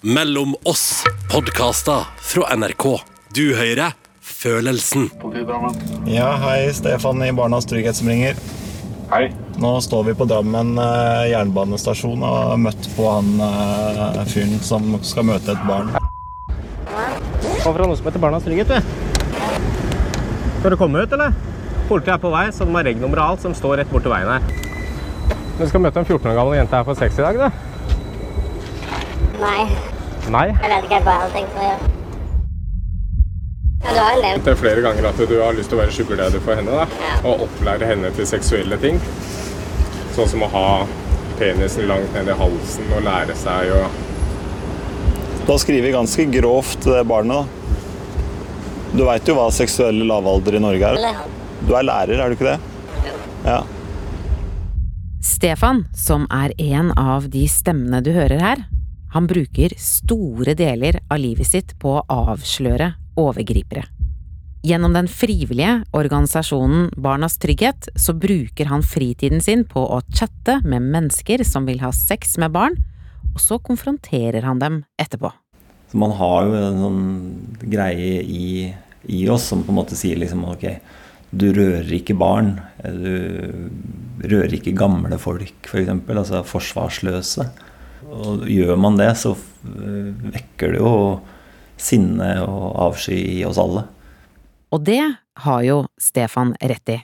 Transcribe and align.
Mellom 0.00 0.54
oss 0.62 1.04
podkaster 1.32 2.04
fra 2.22 2.56
NRK. 2.56 3.00
Du 3.34 3.56
hører 3.56 3.96
Følelsen. 4.20 5.08
Ja, 6.06 6.36
hei, 6.38 6.68
Stefan 6.70 7.22
i 7.26 7.32
Barnas 7.34 7.66
Trygghet 7.66 7.98
som 7.98 8.06
ringer. 8.06 8.38
Hei. 9.10 9.32
Nå 9.58 9.72
står 9.82 10.04
vi 10.06 10.14
på 10.14 10.28
Drammen 10.30 10.78
eh, 10.78 11.24
jernbanestasjon 11.32 12.22
og 12.22 12.36
har 12.36 12.60
møtt 12.62 12.86
på 12.94 13.08
han 13.10 13.42
eh, 13.42 14.20
fyren 14.30 14.62
som 14.62 14.86
skal 15.02 15.26
møte 15.32 15.56
et 15.56 15.66
barn. 15.66 15.90
Kom 17.64 17.74
fra 17.74 17.82
noe 17.82 17.98
som 17.98 18.06
heter 18.06 18.22
Barnas 18.22 18.46
Trygghet, 18.46 18.70
du. 18.70 18.78
Skal 20.60 20.76
du 20.76 20.78
komme 20.78 21.02
ut, 21.02 21.16
eller? 21.18 21.34
Politiet 21.90 22.14
er 22.14 22.22
på 22.22 22.30
vei, 22.36 22.44
så 22.54 22.68
de 22.68 22.78
har 22.78 22.86
regnummer 22.86 23.18
og 23.18 23.32
alt 23.32 23.48
som 23.48 23.56
står 23.56 23.80
rett 23.82 23.90
borti 23.90 24.14
veien 24.14 24.30
her. 24.30 24.46
Du 25.58 25.66
skal 25.66 25.82
møte 25.82 25.98
en 25.98 26.06
14 26.06 26.22
år 26.22 26.38
gammel 26.38 26.60
jente 26.60 26.78
her 26.78 26.86
for 26.86 27.02
sex 27.02 27.18
i 27.18 27.26
dag, 27.26 27.42
du. 27.48 27.67
Nei, 29.38 29.68
Nei. 30.34 30.48
jeg 30.50 30.70
vet 30.72 30.86
ikke 30.88 30.98
hva 31.06 31.14
jeg 31.14 31.22
hadde 31.22 31.34
tenkt 31.36 31.58
å 31.58 31.66
gjøre. 31.68 31.94
Ja, 33.78 33.92
du 33.94 33.98
har 34.02 34.14
jo 34.16 34.22
nevnt 34.24 34.44
Det 34.44 34.50
er 34.52 34.58
flere 34.58 34.82
ganger 34.82 35.06
at 35.12 35.20
du 35.30 35.34
har 35.38 35.54
lyst 35.54 35.70
til 35.70 35.78
å 35.78 35.82
være 35.84 35.94
sugardaddy 35.94 36.40
for 36.42 36.58
henne, 36.58 36.74
da. 36.74 37.04
Ja. 37.04 37.12
Og 37.30 37.44
opplære 37.46 37.86
henne 37.92 38.10
til 38.16 38.26
seksuelle 38.26 38.78
ting. 38.82 38.98
Sånn 40.16 40.30
som 40.32 40.42
å 40.42 40.50
ha 40.50 40.66
penisen 41.38 41.86
langt 41.86 42.10
ned 42.16 42.32
i 42.32 42.36
halsen 42.40 42.90
og 42.96 43.04
lære 43.06 43.36
seg 43.38 43.70
å 43.76 43.84
Du 45.44 45.52
har 45.54 45.60
skrevet 45.62 45.94
ganske 45.94 46.26
grovt 46.34 46.82
til 46.82 46.96
det 46.98 47.04
barnet, 47.08 47.46
da. 47.46 47.58
Du 48.98 49.04
veit 49.06 49.28
jo 49.28 49.36
hva 49.38 49.46
seksuell 49.54 50.02
lavalder 50.08 50.58
i 50.58 50.62
Norge 50.64 50.90
er? 50.96 51.22
Du 51.62 51.74
er 51.76 51.86
lærer, 51.86 52.18
er 52.18 52.32
du 52.32 52.36
ikke 52.36 52.50
det? 52.50 52.58
Ja. 53.46 53.62
Stefan, 55.24 55.84
som 55.94 56.26
er 56.34 56.52
en 56.58 56.90
av 56.98 57.28
de 57.30 57.44
stemmene 57.48 58.02
du 58.02 58.10
hører 58.16 58.42
her, 58.42 58.64
han 59.14 59.28
bruker 59.28 59.72
store 59.80 60.54
deler 60.58 61.00
av 61.08 61.20
livet 61.22 61.48
sitt 61.48 61.74
på 61.80 61.98
å 61.98 62.04
avsløre 62.12 62.92
overgripere. 63.18 63.86
Gjennom 64.66 64.92
den 64.92 65.06
frivillige 65.08 65.84
organisasjonen 65.94 66.88
Barnas 66.98 67.38
Trygghet 67.38 67.88
så 67.94 68.12
bruker 68.12 68.68
han 68.72 68.82
fritiden 68.82 69.40
sin 69.40 69.62
på 69.68 69.80
å 69.80 70.00
chatte 70.10 70.58
med 70.66 70.82
mennesker 70.82 71.44
som 71.46 71.68
vil 71.68 71.80
ha 71.84 71.92
sex 71.94 72.36
med 72.42 72.52
barn, 72.56 72.74
og 73.34 73.40
så 73.40 73.60
konfronterer 73.62 74.42
han 74.42 74.58
dem 74.58 74.82
etterpå. 74.98 75.30
Så 75.88 76.00
man 76.02 76.12
har 76.18 76.48
jo 76.48 76.58
en 76.58 76.80
sånn 76.82 77.02
greie 77.70 78.18
i, 78.20 78.48
i 79.06 79.22
oss 79.30 79.46
som 79.52 79.62
på 79.64 79.72
en 79.72 79.78
måte 79.78 79.96
sier 79.96 80.18
liksom 80.20 80.42
ok, 80.50 80.66
du 81.30 81.50
rører 81.52 81.90
ikke 81.92 82.16
barn. 82.18 82.54
Du 82.82 84.28
rører 84.28 84.54
ikke 84.56 84.76
gamle 84.76 85.18
folk, 85.20 85.52
f.eks. 85.62 85.70
For 85.70 85.82
eksempel, 85.82 86.20
altså 86.20 86.42
forsvarsløse. 86.48 87.46
Og 88.08 88.46
gjør 88.48 88.78
man 88.80 88.96
det, 89.00 89.10
så 89.20 89.34
eh, 89.34 90.10
vekker 90.32 90.74
det 90.74 90.80
jo 90.80 90.92
sinne 91.78 92.32
og 92.44 92.72
avsky 92.88 93.18
i 93.38 93.44
oss 93.46 93.60
alle. 93.60 93.84
Og 94.74 94.82
det 94.84 95.02
har 95.44 95.62
jo 95.64 95.82
Stefan 96.00 96.54
rett 96.60 96.92
i. 96.92 96.98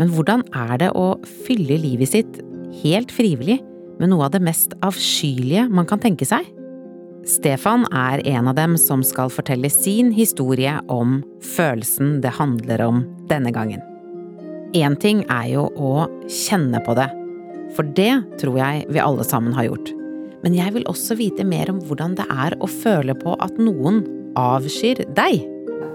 Men 0.00 0.10
hvordan 0.14 0.42
er 0.56 0.78
det 0.80 0.90
å 0.98 1.12
fylle 1.46 1.76
livet 1.78 2.10
sitt 2.14 2.40
helt 2.82 3.12
frivillig 3.14 3.60
med 4.00 4.10
noe 4.10 4.26
av 4.26 4.34
det 4.34 4.42
mest 4.42 4.74
avskyelige 4.82 5.68
man 5.70 5.86
kan 5.88 6.00
tenke 6.02 6.26
seg? 6.26 6.48
Stefan 7.28 7.84
er 7.94 8.24
en 8.32 8.48
av 8.50 8.56
dem 8.58 8.74
som 8.80 9.04
skal 9.06 9.30
fortelle 9.30 9.70
sin 9.70 10.10
historie 10.16 10.74
om 10.90 11.20
følelsen 11.54 12.16
det 12.24 12.34
handler 12.40 12.82
om 12.82 13.04
denne 13.30 13.52
gangen. 13.54 13.84
Én 14.74 14.96
ting 14.98 15.22
er 15.30 15.52
jo 15.52 15.68
å 15.76 16.08
kjenne 16.26 16.80
på 16.82 16.96
det, 16.98 17.10
for 17.76 17.86
det 17.94 18.14
tror 18.42 18.58
jeg 18.58 18.86
vi 18.90 19.04
alle 19.04 19.26
sammen 19.28 19.54
har 19.54 19.68
gjort. 19.68 19.92
Men 20.42 20.56
jeg 20.58 20.74
vil 20.74 20.86
også 20.90 21.16
vite 21.18 21.46
mer 21.46 21.70
om 21.70 21.80
hvordan 21.86 22.16
det 22.18 22.26
er 22.30 22.56
å 22.58 22.68
føle 22.70 23.14
på 23.18 23.36
at 23.42 23.58
noen 23.62 24.02
avskyr 24.38 25.04
deg. 25.14 25.44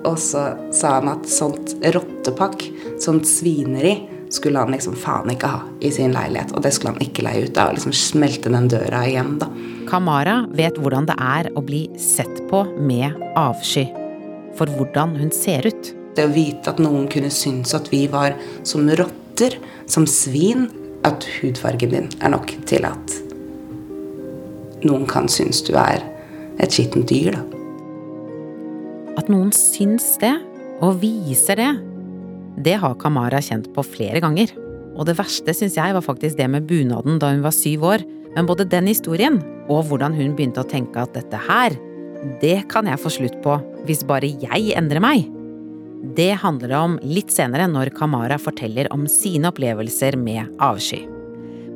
Og 0.08 0.16
så 0.22 0.52
sa 0.76 0.98
han 1.00 1.10
at 1.12 1.28
sånt 1.30 1.76
rottepakk, 1.96 2.64
sånt 3.04 3.28
svineri, 3.28 3.98
skulle 4.32 4.60
han 4.60 4.74
liksom 4.76 4.96
faen 5.00 5.32
ikke 5.32 5.50
ha 5.52 5.60
i 5.84 5.92
sin 5.92 6.14
leilighet. 6.16 6.54
Og 6.56 6.64
det 6.64 6.74
skulle 6.76 6.96
han 6.96 7.04
ikke 7.04 7.24
leie 7.28 7.46
ut. 7.48 7.54
Da, 7.56 7.70
liksom 7.72 7.96
smelte 7.96 8.52
den 8.52 8.70
døra 8.72 9.04
igjen, 9.08 9.38
da. 9.42 9.50
Kamara 9.88 10.42
vet 10.56 10.80
hvordan 10.80 11.08
det 11.08 11.16
er 11.24 11.52
å 11.56 11.64
bli 11.64 11.86
sett 12.00 12.44
på 12.52 12.66
med 12.76 13.16
avsky. 13.40 13.88
For 14.60 14.70
hvordan 14.80 15.16
hun 15.20 15.32
ser 15.36 15.68
ut. 15.68 15.94
Det 16.18 16.26
å 16.28 16.34
vite 16.34 16.74
at 16.74 16.82
noen 16.82 17.08
kunne 17.12 17.32
synes 17.32 17.76
at 17.78 17.92
vi 17.94 18.06
var 18.12 18.36
som 18.68 18.88
rotter, 19.00 19.60
som 19.88 20.08
svin 20.10 20.68
At 21.06 21.24
hudfargen 21.38 21.94
din 21.94 22.08
er 22.20 22.34
nok 22.34 22.50
til 22.68 22.84
at 22.90 23.14
noen 24.86 25.08
kan 25.10 25.30
synes 25.32 25.64
du 25.66 25.74
er 25.80 26.04
et 26.62 26.74
skittent 26.74 27.10
dyr, 27.10 27.38
da. 27.38 27.44
At 29.18 29.32
noen 29.34 29.50
syns 29.56 30.16
det, 30.22 30.36
og 30.86 31.00
viser 31.02 31.58
det, 31.58 31.72
det 32.62 32.76
har 32.82 32.98
Kamara 33.02 33.40
kjent 33.42 33.70
på 33.74 33.86
flere 33.86 34.22
ganger. 34.22 34.52
Og 34.98 35.06
det 35.10 35.18
verste 35.18 35.54
syns 35.54 35.78
jeg 35.78 35.94
var 35.94 36.06
faktisk 36.06 36.38
det 36.40 36.48
med 36.50 36.68
bunaden 36.70 37.20
da 37.22 37.32
hun 37.34 37.44
var 37.46 37.56
syv 37.56 37.86
år. 37.86 38.06
Men 38.36 38.50
både 38.50 38.68
den 38.70 38.90
historien, 38.90 39.40
og 39.70 39.88
hvordan 39.90 40.14
hun 40.18 40.36
begynte 40.38 40.62
å 40.62 40.70
tenke 40.70 41.02
at 41.02 41.14
dette 41.18 41.42
her, 41.48 41.74
det 42.42 42.64
kan 42.72 42.90
jeg 42.90 43.02
få 43.02 43.14
slutt 43.14 43.42
på 43.44 43.58
hvis 43.88 44.06
bare 44.06 44.30
jeg 44.30 44.74
endrer 44.78 45.02
meg. 45.02 45.28
Det 46.18 46.34
handler 46.44 46.74
det 46.74 46.80
om 46.80 46.98
litt 47.06 47.34
senere 47.34 47.66
når 47.70 47.94
Kamara 47.98 48.38
forteller 48.42 48.90
om 48.94 49.06
sine 49.10 49.50
opplevelser 49.50 50.18
med 50.22 50.50
avsky. 50.62 51.06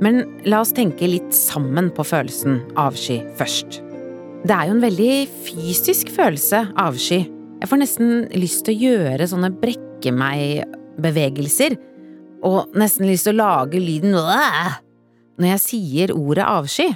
Men 0.02 0.24
la 0.50 0.64
oss 0.64 0.74
tenke 0.74 1.06
litt 1.10 1.30
sammen 1.36 1.92
på 1.94 2.06
følelsen 2.08 2.62
avsky 2.80 3.20
først. 3.38 3.82
Det 4.42 4.56
er 4.56 4.70
jo 4.70 4.74
en 4.74 4.82
veldig 4.82 5.16
fysisk 5.46 6.10
følelse, 6.16 6.64
avsky. 6.82 7.22
Jeg 7.62 7.70
får 7.70 7.82
nesten 7.84 8.14
lyst 8.34 8.66
til 8.66 8.74
å 8.74 8.88
gjøre 8.88 9.28
sånne 9.30 9.52
brekke 9.62 10.14
meg-bevegelser, 10.18 11.78
og 12.42 12.74
nesten 12.74 13.06
lyst 13.06 13.28
til 13.30 13.38
å 13.38 13.44
lage 13.44 13.82
lyden 13.82 14.18
«Åh!» 14.18 14.80
når 15.42 15.54
jeg 15.56 15.62
sier 15.64 16.14
ordet 16.14 16.46
avsky. 16.46 16.90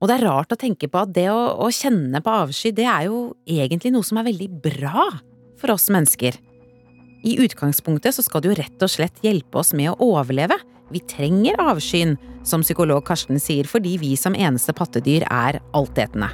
Og 0.00 0.08
det 0.08 0.18
er 0.18 0.26
rart 0.28 0.52
å 0.52 0.60
tenke 0.60 0.88
på 0.92 1.00
at 1.00 1.12
det 1.16 1.26
å, 1.32 1.40
å 1.64 1.72
kjenne 1.72 2.20
på 2.24 2.34
avsky, 2.44 2.72
det 2.76 2.84
er 2.88 3.08
jo 3.08 3.30
egentlig 3.48 3.94
noe 3.94 4.04
som 4.04 4.20
er 4.20 4.28
veldig 4.28 4.48
bra 4.64 5.08
for 5.60 5.72
oss 5.72 5.88
mennesker. 5.92 6.36
I 7.26 7.38
utgangspunktet 7.42 8.14
så 8.14 8.24
skal 8.24 8.44
det 8.44 8.52
jo 8.52 8.58
rett 8.60 8.84
og 8.84 8.92
slett 8.92 9.24
hjelpe 9.24 9.60
oss 9.60 9.72
med 9.76 9.94
å 9.94 10.10
overleve. 10.12 10.60
Vi 10.90 11.00
trenger 11.00 11.58
avskyen, 11.58 12.16
som 12.46 12.62
psykolog 12.62 13.02
Karsten 13.06 13.40
sier, 13.42 13.66
fordi 13.66 13.96
vi 13.98 14.12
som 14.16 14.36
eneste 14.38 14.70
pattedyr 14.76 15.24
er 15.26 15.58
altetende. 15.74 16.28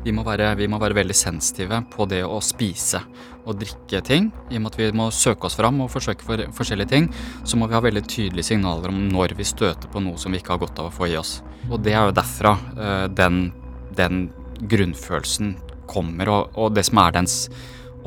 Vi 0.00 0.14
må, 0.16 0.22
være, 0.24 0.54
vi 0.56 0.64
må 0.70 0.78
være 0.80 0.96
veldig 0.96 1.14
sensitive 1.16 1.82
på 1.92 2.06
det 2.08 2.22
å 2.24 2.38
spise 2.40 3.02
og 3.44 3.58
drikke 3.60 4.00
ting. 4.06 4.30
I 4.48 4.56
og 4.56 4.62
med 4.64 4.70
at 4.72 4.78
vi 4.80 4.86
må 4.96 5.10
søke 5.12 5.44
oss 5.44 5.58
fram 5.58 5.82
og 5.84 5.90
forsøke 5.92 6.24
for 6.24 6.40
forskjellige 6.56 6.92
ting, 6.94 7.10
så 7.44 7.60
må 7.60 7.68
vi 7.68 7.76
ha 7.76 7.82
veldig 7.84 8.06
tydelige 8.08 8.48
signaler 8.48 8.88
om 8.88 9.02
når 9.12 9.36
vi 9.36 9.48
støter 9.48 9.92
på 9.92 10.00
noe 10.00 10.16
som 10.20 10.32
vi 10.32 10.40
ikke 10.40 10.54
har 10.54 10.62
godt 10.62 10.80
av 10.80 10.88
å 10.88 10.94
få 10.94 11.10
i 11.10 11.18
oss. 11.20 11.42
Og 11.68 11.84
det 11.84 11.92
er 11.92 12.08
jo 12.08 12.16
derfra 12.16 12.54
eh, 12.80 13.04
den, 13.12 13.50
den 13.98 14.24
grunnfølelsen 14.72 15.52
kommer, 15.90 16.32
og, 16.32 16.56
og 16.56 16.72
det 16.78 16.86
som 16.88 17.02
er 17.04 17.20
dens 17.20 17.36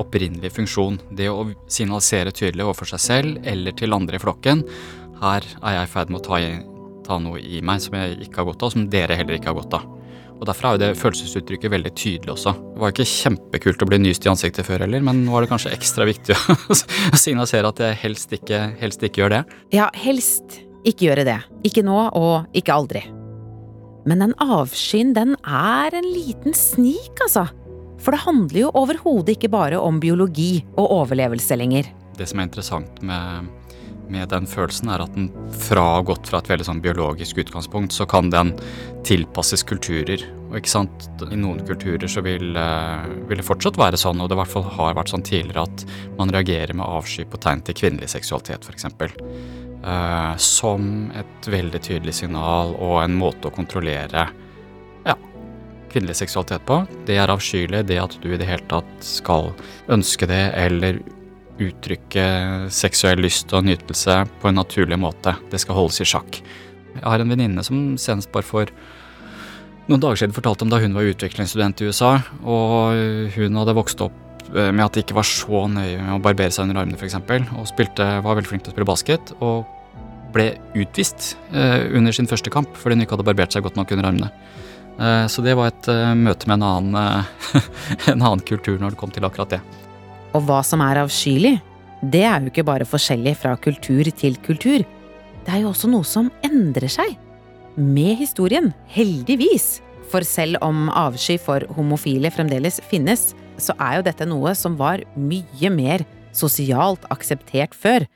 opprinnelige 0.02 0.56
funksjon. 0.56 0.98
Det 1.14 1.30
å 1.30 1.46
signalisere 1.70 2.34
tydelig 2.34 2.66
overfor 2.66 2.94
seg 2.94 3.02
selv 3.04 3.46
eller 3.46 3.78
til 3.78 3.94
andre 3.94 4.18
i 4.18 4.22
flokken. 4.22 4.64
Her 5.20 5.46
er 5.62 5.76
jeg 5.78 5.88
i 5.88 5.92
ferd 5.92 6.12
med 6.12 6.20
å 6.20 6.24
ta, 6.26 6.40
i, 6.42 6.54
ta 7.06 7.18
noe 7.22 7.40
i 7.40 7.60
meg 7.64 7.82
som 7.84 7.96
jeg 7.98 8.18
ikke 8.26 8.42
har 8.42 8.48
godt 8.50 8.64
av, 8.66 8.74
som 8.74 8.88
dere 8.90 9.18
heller 9.18 9.38
ikke 9.38 9.52
har 9.52 9.58
godt 9.60 9.78
av. 9.80 9.90
Og 10.34 10.48
Derfor 10.48 10.66
er 10.66 10.74
jo 10.74 10.80
det 10.82 10.98
følelsesuttrykket 10.98 11.72
veldig 11.72 11.92
tydelig 11.94 12.32
også. 12.34 12.52
Det 12.74 12.82
var 12.82 12.92
ikke 12.92 13.06
kjempekult 13.06 13.84
å 13.84 13.88
bli 13.88 14.00
nyst 14.02 14.26
i 14.26 14.30
ansiktet 14.32 14.66
før 14.66 14.82
heller, 14.84 15.04
men 15.06 15.22
nå 15.24 15.36
er 15.38 15.44
det 15.44 15.52
kanskje 15.52 15.72
ekstra 15.76 16.06
viktig 16.08 16.34
å 16.34 16.76
signalisere 17.24 17.70
at 17.70 17.82
jeg 17.84 18.00
helst 18.02 18.34
ikke, 18.34 18.64
helst 18.80 19.06
ikke 19.06 19.22
gjør 19.22 19.36
det. 19.36 19.42
Ja, 19.76 19.88
helst 19.96 20.58
ikke 20.84 21.08
gjøre 21.08 21.26
det. 21.30 21.38
Ikke 21.64 21.84
nå, 21.86 21.96
og 22.18 22.56
ikke 22.58 22.74
aldri. 22.74 23.04
Men 24.04 24.20
den 24.20 24.34
avskyen, 24.42 25.14
den 25.16 25.32
er 25.48 25.94
en 25.96 26.10
liten 26.12 26.56
snik, 26.56 27.14
altså. 27.24 27.46
For 28.04 28.12
det 28.12 28.24
handler 28.26 28.66
jo 28.66 28.72
overhodet 28.76 29.38
ikke 29.38 29.52
bare 29.54 29.78
om 29.80 29.96
biologi 30.02 30.58
og 30.74 30.90
overlevelse 30.98 31.56
lenger. 31.56 31.88
Det 32.18 32.26
som 32.28 32.42
er 32.42 32.50
interessant 32.50 33.00
med, 33.06 33.48
med 34.12 34.28
den 34.32 34.46
følelsen, 34.48 34.90
er 34.92 35.04
at 35.04 35.14
den 35.16 35.30
fra 35.64 35.84
og 36.00 36.10
gått 36.12 36.30
fra 36.30 36.40
et 36.42 36.50
veldig 36.50 36.66
sånn 36.68 36.82
biologisk 36.84 37.40
utgangspunkt, 37.42 37.94
så 37.94 38.06
kan 38.08 38.30
den 38.32 38.54
tilpasses 39.06 39.64
kulturer. 39.66 40.22
Og 40.50 40.60
ikke 40.60 40.70
sant, 40.70 41.08
I 41.24 41.38
noen 41.40 41.64
kulturer 41.66 42.10
så 42.10 42.22
vil, 42.24 42.56
eh, 42.56 43.08
vil 43.28 43.40
det 43.40 43.46
fortsatt 43.46 43.80
være 43.80 44.00
sånn, 44.00 44.20
og 44.20 44.28
det 44.28 44.36
i 44.36 44.40
hvert 44.42 44.54
fall 44.54 44.68
har 44.76 44.94
vært 44.94 45.10
sånn 45.10 45.26
tidligere, 45.26 45.66
at 45.66 45.84
man 46.18 46.30
reagerer 46.30 46.74
med 46.74 46.86
avsky 46.86 47.24
på 47.24 47.40
tegn 47.40 47.64
til 47.64 47.74
kvinnelig 47.74 48.12
seksualitet, 48.14 48.64
f.eks. 48.64 48.86
Uh, 49.84 50.32
som 50.40 51.10
et 51.12 51.46
veldig 51.52 51.80
tydelig 51.84 52.14
signal 52.16 52.70
og 52.80 53.02
en 53.02 53.18
måte 53.20 53.50
å 53.50 53.52
kontrollere 53.52 54.22
ja, 55.04 55.16
kvinnelig 55.92 56.16
seksualitet 56.22 56.64
på. 56.64 56.78
Det 57.04 57.18
er 57.20 57.28
avskyelig, 57.28 57.82
det 57.90 57.98
at 58.00 58.16
du 58.22 58.30
i 58.32 58.38
det 58.40 58.48
hele 58.48 58.64
tatt 58.70 59.04
skal 59.04 59.52
ønske 59.92 60.24
det 60.30 60.54
eller 60.56 61.02
uttrykke 61.62 62.24
seksuell 62.74 63.22
lyst 63.22 63.52
og 63.54 63.66
nytelse 63.66 64.22
på 64.40 64.50
en 64.50 64.58
naturlig 64.58 64.98
måte. 65.00 65.36
Det 65.50 65.60
skal 65.62 65.78
holdes 65.78 66.00
i 66.02 66.08
sjakk. 66.08 66.40
Jeg 66.94 67.04
har 67.04 67.22
en 67.22 67.30
venninne 67.30 67.62
som 67.66 67.94
senest 68.00 68.32
bare 68.34 68.46
for 68.46 68.70
noen 69.88 70.00
dager 70.00 70.22
siden 70.22 70.34
fortalte 70.34 70.64
om 70.64 70.72
da 70.72 70.80
hun 70.80 70.96
var 70.96 71.10
utviklingsstudent 71.10 71.82
i 71.82 71.90
USA, 71.90 72.16
og 72.42 73.34
hun 73.36 73.60
hadde 73.60 73.76
vokst 73.76 74.00
opp 74.04 74.46
eh, 74.54 74.70
med 74.72 74.86
at 74.86 74.96
det 74.96 75.04
ikke 75.04 75.18
var 75.18 75.28
så 75.28 75.66
nøye 75.68 75.98
med 76.00 76.14
å 76.16 76.22
barbere 76.24 76.54
seg 76.54 76.66
under 76.66 76.80
armene, 76.80 76.96
f.eks., 76.96 77.18
og 77.52 77.68
spilte, 77.68 78.06
var 78.24 78.38
veldig 78.38 78.50
flink 78.50 78.64
til 78.64 78.72
å 78.72 78.76
spille 78.76 78.88
basket, 78.88 79.34
og 79.44 79.68
ble 80.34 80.54
utvist 80.80 81.34
eh, 81.52 81.84
under 81.94 82.16
sin 82.16 82.30
første 82.30 82.50
kamp 82.50 82.72
fordi 82.80 82.96
hun 82.96 83.04
ikke 83.04 83.18
hadde 83.18 83.28
barbert 83.28 83.54
seg 83.54 83.66
godt 83.66 83.76
nok 83.78 83.92
under 83.94 84.10
armene. 84.10 84.32
Eh, 84.98 85.26
så 85.26 85.42
det 85.42 85.56
var 85.58 85.72
et 85.72 85.88
eh, 85.90 86.12
møte 86.18 86.48
med 86.50 86.60
en 86.60 86.68
annen, 86.68 86.98
eh, 87.00 87.64
en 88.12 88.20
annen 88.22 88.44
kultur 88.46 88.78
når 88.78 88.94
det 88.94 89.00
kom 89.00 89.14
til 89.14 89.26
akkurat 89.26 89.56
det. 89.56 89.62
Og 90.34 90.42
hva 90.48 90.60
som 90.66 90.82
er 90.82 90.98
avskyelig, 91.04 91.54
det 92.02 92.24
er 92.26 92.42
jo 92.42 92.50
ikke 92.50 92.66
bare 92.66 92.88
forskjellig 92.88 93.36
fra 93.38 93.54
kultur 93.56 94.08
til 94.18 94.36
kultur. 94.44 94.82
Det 95.44 95.52
er 95.52 95.62
jo 95.62 95.70
også 95.70 95.90
noe 95.92 96.06
som 96.08 96.30
endrer 96.44 96.90
seg. 96.90 97.14
Med 97.78 98.18
historien, 98.18 98.72
heldigvis. 98.90 99.78
For 100.10 100.26
selv 100.26 100.60
om 100.62 100.88
avsky 100.90 101.38
for 101.40 101.64
homofile 101.76 102.30
fremdeles 102.34 102.80
finnes, 102.90 103.32
så 103.58 103.74
er 103.78 103.98
jo 103.98 104.06
dette 104.08 104.26
noe 104.28 104.52
som 104.58 104.76
var 104.78 105.02
mye 105.14 105.70
mer 105.70 106.04
sosialt 106.34 107.06
akseptert 107.14 107.74
før. 107.78 108.06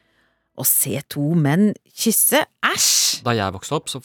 Å 0.59 0.67
se 0.67 0.99
to 1.11 1.33
menn 1.39 1.71
kysse, 1.95 2.43
æsj! 2.67 3.23
Da 3.27 3.35
jeg 3.39 3.55
vokste 3.55 3.79
opp, 3.79 3.91
så 3.91 4.03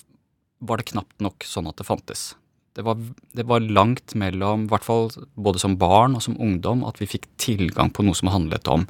var 0.63 0.79
det 0.79 0.91
knapt 0.93 1.17
nok 1.21 1.45
sånn 1.49 1.67
at 1.69 1.81
det 1.81 1.89
fantes. 1.89 2.33
Det 2.73 2.81
var, 2.81 2.97
det 3.37 3.45
var 3.45 3.61
langt 3.61 4.15
mellom, 4.17 4.65
i 4.65 4.71
hvert 4.71 4.85
fall 4.85 5.11
både 5.37 5.61
som 5.61 5.75
barn 5.77 6.15
og 6.17 6.23
som 6.25 6.39
ungdom, 6.41 6.81
at 6.87 6.97
vi 7.01 7.09
fikk 7.09 7.27
tilgang 7.41 7.91
på 7.93 8.05
noe 8.05 8.17
som 8.17 8.31
handlet 8.33 8.67
om 8.71 8.87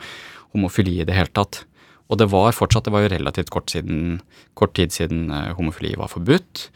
homofili 0.54 1.02
i 1.02 1.08
det 1.08 1.18
hele 1.18 1.34
tatt. 1.36 1.66
Og 2.12 2.20
det 2.20 2.30
var 2.32 2.56
fortsatt, 2.56 2.86
det 2.88 2.94
var 2.94 3.06
jo 3.06 3.12
relativt 3.12 3.52
kort, 3.52 3.72
siden, 3.74 4.20
kort 4.60 4.76
tid 4.78 4.94
siden 4.96 5.28
uh, 5.34 5.52
homofili 5.58 5.96
var 6.00 6.12
forbudt. 6.12 6.68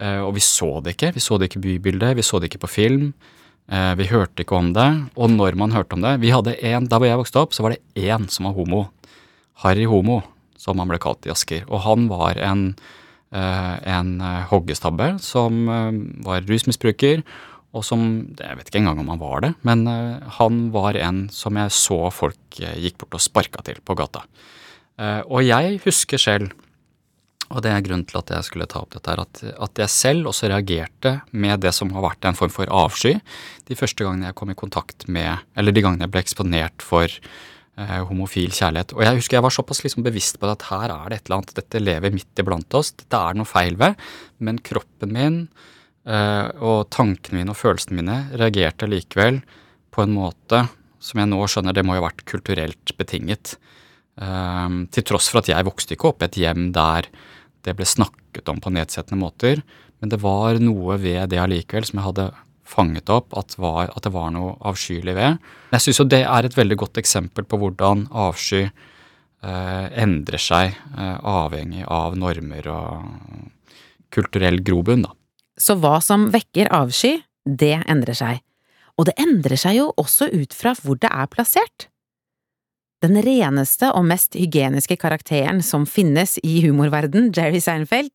Uh, 0.00 0.22
og 0.26 0.36
vi 0.36 0.44
så 0.44 0.78
det 0.84 0.96
ikke. 0.96 1.14
Vi 1.16 1.24
så 1.24 1.36
det 1.40 1.50
ikke 1.50 1.60
i 1.62 1.66
bybildet, 1.66 2.16
vi 2.18 2.24
så 2.24 2.40
det 2.40 2.50
ikke 2.50 2.64
på 2.66 2.72
film. 2.72 3.10
Uh, 3.72 3.92
vi 3.98 4.08
hørte 4.08 4.44
ikke 4.44 4.56
om 4.56 4.70
det. 4.76 4.88
Og 5.16 5.32
når 5.32 5.58
man 5.58 5.74
hørte 5.74 5.96
om 5.96 6.04
det 6.04 6.18
vi 6.22 6.32
hadde 6.32 6.54
en, 6.60 6.86
Da 6.88 7.00
jeg 7.02 7.18
vokste 7.18 7.42
opp, 7.42 7.56
så 7.56 7.66
var 7.66 7.74
det 7.74 7.82
én 7.98 8.28
som 8.32 8.48
var 8.48 8.56
homo. 8.56 8.86
Harry 9.64 9.88
Homo, 9.88 10.20
som 10.60 10.78
han 10.78 10.88
ble 10.88 11.00
kalt 11.00 11.26
i 11.26 11.32
Asker. 11.32 11.64
Og 11.68 11.82
han 11.84 12.08
var 12.12 12.38
en, 12.38 12.76
en 13.34 14.10
hoggestabbe 14.50 15.16
som 15.20 15.66
var 16.24 16.44
rusmisbruker. 16.46 17.24
Og 17.76 17.82
som 17.84 18.00
Jeg 18.38 18.56
vet 18.56 18.68
ikke 18.70 18.78
engang 18.78 19.00
om 19.02 19.10
han 19.12 19.20
var 19.20 19.42
det, 19.44 19.50
men 19.66 19.82
han 20.38 20.60
var 20.72 20.96
en 20.96 21.26
som 21.34 21.58
jeg 21.58 21.74
så 21.74 21.98
folk 22.14 22.60
gikk 22.60 22.96
bort 23.02 23.18
og 23.18 23.24
sparka 23.24 23.64
til 23.66 23.82
på 23.84 23.96
gata. 23.98 24.22
Og 25.26 25.42
jeg 25.44 25.82
husker 25.84 26.22
selv, 26.22 26.54
og 27.46 27.62
det 27.62 27.70
er 27.70 27.82
grunnen 27.84 28.06
til 28.08 28.18
at 28.18 28.30
jeg 28.34 28.46
skulle 28.48 28.66
ta 28.70 28.80
opp 28.82 28.94
dette, 28.96 29.12
her, 29.12 29.22
at, 29.22 29.42
at, 29.54 29.82
jeg 29.82 29.92
selv 29.92 30.30
også 30.32 30.48
reagerte 30.50 31.12
med 31.30 31.60
det 31.62 31.72
som 31.76 31.92
har 31.94 32.02
vært 32.08 32.26
en 32.26 32.38
form 32.38 32.50
for 32.50 32.70
avsky 32.72 33.14
de 33.68 33.78
første 33.78 34.02
gangene 34.02 34.30
jeg 34.30 34.38
kom 34.38 34.50
i 34.50 34.58
kontakt 34.58 35.06
med 35.06 35.44
Eller 35.54 35.74
de 35.74 35.84
gangene 35.84 36.06
jeg 36.06 36.14
ble 36.14 36.24
eksponert 36.24 36.82
for 36.82 37.12
homofil 37.76 38.54
kjærlighet. 38.56 38.94
Og 38.96 39.02
jeg 39.04 39.18
husker 39.18 39.36
jeg 39.36 39.44
var 39.44 39.52
såpass 39.52 39.82
liksom 39.84 40.04
bevisst 40.06 40.38
på 40.40 40.48
at 40.48 40.64
her 40.70 40.92
er 40.94 41.10
det 41.10 41.18
et 41.18 41.26
eller 41.28 41.38
annet, 41.40 41.56
dette 41.58 41.82
lever 41.82 42.14
midt 42.14 42.40
iblant 42.40 42.76
oss, 42.78 42.94
dette 42.96 43.20
er 43.20 43.36
noe 43.36 43.48
feil 43.48 43.76
ved, 43.80 43.98
men 44.40 44.60
kroppen 44.64 45.12
min 45.12 45.38
uh, 46.08 46.48
og 46.56 46.88
tankene 46.94 47.42
mine 47.42 47.52
og 47.52 47.60
følelsene 47.60 48.00
mine 48.00 48.18
reagerte 48.40 48.88
likevel 48.88 49.42
på 49.92 50.04
en 50.06 50.16
måte 50.16 50.64
som 51.06 51.20
jeg 51.20 51.30
nå 51.30 51.40
skjønner 51.44 51.76
det 51.76 51.84
må 51.86 51.96
jo 51.96 52.02
ha 52.02 52.08
vært 52.08 52.24
kulturelt 52.28 52.96
betinget. 52.98 53.56
Um, 54.16 54.86
til 54.88 55.04
tross 55.04 55.28
for 55.28 55.42
at 55.42 55.50
jeg 55.52 55.66
vokste 55.68 55.94
ikke 55.94 56.08
opp 56.10 56.24
i 56.24 56.30
et 56.30 56.38
hjem 56.40 56.70
der 56.74 57.10
det 57.66 57.74
ble 57.76 57.84
snakket 57.88 58.48
om 58.48 58.62
på 58.62 58.72
nedsettende 58.72 59.20
måter. 59.20 59.60
Men 60.00 60.12
det 60.12 60.20
var 60.22 60.58
noe 60.62 60.96
ved 61.02 61.32
det 61.32 61.40
allikevel 61.42 61.86
som 61.88 62.00
jeg 62.00 62.08
hadde 62.08 62.26
fanget 62.66 63.10
opp 63.12 63.36
at, 63.38 63.56
var, 63.60 63.92
at 63.94 64.06
det 64.06 64.12
var 64.14 64.32
noe 64.34 64.56
avskyelig 64.66 65.14
ved. 65.16 65.40
Jeg 65.72 65.84
syns 65.84 66.00
jo 66.02 66.08
det 66.10 66.22
er 66.26 66.48
et 66.48 66.56
veldig 66.56 66.78
godt 66.82 67.00
eksempel 67.02 67.46
på 67.48 67.60
hvordan 67.62 68.06
avsky 68.10 68.64
eh, 68.66 69.86
endrer 70.02 70.42
seg 70.42 70.74
eh, 70.74 71.16
avhengig 71.20 71.86
av 71.86 72.18
normer 72.18 72.70
og 72.72 73.46
kulturell 74.14 74.60
grobunn, 74.66 75.06
da. 75.06 75.14
Så 75.56 75.78
hva 75.80 75.98
som 76.04 76.28
vekker 76.34 76.68
avsky, 76.74 77.16
det 77.46 77.78
endrer 77.88 78.16
seg. 78.18 78.42
Og 78.96 79.08
det 79.08 79.16
endrer 79.20 79.60
seg 79.60 79.78
jo 79.78 79.90
også 80.00 80.28
ut 80.32 80.56
fra 80.56 80.74
hvor 80.82 80.98
det 81.00 81.10
er 81.12 81.28
plassert. 81.32 81.88
Den 83.04 83.18
reneste 83.20 83.90
og 83.92 84.06
mest 84.08 84.34
hygieniske 84.38 84.96
karakteren 84.96 85.60
som 85.64 85.84
finnes 85.88 86.38
i 86.40 86.62
humorverden, 86.64 87.28
Jerry 87.36 87.60
Seinfeld. 87.60 88.14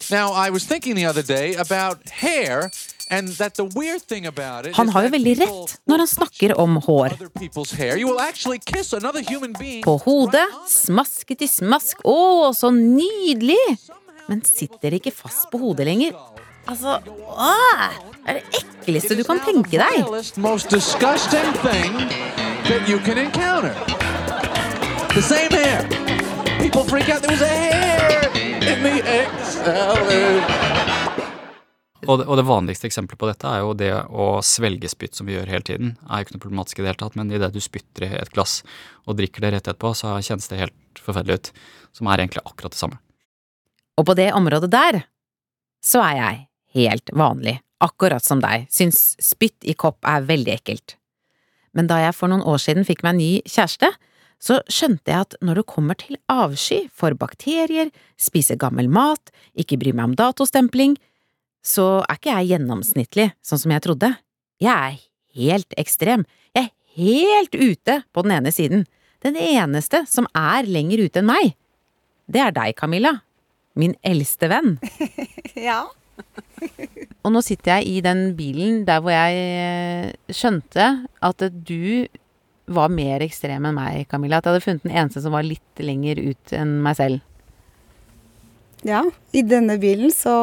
Han 4.78 4.92
har 4.96 5.08
jo 5.08 5.12
veldig 5.16 5.34
rett 5.42 5.74
når 5.90 6.04
han 6.04 6.10
snakker 6.10 6.54
om 6.62 6.78
hår. 6.86 7.18
På 9.84 9.98
hodet, 10.06 10.46
smasket 10.72 11.44
i 11.44 11.50
smask, 11.52 12.06
å, 12.08 12.52
så 12.56 12.72
nydelig! 12.76 13.60
Men 14.30 14.46
sitter 14.48 14.96
ikke 14.96 15.12
fast 15.12 15.50
på 15.52 15.60
hodet 15.60 15.90
lenger. 15.90 16.16
Altså, 16.70 17.00
åh, 17.28 17.86
det 18.22 18.32
er 18.32 18.38
det 18.40 18.62
ekleste 18.62 19.18
du 19.18 19.24
kan 19.28 19.42
tenke 19.44 19.82
deg. 19.82 20.06
The 25.12 25.22
same 25.22 25.52
hair. 25.52 25.84
People 26.62 26.84
freak 26.86 27.10
out. 27.10 27.22
There 27.22 27.32
was 27.32 27.42
a 27.42 27.48
hair 27.48 28.32
in 28.62 28.84
the 28.84 30.71
Og 32.08 32.22
det, 32.22 32.26
og 32.26 32.38
det, 32.40 32.46
vanligste 32.48 32.88
eksempelet 32.90 33.20
på 33.22 33.30
dette 33.30 33.50
er 33.50 33.62
jo 33.62 33.74
det 33.78 33.92
å 34.10 34.28
svelge 34.46 34.90
spytt, 34.90 35.14
som 35.18 35.28
vi 35.30 35.36
gjør 35.36 35.52
hele 35.52 35.68
tiden. 35.68 35.94
er 36.08 36.22
jo 36.22 36.28
ikke 36.28 36.36
noe 36.38 36.46
problematisk 36.46 36.80
i 36.80 36.84
det 36.84 36.92
hele 36.92 37.02
tatt, 37.04 37.18
men 37.20 37.34
idet 37.34 37.52
du 37.54 37.60
spytter 37.62 38.08
i 38.08 38.12
et 38.18 38.34
glass 38.34 38.62
og 39.06 39.20
drikker 39.20 39.46
det 39.46 39.54
rett 39.56 39.68
etterpå, 39.68 39.94
så 39.98 40.16
kjennes 40.18 40.50
det 40.50 40.62
helt 40.64 41.02
forferdelig 41.06 41.38
ut. 41.38 41.52
Som 41.94 42.08
er 42.08 42.24
egentlig 42.24 42.46
akkurat 42.46 42.74
det 42.74 42.80
samme. 42.80 43.02
Og 44.00 44.08
på 44.08 44.16
det 44.18 44.32
området 44.34 44.72
der 44.72 45.02
så 45.84 46.02
er 46.06 46.16
jeg 46.18 46.40
helt 46.78 47.12
vanlig, 47.18 47.58
akkurat 47.84 48.24
som 48.24 48.42
deg, 48.42 48.70
syns 48.72 49.18
spytt 49.22 49.66
i 49.68 49.76
kopp 49.78 50.06
er 50.08 50.26
veldig 50.26 50.56
ekkelt. 50.56 50.96
Men 51.76 51.90
da 51.90 52.00
jeg 52.02 52.16
for 52.16 52.32
noen 52.32 52.46
år 52.48 52.62
siden 52.62 52.88
fikk 52.88 53.04
meg 53.04 53.16
en 53.16 53.22
ny 53.22 53.32
kjæreste, 53.50 53.92
så 54.42 54.58
skjønte 54.72 55.12
jeg 55.12 55.28
at 55.28 55.36
når 55.46 55.62
det 55.62 55.70
kommer 55.70 55.98
til 56.00 56.18
avsky 56.32 56.88
for 56.98 57.14
bakterier, 57.18 57.92
spise 58.18 58.58
gammel 58.60 58.90
mat, 58.90 59.30
ikke 59.54 59.78
bry 59.82 59.94
meg 59.94 60.12
om 60.12 60.16
datostempling, 60.18 60.96
så 61.62 62.02
er 62.08 62.18
ikke 62.18 62.36
jeg 62.40 62.52
gjennomsnittlig, 62.56 63.30
sånn 63.46 63.62
som 63.62 63.74
jeg 63.76 63.86
trodde. 63.86 64.12
Jeg 64.62 64.74
er 64.74 65.00
helt 65.38 65.80
ekstrem, 65.80 66.26
jeg 66.58 66.70
er 66.70 66.74
helt 66.98 67.56
ute 67.56 68.02
på 68.12 68.26
den 68.26 68.36
ene 68.40 68.54
siden. 68.54 68.86
Den 69.22 69.38
eneste 69.38 70.04
som 70.10 70.28
er 70.38 70.66
lenger 70.66 71.06
ute 71.06 71.22
enn 71.22 71.30
meg, 71.30 71.54
det 72.32 72.42
er 72.42 72.56
deg, 72.56 72.76
Camilla. 72.80 73.20
Min 73.78 73.94
eldste 74.06 74.50
venn. 74.52 74.76
ja. 75.70 75.84
Og 77.24 77.32
nå 77.34 77.42
sitter 77.46 77.80
jeg 77.80 77.88
i 77.90 78.02
den 78.06 78.32
bilen 78.38 78.82
der 78.88 79.02
hvor 79.04 79.14
jeg 79.14 79.38
eh, 79.38 80.34
skjønte 80.34 80.88
at 81.24 81.46
du 81.54 82.08
var 82.72 82.92
mer 82.94 83.24
ekstrem 83.26 83.66
enn 83.68 83.78
meg, 83.78 84.06
Camilla. 84.12 84.40
At 84.40 84.48
jeg 84.48 84.56
hadde 84.56 84.66
funnet 84.66 84.86
den 84.86 84.96
eneste 84.96 85.24
som 85.24 85.36
var 85.36 85.48
litt 85.48 85.82
lenger 85.82 86.22
ut 86.22 86.56
enn 86.56 86.78
meg 86.86 86.98
selv. 87.00 87.24
Ja, 88.82 89.04
i 89.32 89.44
denne 89.46 89.76
bilen 89.78 90.10
så 90.10 90.34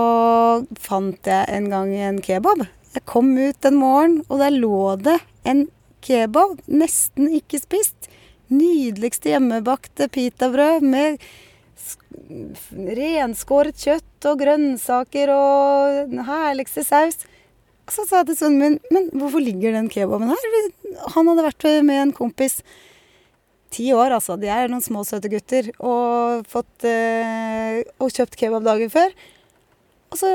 fant 0.78 1.26
jeg 1.26 1.46
en 1.50 1.66
gang 1.72 1.90
en 1.90 2.20
kebab. 2.22 2.62
Jeg 2.94 3.02
kom 3.10 3.32
ut 3.34 3.66
en 3.66 3.78
morgen, 3.80 4.20
og 4.30 4.38
der 4.38 4.54
lå 4.54 4.94
det 5.02 5.16
en 5.48 5.64
kebab, 6.06 6.60
nesten 6.70 7.32
ikke 7.34 7.58
spist. 7.58 8.06
Nydeligste 8.48 9.32
hjemmebakte 9.32 10.06
pitabrød 10.14 10.86
med 10.86 11.18
renskåret 12.98 13.82
kjøtt 13.82 14.28
og 14.30 14.38
grønnsaker 14.44 15.32
og 15.34 15.98
den 16.12 16.22
herligste 16.28 16.86
saus. 16.86 17.18
Så 17.88 18.04
sa 18.06 18.20
jeg 18.20 18.30
til 18.30 18.38
sønnen 18.38 18.60
min 18.60 18.78
men 18.92 19.10
hvorfor 19.16 19.42
ligger 19.42 19.74
den 19.74 19.88
kebaben 19.90 20.30
her? 20.30 20.48
Han 21.16 21.30
hadde 21.30 21.46
vært 21.46 21.68
med 21.88 22.02
en 22.02 22.14
kompis 22.14 22.60
ti 23.74 23.90
år, 23.96 24.14
altså. 24.16 24.36
De 24.40 24.50
er 24.52 24.70
noen 24.70 24.84
små, 24.84 25.04
søte 25.06 25.30
gutter. 25.32 25.70
Og, 25.78 26.46
fått, 26.48 26.86
eh, 26.88 27.82
og 27.98 28.12
kjøpt 28.14 28.38
kebab 28.40 28.66
dagen 28.66 28.92
før. 28.92 29.14
Og 30.12 30.20
så, 30.20 30.30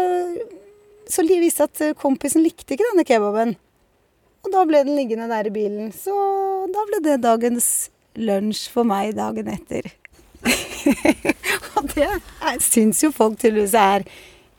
så 1.10 1.26
viste 1.28 1.68
det 1.68 1.94
at 1.94 2.02
kompisen 2.02 2.46
likte 2.46 2.76
ikke 2.76 2.90
denne 2.92 3.08
kebaben. 3.08 3.56
Og 4.44 4.52
da 4.52 4.66
ble 4.68 4.84
den 4.84 4.98
liggende 5.00 5.30
der 5.32 5.48
i 5.48 5.56
bilen. 5.56 5.92
Så 5.96 6.14
da 6.74 6.86
ble 6.90 7.02
det 7.06 7.22
dagens 7.24 7.70
lunsj 8.20 8.68
for 8.74 8.88
meg 8.88 9.16
dagen 9.18 9.50
etter. 9.54 9.88
og 11.78 11.88
det 11.94 12.10
syns 12.64 13.00
jo 13.06 13.14
folk 13.16 13.40
tydeligvis 13.40 13.76
er 13.80 14.04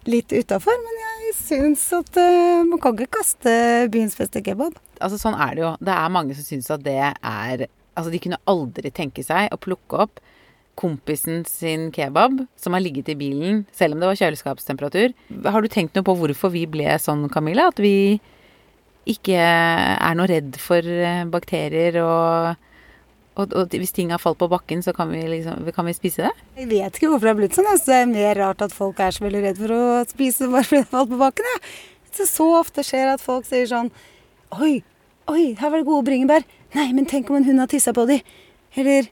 litt 0.09 0.33
utafor, 0.33 0.77
men 0.81 1.01
jeg 1.01 1.35
syns 1.39 1.85
at 1.97 2.19
uh, 2.21 2.65
man 2.69 2.81
kan 2.83 2.97
ikke 2.97 3.21
kaste 3.21 3.53
byens 3.93 4.17
beste 4.19 4.43
kebab. 4.45 4.77
Altså 5.01 5.21
Sånn 5.21 5.37
er 5.37 5.57
det 5.57 5.65
jo. 5.65 5.73
Det 5.81 5.95
er 5.95 6.13
mange 6.13 6.37
som 6.37 6.47
syns 6.47 6.71
at 6.73 6.85
det 6.85 6.99
er 7.01 7.67
Altså 7.95 8.11
De 8.13 8.21
kunne 8.23 8.41
aldri 8.51 8.91
tenke 8.95 9.23
seg 9.27 9.53
å 9.55 9.61
plukke 9.61 10.05
opp 10.07 10.23
kompisen 10.75 11.45
sin 11.47 11.93
kebab, 11.95 12.41
som 12.59 12.75
har 12.75 12.83
ligget 12.83 13.13
i 13.13 13.15
bilen, 13.15 13.61
selv 13.71 13.95
om 13.95 14.01
det 14.03 14.09
var 14.11 14.19
kjøleskapstemperatur. 14.19 15.13
Har 15.47 15.63
du 15.63 15.71
tenkt 15.71 15.95
noe 15.95 16.07
på 16.07 16.17
hvorfor 16.19 16.51
vi 16.51 16.65
ble 16.67 16.97
sånn, 16.99 17.29
Camilla? 17.31 17.69
At 17.71 17.79
vi 17.79 18.19
ikke 19.07 19.39
er 19.39 20.17
noe 20.19 20.27
redd 20.27 20.59
for 20.59 20.83
eh, 20.83 21.23
bakterier 21.31 22.01
og 22.03 22.63
og, 23.35 23.51
og 23.51 23.73
hvis 23.75 23.91
ting 23.91 24.13
har 24.15 24.21
falt 24.23 24.39
på 24.39 24.47
bakken, 24.51 24.83
så 24.85 24.93
kan 24.95 25.11
vi, 25.11 25.25
liksom, 25.27 25.65
kan 25.75 25.89
vi 25.89 25.95
spise 25.97 26.29
det? 26.29 26.45
Jeg 26.61 26.69
vet 26.71 26.99
ikke 26.99 27.09
hvorfor 27.11 27.27
det 27.27 27.33
har 27.33 27.39
blitt 27.41 27.57
sånn. 27.57 27.67
Det 27.83 27.97
er 27.97 28.11
mer 28.11 28.39
rart 28.39 28.63
at 28.63 28.75
folk 28.75 29.01
er 29.03 29.15
så 29.15 29.25
veldig 29.25 29.41
redd 29.43 29.59
for 29.59 29.75
å 29.75 29.85
spise 30.07 30.47
bare 30.53 30.69
fordi 30.69 30.85
det 30.85 30.87
har 30.87 30.93
falt 30.93 31.11
på 31.11 31.19
bakken. 31.19 31.49
Ja. 31.51 31.73
Det 32.15 32.29
så 32.31 32.47
ofte 32.61 32.85
skjer 32.87 33.11
at 33.17 33.25
folk 33.25 33.49
sier 33.49 33.67
sånn 33.67 33.91
Oi, 34.55 34.85
oi, 35.27 35.45
her 35.59 35.67
var 35.73 35.81
det 35.81 35.89
gode 35.89 36.07
bringebær. 36.07 36.47
Nei, 36.75 36.89
men 36.93 37.07
tenk 37.07 37.31
om 37.31 37.39
en 37.39 37.47
hund 37.47 37.63
har 37.63 37.71
tissa 37.71 37.95
på 37.95 38.07
de. 38.11 38.21
Eller 38.75 39.11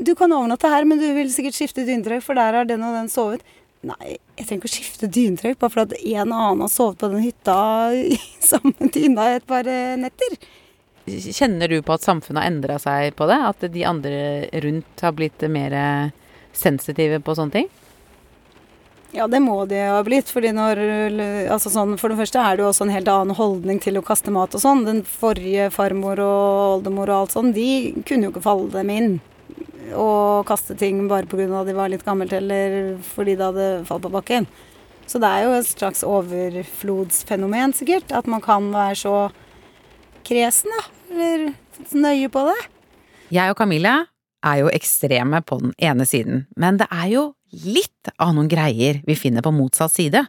Du 0.00 0.14
kan 0.16 0.32
overnatte 0.32 0.68
her, 0.72 0.86
men 0.88 0.98
du 0.98 1.04
vil 1.12 1.28
sikkert 1.28 1.58
skifte 1.58 1.84
dyntrekk, 1.84 2.22
for 2.24 2.38
der 2.38 2.56
har 2.56 2.64
den 2.64 2.80
og 2.86 2.94
den 2.96 3.10
sovet. 3.12 3.42
Nei, 3.84 4.16
jeg 4.36 4.46
trenger 4.46 4.62
ikke 4.62 4.68
å 4.68 4.72
skifte 4.72 5.08
dyntrekk 5.12 5.58
bare 5.60 5.72
fordi 5.72 6.14
en 6.16 6.32
og 6.32 6.40
annen 6.40 6.64
har 6.66 6.72
sovet 6.72 6.98
på 7.00 7.08
den 7.12 7.22
hytta 7.24 7.56
i 7.96 8.16
samme 8.50 8.88
dyna 8.92 9.28
et 9.36 9.46
par 9.48 9.68
eh, 9.68 9.96
netter. 10.00 10.36
Kjenner 11.08 11.68
du 11.68 11.78
på 11.84 11.94
at 11.96 12.04
samfunnet 12.04 12.42
har 12.42 12.50
endra 12.50 12.76
seg 12.80 13.14
på 13.16 13.28
det? 13.28 13.38
At 13.50 13.64
de 13.72 13.84
andre 13.88 14.20
rundt 14.64 15.04
har 15.04 15.14
blitt 15.16 15.44
mer 15.52 15.76
sensitive 16.56 17.20
på 17.24 17.36
sånne 17.36 17.56
ting? 17.56 17.70
Ja, 19.12 19.26
det 19.26 19.40
må 19.42 19.64
de 19.66 19.78
ha 19.90 19.98
blitt. 20.06 20.30
fordi 20.30 20.52
når, 20.54 20.78
altså 21.50 21.72
sånn, 21.72 21.96
For 21.98 22.12
det 22.12 22.20
første 22.20 22.38
er 22.38 22.56
det 22.56 22.62
jo 22.62 22.68
også 22.70 22.86
en 22.86 22.94
helt 22.94 23.10
annen 23.10 23.34
holdning 23.34 23.80
til 23.82 23.98
å 23.98 24.04
kaste 24.06 24.30
mat 24.30 24.54
og 24.54 24.62
sånn. 24.62 24.84
Den 24.86 25.02
forrige 25.02 25.70
farmor 25.74 26.22
og 26.22 26.78
oldemor 26.78 27.10
og 27.10 27.16
alt 27.24 27.34
sånn, 27.34 27.52
de 27.56 28.02
kunne 28.06 28.28
jo 28.28 28.34
ikke 28.34 28.44
falle 28.46 28.70
dem 28.74 28.92
inn. 28.94 29.12
Og 29.98 30.46
kaste 30.46 30.76
ting 30.78 31.08
bare 31.10 31.26
pga. 31.26 31.48
at 31.60 31.66
de 31.66 31.74
var 31.74 31.90
litt 31.90 32.06
gammelt 32.06 32.32
eller 32.32 32.98
fordi 33.02 33.34
det 33.34 33.48
hadde 33.48 33.70
falt 33.88 34.06
på 34.06 34.14
bakken. 34.14 34.46
Så 35.10 35.18
det 35.18 35.26
er 35.26 35.42
jo 35.42 35.56
et 35.58 35.66
slags 35.66 36.04
overflodsfenomen, 36.06 37.74
sikkert. 37.74 38.12
At 38.14 38.30
man 38.30 38.40
kan 38.40 38.70
være 38.70 38.94
så 38.94 39.16
kresen, 40.22 40.70
da. 40.70 40.86
Eller 41.10 41.50
nøye 41.90 42.30
på 42.30 42.46
det. 42.46 42.60
Jeg 43.34 43.50
og 43.50 43.58
Camilla 43.58 44.04
er 44.46 44.62
jo 44.62 44.70
ekstreme 44.70 45.42
på 45.42 45.58
den 45.60 45.74
ene 45.82 46.06
siden, 46.06 46.46
men 46.56 46.78
det 46.80 46.86
er 46.94 47.10
jo 47.10 47.24
litt 47.50 48.10
av 48.18 48.34
noen 48.36 48.50
greier 48.50 49.00
vi 49.06 49.16
finner 49.18 49.44
på 49.44 49.52
motsatt 49.54 49.94
side. 49.94 50.22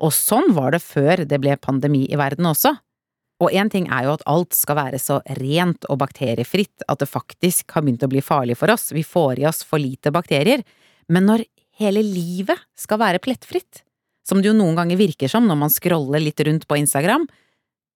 Og 0.00 0.14
sånn 0.16 0.54
var 0.56 0.72
det 0.74 0.82
før 0.84 1.24
det 1.28 1.40
ble 1.42 1.56
pandemi 1.60 2.06
i 2.08 2.18
verden 2.18 2.48
også. 2.48 2.74
Og 3.40 3.54
én 3.56 3.70
ting 3.72 3.86
er 3.88 4.04
jo 4.06 4.14
at 4.18 4.24
alt 4.28 4.56
skal 4.56 4.76
være 4.76 5.00
så 5.00 5.20
rent 5.40 5.86
og 5.88 6.00
bakteriefritt 6.02 6.84
at 6.92 7.00
det 7.00 7.08
faktisk 7.08 7.72
har 7.72 7.84
begynt 7.84 8.04
å 8.04 8.10
bli 8.12 8.22
farlig 8.24 8.58
for 8.60 8.72
oss, 8.72 8.90
vi 8.92 9.04
får 9.06 9.40
i 9.40 9.46
oss 9.48 9.62
for 9.64 9.80
lite 9.80 10.12
bakterier, 10.12 10.60
men 11.08 11.24
når 11.28 11.46
hele 11.80 12.02
livet 12.04 12.60
skal 12.76 13.00
være 13.00 13.22
plettfritt, 13.24 13.80
som 14.28 14.42
det 14.42 14.50
jo 14.50 14.56
noen 14.58 14.76
ganger 14.76 15.00
virker 15.00 15.32
som 15.32 15.48
når 15.48 15.58
man 15.62 15.72
scroller 15.72 16.20
litt 16.20 16.40
rundt 16.44 16.68
på 16.68 16.76
Instagram, 16.82 17.24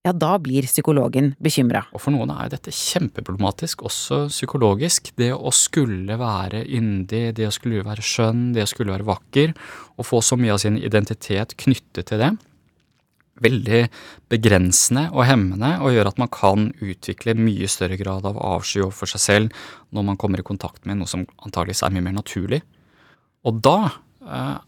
ja, 0.04 0.12
da 0.12 0.34
blir 0.36 0.66
psykologen 0.68 1.30
bekymra. 1.40 1.86
For 1.96 2.12
noen 2.12 2.28
er 2.34 2.50
dette 2.52 2.72
kjempeproblematisk, 2.76 3.86
også 3.88 4.26
psykologisk. 4.28 5.08
Det 5.16 5.30
å 5.32 5.52
skulle 5.54 6.18
være 6.20 6.60
yndig, 6.76 7.30
det 7.38 7.46
å 7.48 7.54
skulle 7.54 7.84
være 7.86 8.04
skjønn, 8.04 8.50
det 8.52 8.66
å 8.66 8.68
skulle 8.68 8.92
være 8.92 9.08
vakker, 9.08 9.54
og 9.96 10.04
få 10.04 10.20
så 10.20 10.36
mye 10.36 10.52
av 10.52 10.60
sin 10.60 10.76
identitet 10.76 11.56
knyttet 11.64 12.10
til 12.10 12.20
det. 12.20 12.30
Veldig 13.44 13.80
begrensende 14.30 15.06
og 15.08 15.24
hemmende, 15.24 15.72
og 15.80 15.96
gjør 15.96 16.12
at 16.12 16.20
man 16.20 16.32
kan 16.36 16.68
utvikle 16.84 17.32
mye 17.40 17.70
større 17.72 17.96
grad 17.98 18.28
av 18.28 18.36
avsky 18.36 18.82
overfor 18.84 19.08
seg 19.14 19.24
selv 19.24 19.64
når 19.88 20.08
man 20.10 20.20
kommer 20.20 20.44
i 20.44 20.46
kontakt 20.46 20.84
med 20.84 21.00
noe 21.00 21.08
som 21.10 21.24
antageligvis 21.40 21.80
er 21.80 21.96
mye 21.96 22.04
mer 22.10 22.18
naturlig. 22.20 22.60
Og 23.48 23.56
da 23.64 23.78
eh, 23.88 24.60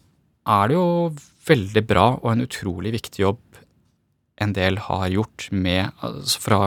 er 0.56 0.72
det 0.72 0.80
jo 0.80 0.88
veldig 1.46 1.84
bra 1.86 2.08
og 2.16 2.32
en 2.32 2.48
utrolig 2.48 2.96
viktig 2.96 3.26
jobb 3.26 3.55
en 4.40 4.52
del 4.56 4.78
har 4.86 5.08
gjort 5.08 5.48
med, 5.50 5.90
altså 6.04 6.42
fra, 6.42 6.60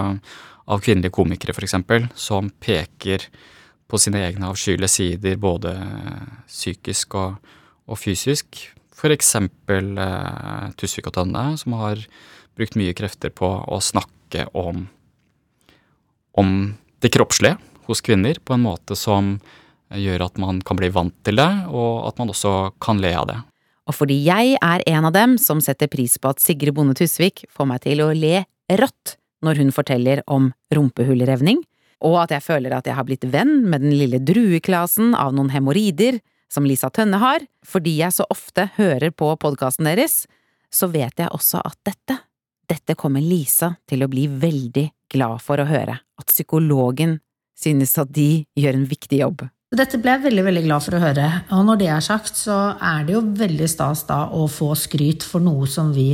av 0.69 0.81
kvinnelige 0.85 1.13
komikere 1.15 1.53
f.eks., 1.55 1.75
som 2.17 2.49
peker 2.61 3.27
på 3.89 3.97
sine 4.01 4.21
egne 4.27 4.49
avskyelige 4.51 4.91
sider, 4.93 5.39
både 5.41 5.73
psykisk 6.47 7.15
og, 7.17 7.53
og 7.89 7.97
fysisk. 7.97 8.61
F.eks. 8.93 9.31
Eh, 9.39 10.65
Tusvik 10.77 11.09
og 11.09 11.15
Tønne, 11.15 11.45
som 11.57 11.77
har 11.79 12.03
brukt 12.57 12.77
mye 12.77 12.93
krefter 12.97 13.33
på 13.33 13.49
å 13.65 13.79
snakke 13.81 14.49
om, 14.57 14.87
om 16.37 16.53
det 17.01 17.13
kroppslige 17.15 17.57
hos 17.89 18.03
kvinner 18.05 18.37
på 18.43 18.53
en 18.53 18.65
måte 18.67 18.97
som 18.99 19.37
gjør 19.89 20.27
at 20.27 20.37
man 20.41 20.59
kan 20.61 20.77
bli 20.77 20.91
vant 20.93 21.15
til 21.25 21.39
det, 21.39 21.49
og 21.73 22.05
at 22.11 22.19
man 22.21 22.29
også 22.29 22.75
kan 22.83 22.99
le 23.01 23.13
av 23.17 23.29
det. 23.31 23.39
Og 23.89 23.95
fordi 23.97 24.19
jeg 24.21 24.53
er 24.61 24.83
en 24.91 25.07
av 25.09 25.15
dem 25.15 25.35
som 25.41 25.61
setter 25.63 25.89
pris 25.89 26.19
på 26.21 26.29
at 26.29 26.43
Sigrid 26.43 26.75
Bonde 26.77 26.93
Tusvik 26.97 27.47
får 27.49 27.69
meg 27.71 27.81
til 27.87 28.03
å 28.05 28.11
le 28.13 28.43
rått 28.77 29.15
når 29.45 29.63
hun 29.63 29.71
forteller 29.73 30.21
om 30.29 30.51
rumpehullrevning, 30.75 31.63
og 32.05 32.15
at 32.21 32.35
jeg 32.35 32.45
føler 32.45 32.75
at 32.75 32.87
jeg 32.87 32.95
har 32.95 33.07
blitt 33.07 33.25
venn 33.31 33.63
med 33.71 33.83
den 33.83 33.95
lille 33.97 34.21
drueklasen 34.23 35.15
av 35.17 35.33
noen 35.35 35.51
hemoroider 35.51 36.19
som 36.51 36.67
Lisa 36.67 36.89
Tønne 36.93 37.19
har, 37.21 37.43
fordi 37.65 37.97
jeg 37.99 38.15
så 38.15 38.27
ofte 38.31 38.69
hører 38.77 39.13
på 39.15 39.31
podkasten 39.41 39.89
deres, 39.89 40.23
så 40.69 40.89
vet 40.91 41.17
jeg 41.19 41.33
også 41.33 41.63
at 41.65 41.77
dette, 41.87 42.19
dette 42.69 42.95
kommer 42.99 43.23
Lisa 43.25 43.73
til 43.89 44.05
å 44.05 44.09
bli 44.11 44.27
veldig 44.29 44.85
glad 45.09 45.41
for 45.41 45.61
å 45.61 45.67
høre, 45.69 45.97
at 45.97 46.29
psykologen 46.29 47.17
synes 47.57 47.97
at 47.99 48.11
de 48.13 48.45
gjør 48.59 48.77
en 48.77 48.89
viktig 48.89 49.23
jobb. 49.23 49.47
Dette 49.69 49.99
ble 50.01 50.15
jeg 50.15 50.23
veldig 50.23 50.43
veldig 50.47 50.61
glad 50.65 50.81
for 50.81 50.97
å 50.97 50.99
høre. 51.03 51.25
Og 51.53 51.59
når 51.67 51.77
det 51.77 51.87
er 51.93 52.01
sagt, 52.01 52.33
så 52.33 52.55
er 52.81 53.03
det 53.05 53.13
jo 53.13 53.19
veldig 53.37 53.67
stas 53.69 53.99
da 54.07 54.23
å 54.33 54.47
få 54.49 54.71
skryt 54.73 55.21
for 55.21 55.45
noe 55.45 55.67
som 55.69 55.91
vi 55.93 56.07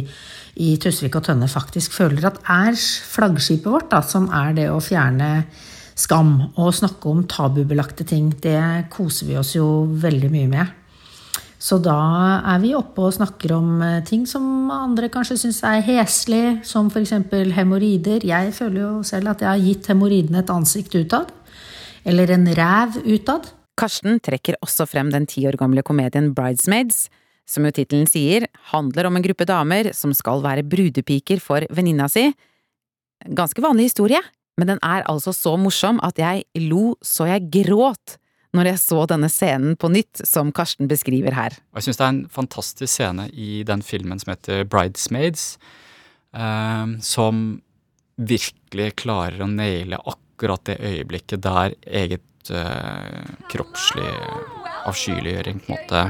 i 0.60 0.74
Tusvik 0.84 1.16
og 1.16 1.24
Tønne 1.24 1.48
faktisk 1.48 1.96
føler 1.96 2.28
at 2.28 2.42
er 2.52 2.76
flaggskipet 2.76 3.70
vårt, 3.72 3.88
da, 3.94 4.02
som 4.04 4.28
er 4.28 4.52
det 4.58 4.66
å 4.74 4.82
fjerne 4.84 5.46
skam 5.96 6.34
og 6.50 6.74
snakke 6.76 7.14
om 7.14 7.22
tabubelagte 7.32 8.04
ting. 8.10 8.28
Det 8.44 8.90
koser 8.92 9.32
vi 9.32 9.40
oss 9.40 9.54
jo 9.56 9.70
veldig 10.04 10.34
mye 10.36 10.52
med. 10.52 10.76
Så 11.56 11.80
da 11.80 11.96
er 12.52 12.60
vi 12.60 12.74
oppe 12.76 13.08
og 13.08 13.16
snakker 13.16 13.56
om 13.56 13.80
eh, 13.88 14.02
ting 14.04 14.28
som 14.28 14.68
andre 14.68 15.08
kanskje 15.08 15.40
syns 15.46 15.62
er 15.64 15.80
heslig, 15.88 16.60
som 16.68 16.92
f.eks. 16.92 17.16
hemoroider. 17.56 18.28
Jeg 18.28 18.52
føler 18.60 18.82
jo 18.84 18.94
selv 19.08 19.32
at 19.32 19.48
jeg 19.48 19.52
har 19.54 19.64
gitt 19.64 19.92
hemoroidene 19.96 20.44
et 20.44 20.56
ansikt 20.60 21.00
utad 21.00 21.32
eller 22.06 22.32
en 22.32 22.48
ræv 22.56 23.00
utad. 23.04 23.50
Karsten 23.76 24.22
trekker 24.24 24.58
også 24.64 24.88
frem 24.88 25.10
den 25.12 25.26
ti 25.28 25.44
år 25.50 25.58
gamle 25.60 25.84
komedien 25.84 26.32
Bridesmaids, 26.38 27.10
som 27.46 27.66
jo 27.68 27.74
tittelen 27.76 28.08
sier 28.10 28.48
handler 28.72 29.10
om 29.10 29.18
en 29.18 29.26
gruppe 29.26 29.46
damer 29.50 29.92
som 29.94 30.14
skal 30.16 30.42
være 30.46 30.66
brudepiker 30.66 31.42
for 31.44 31.66
venninna 31.76 32.08
si. 32.10 32.30
Ganske 33.26 33.62
vanlig 33.64 33.90
historie, 33.90 34.22
men 34.60 34.72
den 34.72 34.82
er 34.86 35.06
altså 35.12 35.34
så 35.36 35.56
morsom 35.60 36.00
at 36.06 36.22
jeg 36.22 36.46
lo 36.70 36.96
så 37.04 37.28
jeg 37.30 37.50
gråt 37.54 38.18
når 38.56 38.70
jeg 38.70 38.80
så 38.80 39.02
denne 39.12 39.28
scenen 39.28 39.76
på 39.76 39.90
nytt, 39.92 40.22
som 40.24 40.54
Karsten 40.56 40.88
beskriver 40.88 41.36
her. 41.36 41.58
Jeg 41.76 41.90
syns 41.90 42.00
det 42.00 42.06
er 42.06 42.14
en 42.14 42.22
fantastisk 42.32 42.88
scene 42.94 43.28
i 43.36 43.66
den 43.68 43.84
filmen 43.84 44.22
som 44.22 44.32
heter 44.32 44.64
Bridesmaids, 44.64 45.58
eh, 46.32 46.94
som 47.04 47.42
virkelig 48.16 48.94
klarer 49.04 49.44
å 49.44 49.50
naile 49.52 50.00
akkurat 50.00 50.25
akkurat 50.36 50.66
det 50.68 50.80
øyeblikket 50.84 51.44
der 51.44 51.74
eget 51.88 52.52
uh, 52.52 53.24
kroppslig 53.50 54.12
avskyeliggjøring 54.86 55.62
på 55.64 55.72
en 55.72 55.78
måte 55.80 56.02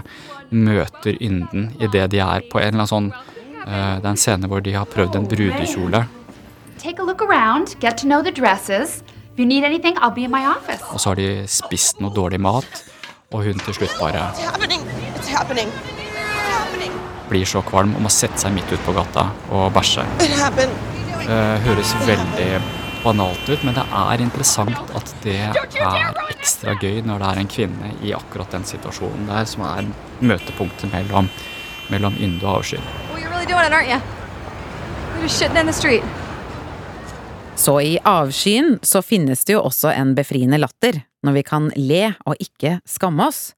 møter 0.50 1.18
ynden 1.22 1.70
idet 1.80 2.10
de 2.12 2.20
er 2.20 2.46
på 2.50 2.60
en 2.60 2.74
eller 2.74 2.84
annen 2.84 2.90
sånn 2.90 3.12
uh, 3.14 3.96
Det 4.02 4.06
er 4.06 4.12
en 4.12 4.20
scene 4.20 4.50
hvor 4.50 4.66
de 4.66 4.74
har 4.74 4.90
prøvd 4.90 5.16
en 5.16 5.30
brudekjole. 5.30 6.06
Around, 6.86 7.76
anything, 9.66 9.98
og 10.94 11.00
så 11.00 11.10
har 11.10 11.16
de 11.16 11.30
spist 11.50 12.00
noe 12.00 12.14
dårlig 12.14 12.40
mat, 12.40 12.84
og 13.34 13.44
hun 13.46 13.60
til 13.66 13.78
slutt 13.80 13.98
bare 14.00 14.30
It's 14.32 14.46
happening. 14.46 14.82
It's 15.18 15.30
happening. 15.30 15.70
blir 17.30 17.46
så 17.50 17.62
kvalm 17.66 17.96
og 17.98 18.06
må 18.06 18.12
sette 18.14 18.38
seg 18.38 18.54
midt 18.54 18.70
ute 18.70 18.82
på 18.86 18.94
gata 18.94 19.30
og 19.50 19.72
bæsje. 19.74 20.06
det 21.26 21.40
høres 21.66 21.96
veldig 22.06 22.50
banalt 23.06 23.50
ut, 23.50 23.62
men 23.64 23.78
det 23.78 23.86
er 23.86 24.22
interessant 24.24 24.94
at 24.98 25.14
det 25.24 25.38
er 25.46 26.20
ekstra 26.34 26.74
gøy 26.82 27.04
når 27.06 27.22
det 27.22 27.30
er 27.30 27.42
en 27.42 27.52
kvinne 27.56 27.92
i 28.02 28.14
akkurat 28.18 28.52
den 28.56 28.66
situasjonen 28.68 29.30
der, 29.30 29.46
som 29.50 29.66
er 29.68 29.90
møtepunktet 30.26 30.90
mellom, 30.94 31.30
mellom 31.94 32.18
ynde 32.18 32.42
og 32.46 32.60
avsky. 32.60 32.82
Så 37.56 37.76
i 37.82 37.94
avskyen 38.04 38.80
så 38.84 39.02
finnes 39.06 39.46
det 39.48 39.56
jo 39.56 39.62
også 39.64 39.94
en 39.94 40.12
befriende 40.18 40.60
latter, 40.60 41.00
når 41.24 41.38
vi 41.38 41.46
kan 41.46 41.70
le 41.78 42.04
og 42.26 42.42
ikke 42.42 42.80
skamme 42.90 43.30
oss. 43.30 43.54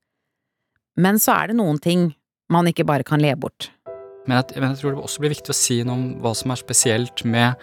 Men 0.98 1.20
så 1.22 1.34
er 1.40 1.52
det 1.52 1.58
noen 1.60 1.80
ting 1.82 2.12
man 2.54 2.70
ikke 2.70 2.86
bare 2.88 3.06
kan 3.08 3.22
le 3.24 3.34
bort. 3.40 3.72
Men 4.28 4.42
jeg, 4.42 4.60
men 4.60 4.74
jeg 4.74 4.82
tror 4.82 4.96
det 4.96 5.04
også 5.08 5.24
blir 5.24 5.34
viktig 5.34 5.54
å 5.54 5.58
si 5.58 5.80
noe 5.88 5.96
om 5.96 6.08
hva 6.24 6.34
som 6.36 6.52
er 6.52 6.60
spesielt 6.60 7.24
med 7.24 7.56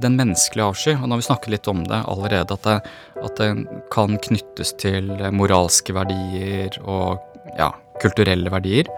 den 0.00 0.16
menneskelige 0.18 0.66
avsky. 0.66 0.94
Og 0.96 1.06
nå 1.06 1.14
har 1.14 1.22
vi 1.22 1.28
snakket 1.28 1.54
litt 1.54 1.70
om 1.70 1.84
det 1.88 2.02
allerede, 2.10 2.56
at 2.56 2.66
det, 2.66 2.76
at 3.24 3.40
det 3.40 3.50
kan 3.94 4.18
knyttes 4.28 4.74
til 4.80 5.12
moralske 5.36 5.94
verdier 5.96 6.76
og 6.84 7.20
ja, 7.58 7.72
kulturelle 8.02 8.52
verdier. 8.52 8.90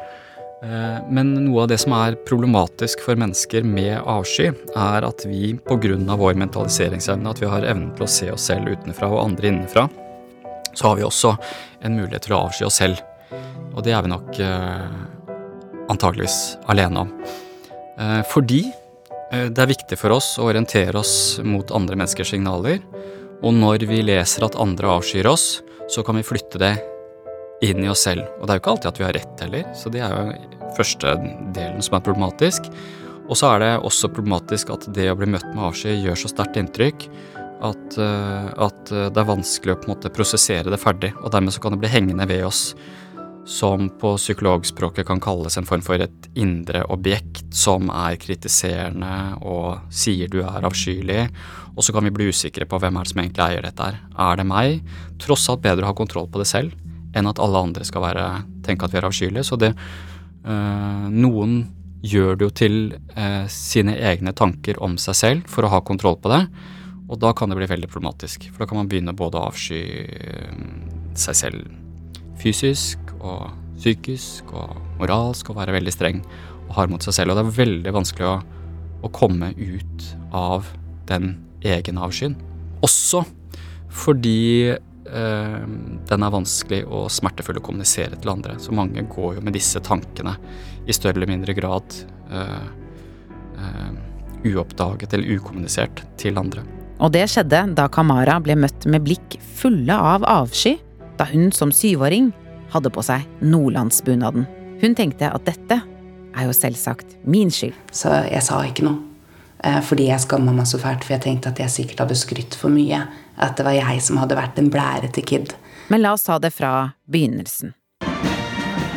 Eh, 0.63 0.99
men 1.11 1.33
noe 1.49 1.65
av 1.65 1.73
det 1.73 1.81
som 1.83 1.95
er 1.97 2.19
problematisk 2.29 3.03
for 3.03 3.19
mennesker 3.19 3.67
med 3.67 3.97
avsky, 3.99 4.53
er 4.79 5.07
at 5.09 5.25
vi 5.27 5.57
pga. 5.67 6.17
vår 6.17 6.35
mentaliseringsevne, 6.39 7.31
at 7.31 7.43
vi 7.43 7.51
har 7.51 7.67
evnen 7.67 7.91
til 7.97 8.07
å 8.07 8.11
se 8.11 8.31
oss 8.31 8.47
selv 8.47 8.71
utenfra 8.71 9.11
og 9.11 9.25
andre 9.25 9.49
innenfra, 9.49 9.89
så 10.75 10.89
har 10.89 10.97
vi 10.97 11.03
også 11.05 11.37
en 11.83 11.97
mulighet 11.97 12.23
til 12.23 12.37
å 12.37 12.45
avsky 12.47 12.65
oss 12.65 12.79
selv. 12.79 13.03
Og 13.75 13.83
det 13.83 13.93
er 13.93 14.03
vi 14.03 14.13
nok 14.13 14.39
eh, 14.39 14.87
antageligvis 15.91 16.57
alene 16.71 17.07
om. 17.07 17.11
Eh, 17.99 18.23
fordi 18.31 18.63
eh, 18.69 18.82
det 19.33 19.63
er 19.63 19.71
viktig 19.71 19.97
for 19.97 20.13
oss 20.13 20.35
å 20.37 20.51
orientere 20.51 20.99
oss 21.01 21.41
mot 21.45 21.71
andre 21.73 21.97
menneskers 21.97 22.35
signaler. 22.35 22.83
Og 23.43 23.55
når 23.57 23.87
vi 23.89 24.03
leser 24.05 24.45
at 24.45 24.59
andre 24.61 24.91
avskyr 24.99 25.27
oss, 25.31 25.47
så 25.91 26.05
kan 26.05 26.19
vi 26.19 26.27
flytte 26.27 26.61
det 26.61 26.75
inn 27.65 27.83
i 27.85 27.91
oss 27.91 28.05
selv. 28.07 28.27
Og 28.39 28.47
det 28.47 28.55
er 28.55 28.59
jo 28.59 28.63
ikke 28.63 28.75
alltid 28.75 28.91
at 28.91 29.01
vi 29.01 29.07
har 29.07 29.17
rett 29.17 29.45
heller, 29.47 29.69
så 29.79 29.93
det 29.93 30.03
er 30.05 30.13
jo 30.15 30.73
første 30.77 31.15
delen 31.57 31.85
som 31.85 31.97
er 31.99 32.05
problematisk. 32.05 32.69
Og 33.29 33.39
så 33.39 33.53
er 33.55 33.63
det 33.63 33.71
også 33.87 34.11
problematisk 34.13 34.73
at 34.75 34.89
det 34.95 35.09
å 35.13 35.19
bli 35.19 35.31
møtt 35.31 35.49
med 35.55 35.65
avsky 35.71 35.95
gjør 35.95 36.19
så 36.25 36.33
sterkt 36.33 36.59
inntrykk 36.61 37.07
at, 37.63 37.99
eh, 38.03 38.49
at, 38.67 38.91
det 38.91 39.21
er 39.23 39.29
vanskelig 39.29 39.77
å 39.77 39.79
på 39.79 39.89
en 39.89 39.95
måte 39.95 40.11
prosessere 40.15 40.73
det 40.73 40.81
ferdig. 40.83 41.13
Og 41.23 41.31
dermed 41.35 41.55
så 41.55 41.63
kan 41.63 41.75
det 41.75 41.83
bli 41.85 41.93
hengende 41.93 42.27
ved 42.29 42.45
oss 42.49 42.73
som 43.49 43.89
på 44.01 44.15
psykologspråket 44.17 45.07
kan 45.07 45.21
kalles 45.21 45.57
en 45.59 45.67
form 45.67 45.83
for 45.83 46.03
et 46.03 46.29
indre 46.39 46.85
objekt 46.95 47.51
som 47.55 47.91
er 47.91 48.19
kritiserende 48.23 49.41
og 49.41 49.83
sier 49.91 50.31
du 50.31 50.41
er 50.45 50.67
avskyelig, 50.69 51.27
og 51.75 51.83
så 51.85 51.95
kan 51.95 52.07
vi 52.07 52.15
bli 52.15 52.31
usikre 52.31 52.69
på 52.69 52.79
hvem 52.79 52.97
er 52.97 53.07
det 53.07 53.13
som 53.13 53.23
egentlig 53.23 53.45
eier 53.47 53.67
dette 53.67 53.89
her. 53.89 53.99
Er 54.31 54.39
det 54.39 54.47
meg? 54.47 54.81
Tross 55.23 55.49
alt 55.51 55.65
bedre 55.65 55.87
å 55.87 55.91
ha 55.91 55.99
kontroll 55.99 56.31
på 56.31 56.43
det 56.43 56.49
selv 56.51 56.77
enn 57.13 57.29
at 57.29 57.41
alle 57.43 57.61
andre 57.61 57.85
skal 57.85 58.07
være, 58.07 58.27
tenke 58.65 58.87
at 58.87 58.95
vi 58.95 59.01
er 59.01 59.09
avskyelige. 59.09 59.45
Så 59.45 59.59
det 59.61 59.75
øh, 59.75 61.09
Noen 61.13 61.59
gjør 62.03 62.39
det 62.39 62.47
jo 62.47 62.55
til 62.63 62.79
øh, 62.95 63.45
sine 63.53 63.99
egne 64.01 64.33
tanker 64.37 64.81
om 64.83 64.97
seg 65.01 65.19
selv 65.19 65.51
for 65.51 65.67
å 65.67 65.75
ha 65.75 65.83
kontroll 65.85 66.17
på 66.23 66.33
det, 66.33 66.47
og 67.13 67.21
da 67.21 67.35
kan 67.37 67.53
det 67.53 67.59
bli 67.59 67.69
veldig 67.69 67.91
problematisk. 67.93 68.49
For 68.53 68.65
da 68.65 68.71
kan 68.71 68.81
man 68.81 68.89
begynne 68.89 69.17
både 69.17 69.39
å 69.39 69.51
avsky 69.51 69.83
øh, 69.83 70.59
seg 71.19 71.37
selv 71.37 71.82
fysisk 72.43 73.13
og 73.21 73.51
psykisk 73.79 74.53
og 74.55 74.77
moralsk 75.01 75.51
og 75.51 75.59
være 75.59 75.77
veldig 75.79 75.95
streng 75.95 76.23
og 76.69 76.75
hard 76.77 76.93
mot 76.93 77.05
seg 77.05 77.17
selv. 77.17 77.33
Og 77.33 77.39
det 77.39 77.45
er 77.45 77.59
veldig 77.59 77.95
vanskelig 77.95 78.29
å, 78.29 78.37
å 79.03 79.13
komme 79.15 79.53
ut 79.59 80.09
av 80.37 80.71
den 81.11 81.37
egenavskyen. 81.67 82.37
Også 82.83 83.25
fordi 83.93 84.73
øh, 84.73 85.65
den 86.09 86.25
er 86.25 86.35
vanskelig 86.35 86.83
og 86.87 87.11
smertefull 87.13 87.61
å 87.61 87.65
kommunisere 87.65 88.19
til 88.19 88.33
andre. 88.33 88.57
Så 88.63 88.75
mange 88.75 89.05
går 89.11 89.39
jo 89.39 89.45
med 89.45 89.57
disse 89.59 89.83
tankene 89.85 90.37
i 90.87 90.97
større 90.97 91.19
eller 91.21 91.31
mindre 91.31 91.57
grad 91.57 91.99
øh, 92.33 92.71
øh, 93.59 93.91
uoppdaget 94.53 95.13
eller 95.13 95.37
ukommunisert 95.37 96.05
til 96.21 96.41
andre. 96.41 96.65
Og 97.03 97.11
det 97.15 97.27
skjedde 97.31 97.65
da 97.77 97.89
Kamara 97.91 98.39
ble 98.43 98.57
møtt 98.63 98.87
med 98.91 99.03
blikk 99.05 99.37
fulle 99.59 99.95
av 99.95 100.25
avsky 100.29 100.77
da 101.23 101.29
hun 101.31 101.53
som 101.53 101.71
syvåring 101.73 102.33
hadde 102.73 102.91
på 102.91 103.03
seg 103.07 103.23
nordlandsbunaden. 103.45 104.47
Hun 104.83 104.97
tenkte 104.99 105.29
at 105.31 105.45
dette 105.47 105.79
er 106.33 106.49
jo 106.49 106.55
selvsagt 106.57 107.15
min 107.29 107.53
skyld. 107.53 107.77
Så 107.95 108.11
jeg 108.27 108.43
sa 108.43 108.59
ikke 108.67 108.87
noe. 108.89 108.99
Eh, 109.63 109.79
fordi 109.87 110.09
jeg 110.09 110.25
skamma 110.25 110.55
meg 110.57 110.67
så 110.67 110.81
fælt, 110.83 111.05
for 111.07 111.15
jeg 111.15 111.23
tenkte 111.29 111.53
at 111.53 111.61
jeg 111.63 111.71
sikkert 111.71 112.03
hadde 112.03 112.19
skrytt 112.19 112.59
for 112.59 112.75
mye. 112.75 113.05
At 113.39 113.55
det 113.59 113.69
var 113.69 113.77
jeg 113.77 114.03
som 114.03 114.19
hadde 114.19 114.39
vært 114.41 114.59
en 114.59 114.73
blærete 114.73 115.23
kid. 115.23 115.55
Men 115.93 116.03
la 116.03 116.17
oss 116.17 116.27
ta 116.27 116.41
det 116.43 116.51
fra 116.57 116.91
begynnelsen. 117.07 117.77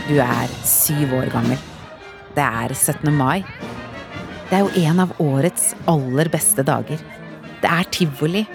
Du 0.10 0.18
er 0.18 0.50
syv 0.66 1.14
år 1.20 1.30
gammel. 1.34 1.62
Det 2.34 2.46
er 2.46 2.74
17. 2.74 3.12
mai. 3.14 3.44
Det 4.50 4.58
er 4.58 4.64
jo 4.66 4.88
en 4.90 5.06
av 5.06 5.14
årets 5.22 5.74
aller 5.92 6.30
beste 6.34 6.66
dager. 6.66 7.02
Det 7.62 7.70
er 7.70 7.92
tivoli, 7.94 8.46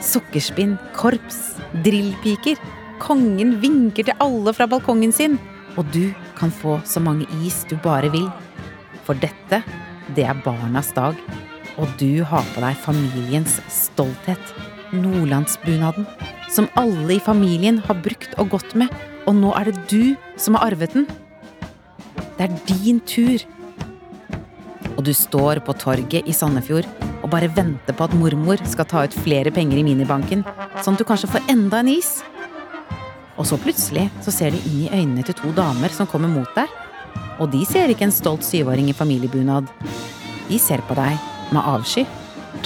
sukkerspinn, 0.00 0.78
korps, 0.96 1.58
drillpiker 1.84 2.60
Kongen 3.02 3.56
vinker 3.58 4.06
til 4.06 4.18
alle 4.22 4.52
fra 4.54 4.68
balkongen 4.70 5.10
sin, 5.14 5.34
og 5.74 5.88
du 5.90 6.12
kan 6.38 6.52
få 6.54 6.76
så 6.86 7.00
mange 7.02 7.26
is 7.42 7.64
du 7.66 7.74
bare 7.82 8.12
vil. 8.12 8.28
For 9.02 9.18
dette, 9.18 9.62
det 10.14 10.26
er 10.28 10.42
barnas 10.44 10.92
dag, 10.94 11.18
og 11.80 11.90
du 11.98 12.22
har 12.22 12.46
på 12.54 12.62
deg 12.62 12.78
familiens 12.84 13.58
stolthet. 13.72 14.54
Nordlandsbunaden, 14.92 16.06
som 16.52 16.68
alle 16.78 17.16
i 17.16 17.22
familien 17.24 17.80
har 17.88 17.98
brukt 18.04 18.36
og 18.38 18.52
gått 18.54 18.76
med, 18.78 18.92
og 19.26 19.34
nå 19.40 19.50
er 19.58 19.70
det 19.70 19.86
du 19.90 20.14
som 20.38 20.58
har 20.58 20.70
arvet 20.70 20.94
den. 20.94 21.08
Det 22.38 22.46
er 22.46 22.58
din 22.68 23.00
tur. 23.02 23.42
Og 24.92 25.02
du 25.08 25.14
står 25.16 25.62
på 25.66 25.74
torget 25.80 26.28
i 26.28 26.36
Sandefjord 26.36 26.86
og 27.22 27.30
bare 27.32 27.50
venter 27.56 27.96
på 27.96 28.06
at 28.06 28.14
mormor 28.18 28.60
skal 28.68 28.86
ta 28.86 29.06
ut 29.06 29.16
flere 29.24 29.50
penger 29.54 29.80
i 29.80 29.86
minibanken, 29.86 30.42
sånn 30.82 30.94
at 30.94 31.02
du 31.02 31.08
kanskje 31.08 31.30
får 31.32 31.50
enda 31.50 31.80
en 31.80 31.90
is. 31.90 32.20
Og 33.40 33.48
så 33.48 33.58
plutselig 33.60 34.08
så 34.24 34.32
ser 34.34 34.52
du 34.52 34.58
inn 34.60 34.80
i 34.84 34.90
øynene 34.92 35.24
til 35.26 35.36
to 35.38 35.52
damer 35.56 35.92
som 35.94 36.08
kommer 36.10 36.30
mot 36.30 36.48
deg. 36.56 36.68
Og 37.40 37.48
de 37.52 37.62
ser 37.66 37.90
ikke 37.92 38.06
en 38.08 38.14
stolt 38.14 38.44
syvåring 38.44 38.90
i 38.90 38.96
familiebunad. 38.96 39.70
De 40.48 40.58
ser 40.60 40.84
på 40.88 40.96
deg 40.98 41.16
med 41.52 41.62
avsky. 41.62 42.04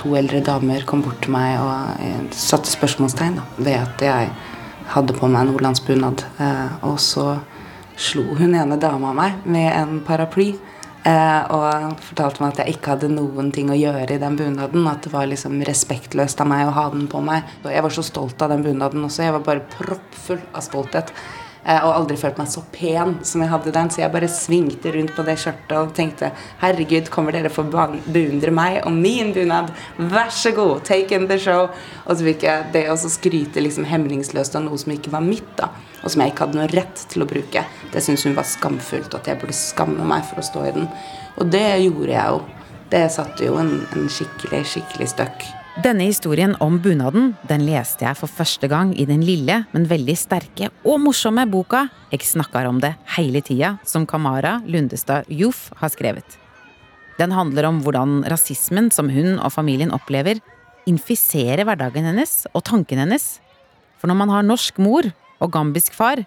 To 0.00 0.16
eldre 0.18 0.42
damer 0.44 0.84
kom 0.88 1.04
bort 1.04 1.22
til 1.24 1.32
meg 1.34 1.60
og 1.62 2.02
eh, 2.02 2.22
satte 2.34 2.70
spørsmålstegn 2.72 3.38
ved 3.60 3.76
at 3.78 4.02
jeg 4.02 4.30
hadde 4.92 5.14
på 5.16 5.30
meg 5.30 5.46
nordlandsbunad. 5.48 6.24
Eh, 6.42 6.72
og 6.88 6.98
så 7.02 7.36
slo 7.96 8.26
hun 8.36 8.56
ene 8.58 8.78
dama 8.80 9.14
meg 9.16 9.46
med 9.46 9.70
en 9.70 10.00
paraply. 10.06 10.52
Eh, 11.06 11.42
og 11.54 12.00
fortalte 12.02 12.42
meg 12.42 12.54
at 12.54 12.64
jeg 12.64 12.76
ikke 12.76 12.96
hadde 12.96 13.12
noen 13.12 13.52
ting 13.54 13.68
å 13.70 13.78
gjøre 13.78 14.16
i 14.16 14.22
den 14.22 14.38
bunaden. 14.38 14.86
At 14.90 15.06
det 15.06 15.12
var 15.14 15.28
liksom 15.30 15.60
respektløst 15.68 16.40
av 16.42 16.50
meg 16.50 16.66
å 16.66 16.74
ha 16.74 16.88
den 16.94 17.06
på 17.10 17.20
meg. 17.22 17.46
Og 17.62 17.70
jeg 17.70 17.84
var 17.86 17.94
så 17.94 18.06
stolt 18.06 18.42
av 18.42 18.50
den 18.54 18.64
bunaden 18.66 19.06
også. 19.06 19.26
Jeg 19.26 19.36
var 19.36 19.44
bare 19.46 19.66
proppfull 19.76 20.42
av 20.50 20.64
stolthet. 20.66 21.12
Eh, 21.66 21.82
og 21.82 21.92
aldri 21.96 22.16
følt 22.20 22.38
meg 22.38 22.50
så 22.50 22.62
pen 22.72 23.16
som 23.26 23.42
jeg 23.42 23.50
hadde 23.50 23.74
den. 23.74 23.90
Så 23.90 24.02
jeg 24.02 24.14
bare 24.14 24.30
svingte 24.30 24.92
rundt 24.94 25.14
på 25.16 25.24
det 25.26 25.36
skjørtet 25.42 25.76
og 25.80 25.94
tenkte 25.96 26.30
herregud, 26.62 27.10
kommer 27.12 27.34
dere 27.34 27.50
for 27.52 27.66
å 27.66 27.88
beundre 28.06 28.54
meg 28.54 28.80
og 28.84 28.94
min 28.94 29.34
bunad? 29.36 29.72
Vær 29.98 30.30
så 30.34 30.54
god, 30.56 30.84
take 30.86 31.16
in 31.16 31.26
the 31.30 31.40
show. 31.42 31.66
Og 32.06 32.16
så 32.16 32.30
fikk 32.30 32.46
jeg 32.46 32.70
det 32.76 32.86
å 32.92 32.96
skryte 33.00 33.64
liksom 33.64 33.88
hemningsløst 33.88 34.56
av 34.58 34.66
noe 34.68 34.78
som 34.80 34.94
ikke 34.94 35.14
var 35.14 35.26
mitt. 35.26 35.52
da 35.58 35.72
og 36.06 36.12
som 36.12 36.22
jeg 36.22 36.30
ikke 36.32 36.46
hadde 36.46 36.58
noe 36.60 36.70
rett 36.70 37.00
til 37.10 37.24
å 37.24 37.26
bruke. 37.26 37.64
Det 37.90 38.02
syntes 38.04 38.28
hun 38.28 38.36
var 38.36 38.46
skamfullt, 38.46 39.10
og 39.10 39.18
at 39.18 39.32
jeg 39.32 39.40
burde 39.40 39.56
skamme 39.58 40.06
meg 40.06 40.22
for 40.28 40.38
å 40.38 40.46
stå 40.46 40.62
i 40.68 40.74
den. 40.78 40.88
Og 41.40 41.50
det 41.50 41.66
gjorde 41.82 42.12
jeg 42.14 42.34
jo. 42.36 42.42
Det 42.92 43.04
satte 43.10 43.48
jo 43.48 43.58
en, 43.58 43.72
en 43.90 44.10
skikkelig, 44.12 44.62
skikkelig 44.70 45.14
støkk. 45.16 45.48
Denne 45.84 46.06
historien 46.08 46.54
om 46.64 46.78
bunaden 46.80 47.34
den 47.50 47.66
leste 47.66 48.06
jeg 48.06 48.16
for 48.16 48.32
første 48.32 48.64
gang 48.72 48.94
i 48.96 49.04
den 49.04 49.20
lille, 49.20 49.58
men 49.74 49.84
veldig 49.84 50.14
sterke 50.16 50.70
og 50.88 51.02
morsomme 51.04 51.42
boka 51.52 51.82
Jeg 52.08 52.24
snakker 52.24 52.64
om 52.64 52.78
det 52.80 52.94
hele 53.12 53.42
tida, 53.44 53.74
som 53.84 54.06
Kamara 54.08 54.62
Lundestad 54.64 55.28
Joff 55.28 55.68
har 55.76 55.92
skrevet. 55.92 56.38
Den 57.20 57.34
handler 57.36 57.68
om 57.68 57.82
hvordan 57.84 58.22
rasismen 58.24 58.88
som 58.88 59.10
hun 59.12 59.36
og 59.36 59.52
familien 59.52 59.92
opplever, 59.92 60.40
infiserer 60.88 61.66
hverdagen 61.68 62.08
hennes 62.08 62.46
og 62.54 62.64
tanken 62.64 63.02
hennes. 63.04 63.26
For 64.00 64.08
når 64.08 64.20
man 64.22 64.32
har 64.32 64.48
norsk 64.48 64.80
mor 64.80 65.04
og 65.44 65.52
gambisk 65.52 65.92
far, 65.92 66.24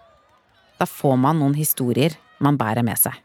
da 0.78 0.86
får 0.86 1.18
man 1.18 1.42
noen 1.42 1.58
historier 1.58 2.14
man 2.38 2.58
bærer 2.60 2.86
med 2.86 3.02
seg. 3.02 3.18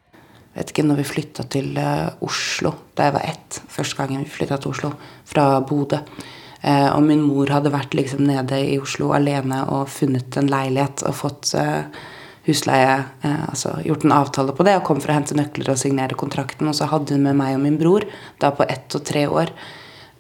Vet 0.55 0.71
ikke, 0.71 0.85
når 0.87 1.01
vi 1.03 1.09
flytta 1.09 1.45
til 1.51 1.75
uh, 1.81 2.15
Oslo 2.23 2.71
da 2.95 3.09
jeg 3.09 3.17
var 3.17 3.27
ett, 3.27 3.61
første 3.75 3.99
gangen 3.99 4.23
vi 4.23 4.31
flytta 4.31 4.61
til 4.63 4.71
Oslo, 4.71 4.93
fra 5.27 5.47
Bodø 5.67 5.99
uh, 5.99 6.91
Og 6.95 7.01
min 7.03 7.25
mor 7.27 7.51
hadde 7.51 7.73
vært 7.75 7.97
liksom 7.99 8.23
nede 8.29 8.61
i 8.63 8.77
Oslo 8.79 9.11
alene 9.17 9.65
og 9.75 9.91
funnet 9.91 10.39
en 10.39 10.51
leilighet 10.53 11.03
og 11.09 11.17
fått 11.19 11.55
uh, 11.59 11.89
husleie, 12.45 12.99
altså 13.25 13.71
gjort 13.87 14.03
en 14.05 14.13
avtale 14.13 14.53
på 14.53 14.67
det, 14.67 14.75
og 14.77 14.83
kom 14.85 14.99
for 15.01 15.09
å 15.09 15.15
hente 15.17 15.33
nøkler 15.33 15.71
og 15.73 15.79
signere 15.81 16.13
kontrakten. 16.21 16.69
Og 16.69 16.75
så 16.77 16.85
hadde 16.91 17.17
hun 17.17 17.23
med 17.25 17.39
meg 17.39 17.55
og 17.57 17.63
min 17.63 17.79
bror, 17.81 18.05
da 18.37 18.51
på 18.53 18.67
ett 18.69 18.93
og 18.93 19.01
tre 19.09 19.23
år. 19.25 19.49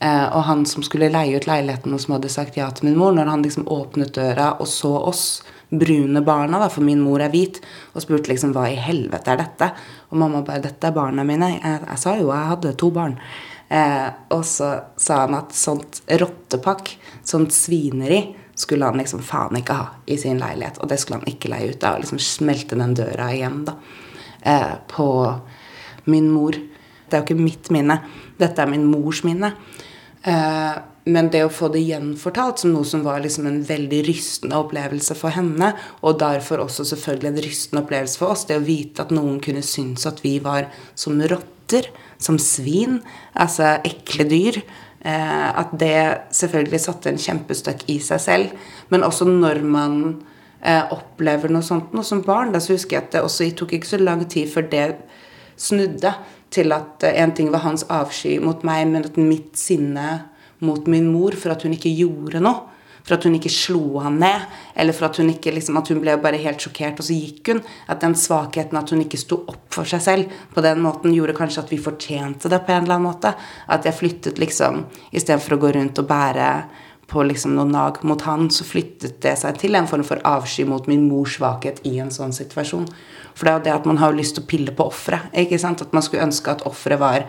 og 0.00 0.42
han 0.48 0.64
som 0.64 0.82
skulle 0.82 1.10
leie 1.12 1.36
ut 1.36 1.44
leiligheten, 1.44 1.92
og 1.92 2.00
som 2.00 2.14
hadde 2.16 2.32
sagt 2.32 2.56
ja 2.56 2.70
til 2.72 2.88
min 2.88 2.96
mor, 2.96 3.12
når 3.12 3.28
han 3.28 3.44
liksom 3.44 3.68
åpnet 3.68 4.14
døra 4.16 4.54
og 4.56 4.64
så 4.72 4.94
oss, 5.04 5.42
brune 5.70 6.22
barna, 6.24 6.60
da, 6.62 6.68
for 6.72 6.84
min 6.86 7.02
mor 7.02 7.22
er 7.24 7.32
hvit, 7.32 7.60
og 7.94 8.04
spurte 8.04 8.30
liksom 8.30 8.52
hva 8.54 8.68
i 8.70 8.78
helvete 8.80 9.32
er 9.32 9.40
dette? 9.40 9.70
Og 10.10 10.20
mamma 10.20 10.44
bare 10.46 10.62
'Dette 10.62 10.86
er 10.86 10.96
barna 10.96 11.24
mine'. 11.24 11.60
Jeg, 11.62 11.80
jeg 11.88 11.98
sa 11.98 12.16
jo 12.16 12.30
jeg 12.30 12.50
hadde 12.52 12.76
to 12.76 12.90
barn. 12.90 13.18
Eh, 13.68 14.10
og 14.30 14.44
så 14.44 14.70
sa 14.96 15.24
han 15.24 15.34
at 15.34 15.54
sånt 15.56 16.02
rottepakk, 16.08 16.96
sånt 17.24 17.52
svineri, 17.52 18.36
skulle 18.54 18.86
han 18.86 19.00
liksom 19.00 19.22
faen 19.24 19.56
ikke 19.58 19.74
ha 19.74 19.86
i 20.06 20.16
sin 20.20 20.38
leilighet. 20.38 20.78
Og 20.82 20.88
det 20.88 21.00
skulle 21.00 21.20
han 21.20 21.32
ikke 21.32 21.50
leie 21.50 21.72
ut. 21.72 21.80
Da, 21.80 21.94
og 21.94 22.04
liksom 22.04 22.20
smelte 22.22 22.78
den 22.78 22.94
døra 22.94 23.32
igjen 23.34 23.64
da, 23.66 23.76
eh, 24.42 24.74
på 24.88 25.08
min 26.04 26.30
mor. 26.30 26.52
Det 26.52 27.16
er 27.16 27.22
jo 27.22 27.26
ikke 27.28 27.42
mitt 27.42 27.70
minne. 27.74 28.00
Dette 28.38 28.62
er 28.62 28.70
min 28.70 28.86
mors 28.86 29.24
minne. 29.24 29.54
Eh, 30.22 30.74
men 31.04 31.28
det 31.32 31.42
å 31.44 31.52
få 31.52 31.68
det 31.72 31.82
gjenfortalt 31.84 32.62
som 32.62 32.72
noe 32.72 32.86
som 32.88 33.02
var 33.04 33.20
liksom 33.24 33.48
en 33.48 33.60
veldig 33.68 34.00
rystende 34.06 34.56
opplevelse 34.56 35.16
for 35.18 35.36
henne, 35.36 35.74
og 36.00 36.18
derfor 36.22 36.62
også 36.64 36.86
selvfølgelig 36.94 37.30
en 37.30 37.42
rystende 37.44 37.82
opplevelse 37.84 38.20
for 38.20 38.32
oss, 38.32 38.46
det 38.48 38.56
å 38.56 38.64
vite 38.64 39.04
at 39.04 39.12
noen 39.12 39.36
kunne 39.44 39.64
synes 39.64 40.06
at 40.08 40.22
vi 40.24 40.38
var 40.44 40.70
som 40.96 41.20
rotter, 41.20 41.90
som 42.16 42.38
svin, 42.40 43.02
altså 43.36 43.76
ekle 43.84 44.24
dyr, 44.30 44.60
eh, 45.04 45.48
at 45.52 45.76
det 45.80 45.96
selvfølgelig 46.36 46.80
satte 46.86 47.12
en 47.12 47.20
kjempestøkk 47.20 47.84
i 47.92 47.98
seg 48.00 48.24
selv. 48.24 48.70
Men 48.88 49.04
også 49.04 49.28
når 49.28 49.60
man 49.60 49.98
eh, 50.64 50.88
opplever 50.94 51.52
noe 51.52 51.64
sånt 51.66 51.92
noe 51.92 52.06
som 52.06 52.24
barn, 52.24 52.54
da 52.54 52.64
så 52.64 52.78
husker 52.78 52.96
jeg 52.96 53.06
at 53.08 53.16
det 53.18 53.26
også 53.26 53.50
tok 53.58 53.76
ikke 53.76 53.92
så 53.92 54.00
lang 54.00 54.24
tid 54.24 54.48
før 54.52 54.72
det 54.72 54.86
snudde 55.60 56.16
til 56.54 56.72
at 56.72 57.04
eh, 57.04 57.20
en 57.20 57.36
ting 57.36 57.52
var 57.52 57.66
hans 57.66 57.84
avsky 57.92 58.38
mot 58.40 58.64
meg, 58.64 58.86
men 58.88 59.04
at 59.04 59.20
mitt 59.20 59.58
sinne 59.60 60.30
mot 60.64 60.86
min 60.90 61.10
mor 61.12 61.36
for 61.38 61.54
at 61.54 61.66
hun 61.66 61.76
ikke 61.76 61.92
gjorde 61.94 62.42
noe. 62.44 62.70
For 63.04 63.18
at 63.18 63.26
hun 63.28 63.34
ikke 63.36 63.52
slo 63.52 63.98
han 64.00 64.14
ned, 64.16 64.46
eller 64.80 64.96
for 64.96 65.10
at 65.10 65.18
hun 65.20 65.28
ikke 65.28 65.52
liksom, 65.52 65.76
at 65.76 65.90
hun 65.92 66.00
ble 66.00 66.14
bare 66.22 66.40
helt 66.40 66.62
sjokkert, 66.64 67.02
og 67.02 67.04
så 67.04 67.12
gikk 67.18 67.50
hun. 67.52 67.60
At 67.92 68.00
den 68.00 68.16
svakheten 68.16 68.80
at 68.80 68.94
hun 68.94 69.02
ikke 69.04 69.20
sto 69.20 69.42
opp 69.44 69.66
for 69.76 69.88
seg 69.88 70.00
selv 70.00 70.38
på 70.54 70.64
den 70.64 70.80
måten, 70.80 71.12
gjorde 71.12 71.36
kanskje 71.36 71.66
at 71.66 71.74
vi 71.74 71.82
fortjente 71.84 72.48
det 72.48 72.62
på 72.64 72.72
en 72.72 72.86
eller 72.86 72.96
annen 72.96 73.10
måte. 73.10 73.34
At 73.68 73.84
jeg 73.84 73.98
flyttet 73.98 74.40
liksom 74.40 74.86
Istedenfor 75.12 75.58
å 75.58 75.62
gå 75.66 75.74
rundt 75.76 76.00
og 76.00 76.08
bære 76.08 76.48
på 77.12 77.22
liksom 77.28 77.52
noe 77.58 77.68
nag 77.68 78.00
mot 78.08 78.24
han, 78.24 78.48
så 78.48 78.64
flyttet 78.64 79.20
det 79.22 79.36
seg 79.36 79.60
til 79.60 79.76
en 79.76 79.88
form 79.90 80.04
for 80.08 80.24
avsky 80.24 80.64
mot 80.68 80.88
min 80.88 81.04
mors 81.04 81.36
svakhet 81.36 81.82
i 81.84 81.98
en 82.00 82.12
sånn 82.14 82.32
situasjon. 82.32 82.88
For 83.36 83.44
det 83.44 83.52
er 83.52 83.58
jo 83.58 83.64
det 83.66 83.74
at 83.74 83.88
man 83.90 84.00
har 84.00 84.16
lyst 84.16 84.38
til 84.38 84.46
å 84.46 84.48
pille 84.48 84.72
på 84.72 84.88
offeret. 84.88 85.28
At 85.34 85.92
man 85.92 86.06
skulle 86.06 86.24
ønske 86.24 86.56
at 86.56 86.64
offeret 86.64 87.02
var 87.02 87.26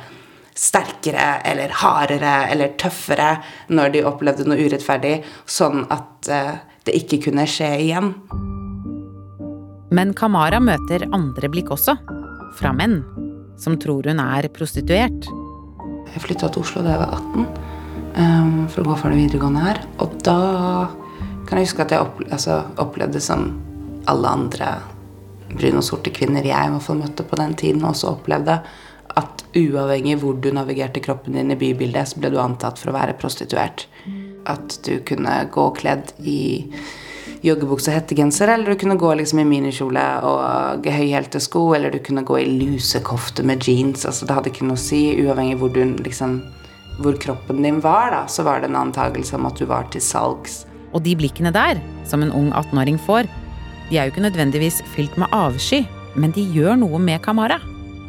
sterkere 0.55 1.41
eller 1.43 1.73
hardere 1.81 2.35
eller 2.51 2.75
tøffere 2.79 3.35
når 3.75 3.91
de 3.95 4.05
opplevde 4.07 4.47
noe 4.47 4.59
urettferdig, 4.63 5.17
sånn 5.45 5.83
at 5.91 6.29
uh, 6.31 6.55
det 6.87 6.95
ikke 7.01 7.25
kunne 7.27 7.47
skje 7.49 7.71
igjen. 7.83 8.13
Men 9.95 10.13
Kamara 10.17 10.61
møter 10.63 11.05
andre 11.13 11.49
blikk 11.51 11.71
også, 11.75 11.97
fra 12.55 12.71
menn, 12.75 13.01
som 13.59 13.75
tror 13.79 14.07
hun 14.07 14.21
er 14.23 14.47
prostituert. 14.55 15.27
Jeg 16.13 16.23
flytta 16.23 16.49
til 16.51 16.63
Oslo 16.63 16.83
da 16.85 16.95
jeg 16.95 17.01
var 17.03 17.15
18 17.19 17.47
um, 18.15 18.57
for 18.71 18.81
å 18.81 18.89
gå 18.89 18.97
for 19.01 19.11
det 19.11 19.19
videregående 19.25 19.63
her. 19.65 19.81
Og 20.03 20.15
da 20.23 20.39
kan 21.45 21.59
jeg 21.59 21.69
huske 21.69 21.85
at 21.85 21.93
jeg 21.93 22.27
altså, 22.29 22.61
opplevde 22.81 23.21
som 23.23 23.49
alle 24.09 24.31
andre 24.39 24.75
brune 25.55 25.79
og 25.81 25.87
sorte 25.87 26.13
kvinner 26.13 26.45
jeg 26.45 26.67
i 26.67 26.73
hvert 26.73 26.85
fall 26.85 26.99
møtte 27.01 27.25
på 27.27 27.39
den 27.39 27.55
tiden, 27.59 27.85
også 27.85 28.15
opplevde 28.15 28.59
at 29.15 29.34
uavhengig 29.55 30.19
hvor 30.21 30.35
du 30.41 30.51
navigerte 30.53 31.01
kroppen 31.03 31.37
din 31.37 31.53
i 31.53 31.59
bybildet, 31.59 32.11
så 32.11 32.19
ble 32.19 32.31
du 32.33 32.39
antatt 32.41 32.79
for 32.81 32.91
å 32.91 32.97
være 32.97 33.17
prostituert. 33.19 33.87
At 34.49 34.77
du 34.85 34.99
kunne 35.07 35.39
gå 35.51 35.69
kledd 35.77 36.13
i 36.21 36.67
joggebukse 37.45 37.91
og 37.91 37.97
hettegenser, 37.99 38.51
eller 38.53 38.73
du 38.73 38.81
kunne 38.81 38.97
gå 38.99 39.11
liksom 39.19 39.41
i 39.41 39.47
minikjole 39.47 40.03
og 40.25 40.87
høyhælte 40.89 41.41
sko, 41.43 41.67
eller 41.77 41.93
du 41.93 41.99
kunne 42.05 42.25
gå 42.25 42.39
i 42.41 42.47
lusekofte 42.49 43.45
med 43.45 43.65
jeans. 43.65 44.05
altså 44.05 44.25
Det 44.25 44.37
hadde 44.37 44.53
ikke 44.53 44.69
noe 44.69 44.79
å 44.79 44.85
si. 44.85 45.01
Uavhengig 45.23 45.59
hvor, 45.61 45.73
du, 45.73 45.83
liksom, 46.05 46.39
hvor 47.01 47.19
kroppen 47.21 47.61
din 47.65 47.81
var, 47.83 48.11
da, 48.13 48.23
så 48.31 48.45
var 48.47 48.61
det 48.61 48.71
en 48.71 48.81
antakelse 48.87 49.37
om 49.37 49.49
at 49.49 49.61
du 49.61 49.67
var 49.69 49.87
til 49.93 50.03
salgs. 50.03 50.63
Og 50.95 51.03
de 51.05 51.15
blikkene 51.17 51.51
der, 51.53 51.81
som 52.07 52.23
en 52.23 52.33
ung 52.33 52.51
18-åring 52.55 52.97
får, 53.05 53.29
de 53.89 53.99
er 53.99 54.07
jo 54.07 54.15
ikke 54.15 54.25
nødvendigvis 54.25 54.81
fylt 54.95 55.17
med 55.21 55.29
avsky, 55.35 55.83
men 56.15 56.33
de 56.33 56.45
gjør 56.55 56.79
noe 56.79 57.01
med 57.01 57.21
Kamara 57.25 57.59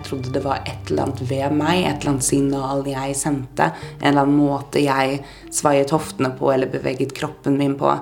trodde 0.07 0.33
det 0.33 0.43
var 0.45 0.63
et 0.65 0.91
eller 0.91 1.07
annet 1.07 1.23
ved 1.29 1.55
meg, 1.57 1.83
et 1.83 2.01
eller 2.01 2.15
annet 2.15 2.27
signal 2.27 2.87
jeg 2.89 3.17
sendte, 3.19 3.71
en 4.01 4.09
eller 4.11 4.25
annen 4.25 4.39
måte 4.39 4.83
jeg 4.83 5.21
svaiet 5.55 5.93
hoftene 5.95 6.33
på 6.39 6.51
eller 6.53 6.71
beveget 6.73 7.15
kroppen 7.17 7.59
min 7.59 7.77
på. 7.79 7.93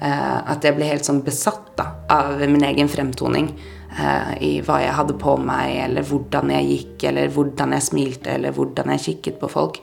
Eh, 0.00 0.36
at 0.52 0.64
jeg 0.64 0.78
ble 0.78 0.88
helt 0.88 1.04
sånn 1.04 1.22
besatt 1.26 1.74
da, 1.76 1.90
av 2.10 2.40
min 2.40 2.64
egen 2.64 2.88
fremtoning. 2.88 3.50
Eh, 3.90 4.30
I 4.40 4.52
hva 4.64 4.80
jeg 4.80 4.96
hadde 4.96 5.18
på 5.20 5.36
meg, 5.40 5.74
eller 5.84 6.06
hvordan 6.08 6.52
jeg 6.56 6.70
gikk, 6.70 7.08
eller 7.10 7.34
hvordan 7.34 7.76
jeg 7.76 7.88
smilte, 7.90 8.36
eller 8.38 8.56
hvordan 8.56 8.94
jeg 8.96 9.06
kikket 9.08 9.40
på 9.42 9.50
folk. 9.52 9.82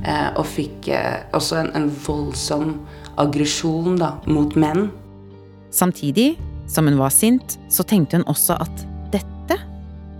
Eh, 0.00 0.28
og 0.38 0.46
fikk 0.46 0.88
også 1.36 1.60
en, 1.64 1.72
en 1.76 1.90
voldsom 2.06 2.78
aggresjon 3.20 4.00
mot 4.30 4.56
menn. 4.56 4.88
Samtidig 5.70 6.32
som 6.70 6.86
hun 6.86 6.98
var 6.98 7.10
sint, 7.10 7.58
så 7.68 7.82
tenkte 7.82 8.20
hun 8.20 8.28
også 8.30 8.56
at 8.62 8.86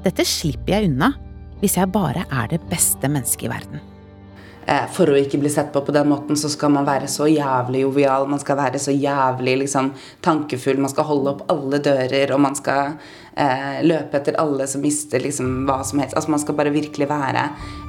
dette 0.05 0.27
slipper 0.29 0.77
jeg 0.77 0.91
unna 0.93 1.13
hvis 1.61 1.77
jeg 1.77 1.93
bare 1.93 2.25
er 2.33 2.53
det 2.55 2.63
beste 2.71 3.09
mennesket 3.11 3.49
i 3.49 3.53
verden. 3.53 3.81
Eh, 4.71 4.87
for 4.95 5.11
å 5.11 5.17
ikke 5.19 5.41
bli 5.41 5.51
sett 5.51 5.73
på 5.73 5.81
på 5.83 5.93
den 5.95 6.09
måten, 6.09 6.37
så 6.39 6.49
skal 6.53 6.71
man 6.71 6.87
være 6.87 7.09
så 7.11 7.27
jævlig 7.27 7.83
jovial. 7.83 8.29
Man 8.31 8.41
skal 8.43 8.59
være 8.61 8.79
så 8.79 8.93
jævlig 8.95 9.57
liksom, 9.65 9.91
tankefull. 10.23 10.79
Man 10.79 10.93
skal 10.93 11.09
holde 11.09 11.33
opp 11.33 11.43
alle 11.51 11.81
dører, 11.83 12.31
og 12.37 12.43
man 12.45 12.55
skal 12.59 12.93
eh, 13.35 13.81
løpe 13.83 14.21
etter 14.21 14.39
alle 14.39 14.69
som 14.71 14.85
mister 14.85 15.25
liksom, 15.25 15.65
hva 15.67 15.81
som 15.85 16.05
helst. 16.05 16.15
Altså, 16.15 16.31
man 16.37 16.45
skal 16.45 16.59
bare 16.61 16.75
virkelig 16.77 17.09
være 17.11 17.49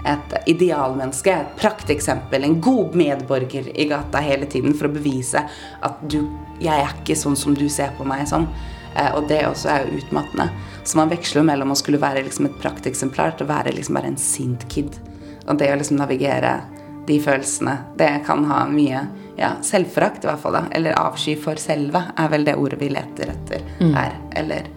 et 0.10 0.36
idealmenneske, 0.50 1.36
et 1.36 1.56
prakteksempel, 1.60 2.48
en 2.48 2.60
god 2.64 2.98
medborger 2.98 3.70
i 3.76 3.88
gata 3.92 4.24
hele 4.24 4.50
tiden 4.50 4.74
for 4.74 4.90
å 4.90 4.96
bevise 4.96 5.46
at 5.82 6.08
du 6.10 6.24
Jeg 6.62 6.78
er 6.78 6.92
ikke 6.94 7.16
sånn 7.18 7.34
som 7.38 7.56
du 7.58 7.66
ser 7.74 7.90
på 7.98 8.06
meg 8.06 8.28
som. 8.30 8.44
Eh, 8.46 8.71
og 9.16 9.28
det 9.30 9.42
også 9.48 9.70
er 9.72 9.86
jo 9.86 10.02
utmattende. 10.02 10.50
Så 10.84 10.98
man 10.98 11.12
veksler 11.12 11.46
mellom 11.48 11.72
å 11.72 11.78
skulle 11.80 12.02
være 12.02 12.24
liksom 12.26 12.50
et 12.50 12.60
prakteksemplar 12.62 13.38
til 13.38 13.48
å 13.48 13.52
være 13.54 13.74
liksom 13.76 13.98
bare 13.98 14.12
en 14.12 14.20
sint 14.20 14.66
kid. 14.72 14.98
Og 15.48 15.58
det 15.60 15.72
å 15.72 15.78
liksom 15.80 16.00
navigere 16.02 16.60
de 17.08 17.18
følelsene, 17.22 17.78
det 17.98 18.12
kan 18.26 18.44
ha 18.50 18.64
mye 18.70 19.06
ja, 19.38 19.56
selvforakt, 19.66 20.26
i 20.26 20.30
hvert 20.30 20.42
fall. 20.44 20.58
da, 20.58 20.66
Eller 20.76 20.98
avsky 21.00 21.36
for 21.40 21.62
selve, 21.62 22.04
er 22.18 22.30
vel 22.34 22.46
det 22.46 22.58
ordet 22.60 22.82
vi 22.82 22.92
leter 22.94 23.34
etter 23.34 23.64
mm. 23.80 23.96
her. 23.96 24.20
Eller 24.38 24.70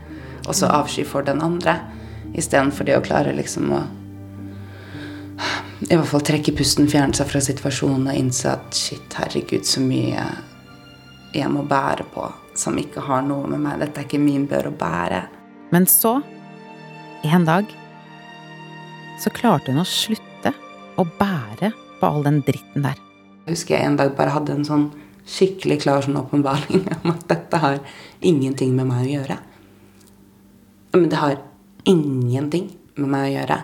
også 0.49 0.71
avsky 0.73 1.05
for 1.09 1.27
den 1.27 1.43
andre. 1.45 1.79
Istedenfor 2.35 2.89
det 2.89 2.99
å 2.99 3.05
klare 3.05 3.35
liksom 3.37 3.73
å 3.75 3.83
i 5.85 5.97
hvert 5.99 6.09
fall 6.09 6.23
trekke 6.25 6.55
pusten, 6.57 6.87
fjerne 6.89 7.17
seg 7.17 7.29
fra 7.29 7.41
situasjonen 7.43 8.07
og 8.09 8.17
innse 8.17 8.53
at 8.55 8.79
shit, 8.79 9.17
herregud, 9.19 9.67
så 9.67 9.83
mye 9.83 10.23
jeg 11.35 11.51
må 11.51 11.65
bære 11.67 12.07
på 12.15 12.29
som 12.59 12.77
ikke 12.79 13.03
har 13.05 13.25
noe 13.27 13.49
med 13.51 13.63
meg. 13.63 13.81
Dette 13.83 14.03
er 14.03 14.09
ikke 14.09 14.23
min 14.23 14.47
bør 14.51 14.71
å 14.71 14.77
bære. 14.79 15.23
Men 15.75 15.89
så, 15.91 16.19
en 17.25 17.47
dag, 17.49 17.71
så 19.23 19.33
klarte 19.35 19.73
hun 19.73 19.83
å 19.83 19.89
slutte 19.89 20.55
å 21.01 21.07
bære 21.19 21.73
på 22.01 22.11
all 22.11 22.27
den 22.27 22.43
dritten 22.47 22.87
der. 22.87 23.01
Jeg 23.45 23.57
husker 23.57 23.77
jeg 23.77 23.89
en 23.89 23.99
dag 24.01 24.15
bare 24.17 24.35
hadde 24.35 24.55
en 24.55 24.67
sånn 24.67 24.87
skikkelig 25.29 25.81
klar 25.85 26.05
sånn 26.05 26.19
åpenbaring 26.21 26.85
om 27.01 27.13
at 27.15 27.27
dette 27.31 27.61
har 27.61 27.81
ingenting 28.25 28.75
med 28.77 28.89
meg 28.91 29.07
å 29.07 29.13
gjøre. 29.15 29.39
Men 30.95 31.09
det 31.11 31.21
har 31.21 31.39
ingenting 31.89 32.71
med 33.01 33.11
meg 33.11 33.29
å 33.29 33.33
gjøre. 33.35 33.59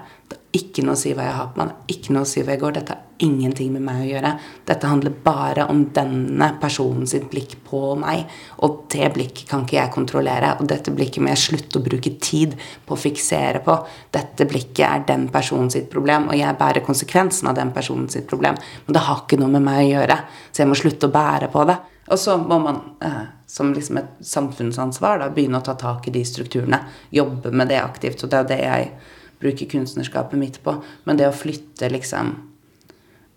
Ikke 0.51 0.83
noe 0.83 0.97
å 0.97 0.99
si 0.99 1.12
hva 1.14 1.29
jeg 1.29 1.37
har 1.37 1.51
på 1.55 1.61
meg, 1.61 1.77
ikke 1.93 2.14
noe 2.14 2.27
å 2.27 2.29
si 2.29 2.43
hva 2.43 2.57
jeg 2.57 2.61
går. 2.62 2.73
Dette 2.75 2.95
har 2.97 3.27
ingenting 3.27 3.71
med 3.75 3.85
meg 3.87 4.01
å 4.03 4.09
gjøre. 4.09 4.33
Dette 4.66 4.88
handler 4.90 5.14
bare 5.23 5.66
om 5.71 5.85
denne 5.95 6.49
personen 6.59 7.07
sitt 7.07 7.29
blikk 7.31 7.55
på 7.69 7.95
meg. 8.01 8.25
Og 8.66 8.81
det 8.90 9.12
blikket 9.14 9.45
kan 9.51 9.62
ikke 9.62 9.79
jeg 9.79 9.95
kontrollere. 9.95 10.57
Og 10.59 10.66
dette 10.71 10.95
blikket 10.95 11.23
må 11.23 11.31
jeg 11.31 11.43
slutte 11.45 11.79
å 11.79 11.85
bruke 11.87 12.14
tid 12.19 12.57
på 12.87 12.97
å 12.97 12.99
fiksere 12.99 13.62
på. 13.62 13.77
Dette 14.11 14.49
blikket 14.51 14.83
er 14.88 15.07
den 15.12 15.29
personen 15.31 15.71
sitt 15.71 15.87
problem, 15.93 16.31
og 16.33 16.38
jeg 16.40 16.59
bærer 16.59 16.87
konsekvensen 16.87 17.53
av 17.53 17.59
den 17.61 17.71
personen 17.77 18.11
sitt 18.11 18.27
problem. 18.31 18.59
Men 18.87 18.99
det 18.99 19.05
har 19.07 19.23
ikke 19.23 19.38
noe 19.38 19.55
med 19.55 19.66
meg 19.69 19.85
å 19.85 19.88
gjøre, 19.93 20.19
så 20.51 20.64
jeg 20.64 20.73
må 20.73 20.81
slutte 20.83 21.11
å 21.11 21.14
bære 21.14 21.53
på 21.55 21.66
det. 21.71 21.79
Og 22.11 22.19
så 22.19 22.35
må 22.43 22.59
man 22.59 22.83
eh, 23.07 23.23
som 23.47 23.71
liksom 23.75 24.01
et 24.01 24.27
samfunnsansvar 24.27 25.23
da, 25.23 25.31
begynne 25.31 25.61
å 25.61 25.64
ta 25.66 25.77
tak 25.79 26.09
i 26.09 26.14
de 26.14 26.25
strukturene. 26.27 26.83
Jobbe 27.14 27.55
med 27.55 27.71
det 27.71 27.79
aktivt. 27.83 28.25
Og 28.25 28.33
det 28.33 28.40
er 28.40 28.51
det 28.51 28.61
jeg 28.64 28.93
bruke 29.40 29.66
kunstnerskapet 29.70 30.38
mitt 30.38 30.61
på. 30.64 30.76
Men 31.05 31.20
det 31.20 31.29
å 31.29 31.35
flytte 31.35 31.90
liksom 31.92 32.35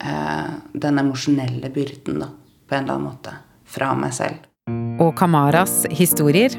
eh, 0.03 0.51
den 0.73 0.99
emosjonelle 0.99 1.71
byrden, 1.73 2.19
da, 2.23 2.29
på 2.67 2.75
en 2.75 2.83
eller 2.83 2.99
annen 2.99 3.09
måte, 3.11 3.37
fra 3.65 3.93
meg 3.97 4.13
selv. 4.15 4.43
Og 5.01 5.15
Kamaras 5.17 5.83
historier, 5.91 6.53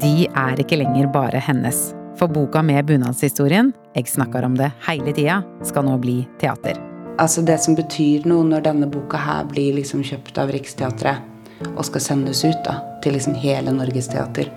de 0.00 0.28
er 0.28 0.60
ikke 0.62 0.78
lenger 0.80 1.10
bare 1.12 1.40
hennes. 1.42 1.90
For 2.18 2.28
boka 2.28 2.62
med 2.62 2.84
bunadshistorien, 2.86 3.72
jeg 3.94 4.10
snakker 4.10 4.44
om 4.44 4.58
det 4.58 4.70
hele 4.86 5.14
tida, 5.16 5.40
skal 5.64 5.86
nå 5.86 5.96
bli 6.02 6.20
teater. 6.42 6.78
Altså 7.20 7.42
Det 7.44 7.58
som 7.60 7.76
betyr 7.76 8.26
noe 8.28 8.46
når 8.48 8.64
denne 8.64 8.88
boka 8.88 9.18
her 9.20 9.46
blir 9.48 9.74
liksom 9.76 10.02
kjøpt 10.06 10.38
av 10.40 10.52
Riksteatret 10.54 11.26
og 11.74 11.84
skal 11.84 12.00
sendes 12.00 12.40
ut 12.44 12.60
da, 12.64 12.78
til 13.04 13.16
liksom 13.16 13.34
hele 13.40 13.72
Norges 13.76 14.08
teater, 14.08 14.48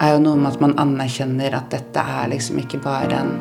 er 0.00 0.14
jo 0.14 0.20
noe 0.24 0.38
med 0.40 0.54
at 0.54 0.62
man 0.62 0.76
anerkjenner 0.80 1.54
at 1.56 1.70
dette 1.72 2.02
er 2.02 2.30
liksom 2.32 2.60
ikke 2.62 2.80
bare 2.84 3.22
en 3.22 3.34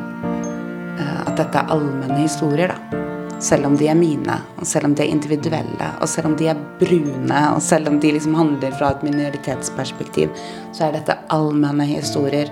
eh, 0.99 1.21
At 1.25 1.37
dette 1.37 1.61
er 1.61 1.71
allmenne 1.75 2.19
historier, 2.23 2.73
da. 2.73 3.05
Selv 3.39 3.69
om 3.69 3.77
de 3.79 3.87
er 3.87 3.95
mine, 3.95 4.33
og 4.59 4.67
selv 4.67 4.89
om 4.89 4.95
de 4.97 5.05
er 5.05 5.13
individuelle, 5.13 5.85
og 6.03 6.09
selv 6.11 6.27
om 6.27 6.33
de 6.35 6.49
er 6.51 6.59
brune, 6.81 7.43
og 7.53 7.61
selv 7.63 7.87
om 7.87 7.99
de 8.03 8.11
liksom 8.11 8.35
handler 8.35 8.73
fra 8.75 8.89
et 8.91 9.05
minoritetsperspektiv, 9.07 10.33
så 10.75 10.89
er 10.89 10.97
dette 10.97 11.15
allmenne 11.31 11.87
historier. 11.87 12.51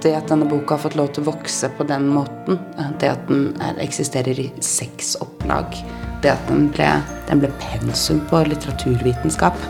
Det 0.00 0.14
at 0.16 0.32
denne 0.32 0.48
boka 0.48 0.78
har 0.78 0.86
fått 0.86 0.96
lov 0.96 1.10
til 1.12 1.26
å 1.26 1.34
vokse 1.34 1.68
på 1.76 1.84
den 1.90 2.08
måten, 2.14 2.56
det 2.96 3.12
at 3.12 3.28
den 3.28 3.50
eksisterer 3.82 4.40
i 4.40 4.48
seks 4.64 5.18
opplag, 5.20 5.76
det 6.24 6.32
at 6.32 6.48
den 6.48 6.70
ble, 6.72 6.88
den 7.28 7.44
ble 7.44 7.52
pensum 7.60 8.24
på 8.30 8.40
litteraturvitenskap. 8.48 9.68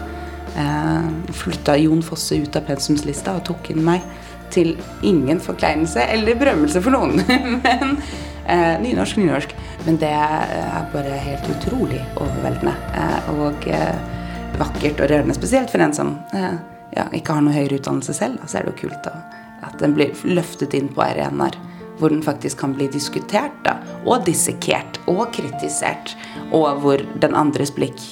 Eh, 0.57 1.33
flytta 1.33 1.77
Jon 1.77 2.03
Fosse 2.03 2.39
ut 2.41 2.57
av 2.57 2.65
pensumslista 2.69 3.37
og 3.37 3.45
tok 3.49 3.71
inn 3.75 3.83
meg 3.85 4.05
til 4.55 4.77
ingen 5.05 5.41
forkleinelse 5.43 6.07
eller 6.15 6.39
berømmelse 6.39 6.81
for 6.85 6.95
noen. 6.95 7.21
Men 7.67 7.97
eh, 8.47 8.77
nynorsk, 8.81 9.21
nynorsk. 9.21 9.55
Men 9.87 10.01
det 10.03 10.11
er 10.11 10.89
bare 10.95 11.21
helt 11.27 11.51
utrolig 11.57 12.01
overveldende. 12.15 12.75
Eh, 12.97 13.31
og 13.37 13.69
eh, 13.69 13.95
vakkert 14.57 15.03
og 15.03 15.13
rørende. 15.13 15.37
Spesielt 15.37 15.73
for 15.73 15.85
en 15.85 15.95
som 15.95 16.17
ja, 16.33 17.09
ikke 17.13 17.37
har 17.37 17.45
noe 17.45 17.57
høyere 17.57 17.81
utdannelse 17.81 18.17
selv. 18.17 18.41
Så 18.49 18.59
er 18.59 18.67
det 18.67 18.73
jo 18.73 18.87
kult 18.87 19.01
da, 19.05 19.19
at 19.67 19.77
den 19.83 19.97
blir 19.99 20.17
løftet 20.25 20.77
inn 20.79 20.93
på 20.93 21.05
arenaer 21.05 21.59
hvor 21.97 22.13
den 22.13 22.21
faktisk 22.21 22.59
kan 22.61 22.75
bli 22.77 22.91
diskutert 22.93 23.55
da, 23.65 23.79
og 24.05 24.27
dissekert 24.27 24.99
og 25.09 25.31
kritisert. 25.33 26.13
Og 26.53 26.83
hvor 26.83 27.01
den 27.23 27.37
andres 27.37 27.73
blikk 27.73 28.03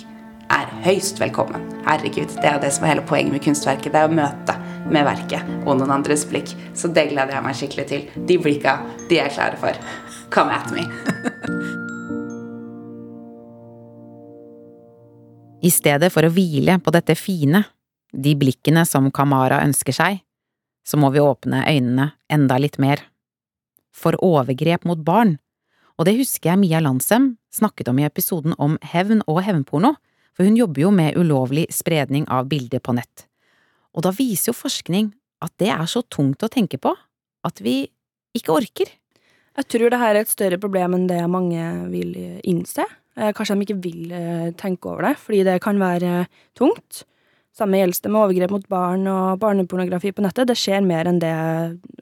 er 0.54 0.70
høyst 0.84 1.18
velkommen. 1.18 1.62
Herregud, 1.86 2.30
det 2.38 2.46
er 2.46 2.60
det 2.62 2.70
som 2.74 2.84
er 2.84 2.94
hele 2.94 3.04
poenget 3.08 3.34
med 3.34 3.42
kunstverket. 3.44 3.92
Det 3.92 4.00
er 4.00 4.10
å 4.10 4.14
møte 4.14 4.54
med 4.92 5.06
verket 5.06 5.48
og 5.64 5.78
noen 5.80 5.92
andres 5.96 6.24
blikk. 6.30 6.52
Så 6.76 6.90
det 6.94 7.08
gleder 7.10 7.34
jeg 7.34 7.44
meg 7.44 7.58
skikkelig 7.58 7.86
til. 7.90 8.04
De 8.28 8.36
blikka, 8.38 8.76
de 9.10 9.18
er 9.22 9.32
klare 9.34 9.58
for. 9.60 9.78
Come 10.34 10.54
at 10.54 10.70
me. 10.74 10.86
I 15.64 15.72
stedet 15.72 16.12
for 16.12 16.26
å 16.26 16.32
hvile 16.32 16.76
på 16.84 16.92
dette 16.92 17.16
fine, 17.16 17.64
de 18.12 18.34
blikkene 18.38 18.84
som 18.86 19.08
Kamara 19.10 19.62
ønsker 19.64 19.96
seg, 19.96 20.20
så 20.84 21.00
må 21.00 21.08
vi 21.10 21.22
åpne 21.24 21.64
øynene 21.64 22.10
enda 22.30 22.60
litt 22.60 22.76
mer. 22.78 23.00
For 23.94 24.18
overgrep 24.20 24.84
mot 24.84 25.00
barn, 25.00 25.38
og 25.96 26.06
det 26.06 26.18
husker 26.18 26.52
jeg 26.52 26.60
Mia 26.60 26.82
Landsem 26.84 27.38
snakket 27.54 27.88
om 27.88 28.00
i 28.02 28.04
episoden 28.06 28.54
om 28.58 28.76
hevn 28.92 29.22
og 29.30 29.40
hevnporno, 29.46 29.94
for 30.34 30.46
hun 30.46 30.58
jobber 30.58 30.86
jo 30.86 30.90
med 30.94 31.18
ulovlig 31.18 31.68
spredning 31.74 32.26
av 32.32 32.48
bilder 32.50 32.82
på 32.82 32.96
nett. 32.96 33.26
Og 33.94 34.04
da 34.06 34.12
viser 34.14 34.50
jo 34.50 34.58
forskning 34.58 35.12
at 35.44 35.54
det 35.62 35.70
er 35.70 35.86
så 35.90 36.02
tungt 36.02 36.42
å 36.42 36.50
tenke 36.50 36.80
på 36.82 36.94
at 37.44 37.62
vi 37.62 37.84
ikke 38.34 38.56
orker. 38.56 38.90
Jeg 39.54 39.70
tror 39.70 39.92
det 39.92 40.00
her 40.00 40.16
er 40.16 40.24
et 40.24 40.32
større 40.32 40.58
problem 40.58 40.96
enn 40.96 41.06
det 41.06 41.20
mange 41.30 41.62
vil 41.92 42.14
innse. 42.42 42.86
Eh, 43.14 43.30
kanskje 43.34 43.54
de 43.54 43.66
ikke 43.66 43.82
vil 43.84 44.14
eh, 44.14 44.52
tenke 44.58 44.90
over 44.90 45.06
det, 45.06 45.14
fordi 45.22 45.44
det 45.46 45.60
kan 45.62 45.78
være 45.78 46.24
tungt. 46.58 47.04
Samme 47.54 47.78
gjelder 47.78 48.00
det 48.02 48.10
med 48.10 48.20
overgrep 48.24 48.54
mot 48.56 48.64
barn 48.72 49.06
og 49.06 49.38
barnepornografi 49.42 50.10
på 50.10 50.24
nettet. 50.24 50.48
Det 50.50 50.58
skjer 50.58 50.82
mer 50.82 51.06
enn 51.06 51.20
det 51.22 51.34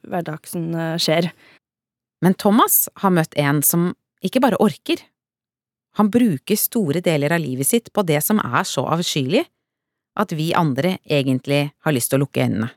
hverdagsen 0.08 0.70
eh, 0.72 0.94
skjer. 1.02 1.28
Men 2.24 2.38
Thomas 2.40 2.86
har 3.02 3.12
møtt 3.12 3.36
en 3.36 3.60
som 3.66 3.90
ikke 4.24 4.40
bare 4.40 4.60
orker. 4.62 5.02
Han 6.00 6.08
bruker 6.12 6.56
store 6.56 7.02
deler 7.04 7.34
av 7.34 7.42
livet 7.42 7.68
sitt 7.68 7.90
på 7.92 8.04
det 8.08 8.22
som 8.24 8.40
er 8.40 8.64
så 8.68 8.86
avskyelig 8.94 9.44
at 10.20 10.32
vi 10.36 10.52
andre 10.56 10.96
egentlig 11.08 11.66
har 11.84 11.94
lyst 11.94 12.12
til 12.12 12.20
å 12.20 12.24
lukke 12.26 12.44
øynene. 12.44 12.70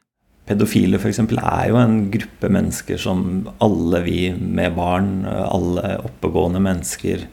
Pedofile 0.46 1.00
f.eks. 1.00 1.20
er 1.26 1.70
jo 1.72 1.78
en 1.80 1.96
gruppe 2.14 2.50
mennesker 2.54 3.00
som 3.02 3.48
alle 3.66 4.02
vi 4.06 4.20
med 4.36 4.76
barn, 4.78 5.24
alle 5.26 5.96
oppegående 6.06 6.62
mennesker, 6.62 7.24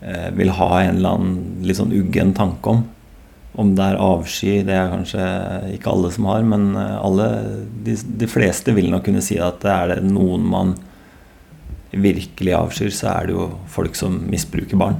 eh, 0.00 0.28
vil 0.36 0.52
ha 0.54 0.68
en 0.82 1.00
eller 1.00 1.16
annen 1.16 1.64
litt 1.66 1.80
sånn 1.80 1.94
uggen 1.96 2.36
tanke 2.36 2.76
om. 2.76 2.84
Om 3.56 3.72
det 3.74 3.88
er 3.88 3.98
avsky, 4.04 4.52
det 4.68 4.76
er 4.76 4.92
kanskje 4.92 5.26
ikke 5.74 5.90
alle 5.90 6.12
som 6.14 6.28
har, 6.30 6.46
men 6.46 6.68
eh, 6.78 6.96
alle, 7.00 7.28
de, 7.88 7.96
de 8.22 8.30
fleste 8.30 8.76
vil 8.76 8.92
nok 8.92 9.08
kunne 9.08 9.24
si 9.24 9.40
at 9.42 9.58
det 9.64 9.72
er 9.74 9.94
det 9.96 10.00
noen 10.06 10.46
man 10.46 10.76
virkelig 11.92 12.54
avskyr, 12.56 12.90
så 12.94 13.12
er 13.12 13.26
det 13.28 13.36
jo 13.36 13.50
folk 13.72 13.94
som 13.98 14.18
misbruker 14.30 14.76
barn. 14.80 14.98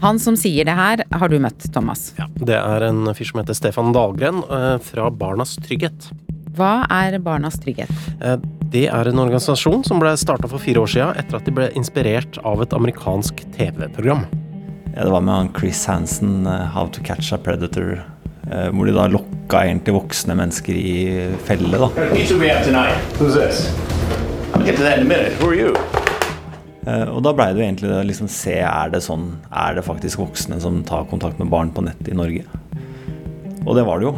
Han 0.00 0.18
som 0.22 0.36
sier 0.38 0.66
det 0.68 0.76
her, 0.78 1.02
har 1.10 1.30
du 1.30 1.38
møtt, 1.42 1.64
Thomas. 1.74 2.12
Ja, 2.18 2.28
Det 2.34 2.54
er 2.54 2.84
en 2.86 3.08
fyr 3.14 3.32
som 3.32 3.40
heter 3.40 3.56
Stefan 3.58 3.92
Dahlgren 3.94 4.44
eh, 4.46 4.76
fra 4.84 5.10
Barnas 5.10 5.56
Trygghet. 5.64 6.10
Hva 6.54 6.86
er 6.90 7.18
Barnas 7.22 7.58
Trygghet? 7.58 7.90
Eh, 8.22 8.36
det 8.70 8.86
er 8.94 9.10
en 9.10 9.18
organisasjon 9.18 9.82
som 9.86 9.98
ble 9.98 10.12
starta 10.20 10.50
for 10.50 10.62
fire 10.62 10.84
år 10.84 10.92
siden 10.92 11.18
etter 11.18 11.40
at 11.40 11.48
de 11.48 11.54
ble 11.56 11.70
inspirert 11.78 12.38
av 12.46 12.62
et 12.62 12.76
amerikansk 12.76 13.42
TV-program. 13.56 14.22
Ja, 14.94 15.02
det 15.02 15.10
var 15.14 15.24
med 15.24 15.34
han 15.34 15.50
Chris 15.58 15.82
Hansen, 15.90 16.46
eh, 16.46 16.70
'How 16.70 16.86
to 16.94 17.02
Catch 17.02 17.32
a 17.32 17.38
Predator', 17.38 17.98
hvor 18.72 18.86
de 18.86 18.92
da 18.96 19.06
lokka 19.12 19.60
egentlig 19.66 19.92
voksne 19.92 20.34
mennesker 20.34 20.72
i 20.72 21.36
felle. 21.44 21.76
da. 21.76 21.88
Og 26.86 27.18
da 27.24 27.34
blei 27.36 27.50
det 27.52 27.60
jo 27.60 27.66
egentlig 27.66 27.90
det 27.90 27.98
å 28.00 28.06
liksom 28.06 28.28
se 28.32 28.54
er 28.64 28.92
det 28.92 29.02
sånn, 29.04 29.30
er 29.50 29.74
det 29.76 29.84
faktisk 29.84 30.22
voksne 30.22 30.60
som 30.62 30.80
tar 30.88 31.08
kontakt 31.10 31.40
med 31.42 31.50
barn 31.52 31.72
på 31.74 31.84
nett 31.84 32.08
i 32.08 32.16
Norge. 32.16 32.46
Og 33.66 33.74
det 33.76 33.84
var 33.84 34.00
det 34.00 34.08
jo. 34.08 34.14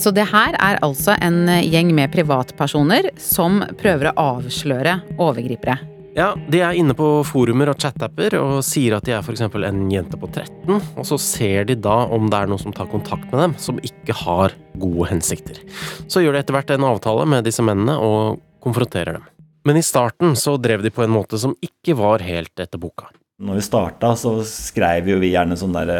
Så 0.00 0.10
det 0.10 0.24
her 0.32 0.56
er 0.58 0.80
altså 0.82 1.14
en 1.22 1.44
gjeng 1.62 1.92
med 1.94 2.10
privatpersoner 2.10 3.12
som 3.20 3.60
prøver 3.78 4.10
å 4.10 4.14
avsløre 4.34 4.96
overgripere. 5.22 5.76
Ja, 6.14 6.32
De 6.50 6.60
er 6.62 6.76
inne 6.78 6.94
på 6.94 7.06
forumer 7.26 7.72
og 7.72 7.78
chatapper 7.82 8.36
og 8.38 8.60
sier 8.66 8.94
at 8.96 9.06
de 9.06 9.14
er 9.16 9.22
f.eks. 9.22 9.42
en 9.46 9.80
jente 9.90 10.18
på 10.18 10.30
13, 10.30 10.70
og 10.94 11.06
så 11.06 11.18
ser 11.18 11.66
de 11.66 11.74
da 11.74 12.04
om 12.14 12.28
det 12.30 12.38
er 12.38 12.50
noen 12.50 12.62
som 12.62 12.74
tar 12.74 12.90
kontakt 12.90 13.26
med 13.32 13.40
dem 13.42 13.56
som 13.58 13.80
ikke 13.82 14.14
har 14.24 14.54
gode 14.78 15.10
hensikter. 15.10 15.58
Så 16.06 16.22
gjør 16.22 16.36
de 16.36 16.42
etter 16.44 16.54
hvert 16.54 16.70
en 16.74 16.86
avtale 16.86 17.26
med 17.26 17.46
disse 17.46 17.62
mennene 17.66 17.98
og 17.98 18.38
konfronterer 18.62 19.18
dem. 19.18 19.26
Men 19.64 19.80
i 19.80 19.84
starten 19.84 20.36
så 20.36 20.56
drev 20.60 20.82
de 20.84 20.92
på 20.92 21.04
en 21.04 21.12
måte 21.12 21.40
som 21.40 21.54
ikke 21.64 21.96
var 21.96 22.24
helt 22.24 22.60
etter 22.60 22.80
boka. 22.80 23.08
Når 23.44 23.58
vi 23.58 23.64
starta, 23.66 24.12
så 24.16 24.36
skrev 24.46 25.08
jo 25.10 25.16
vi 25.18 25.32
gjerne 25.32 25.56
sånn 25.58 25.74
derre 25.74 25.96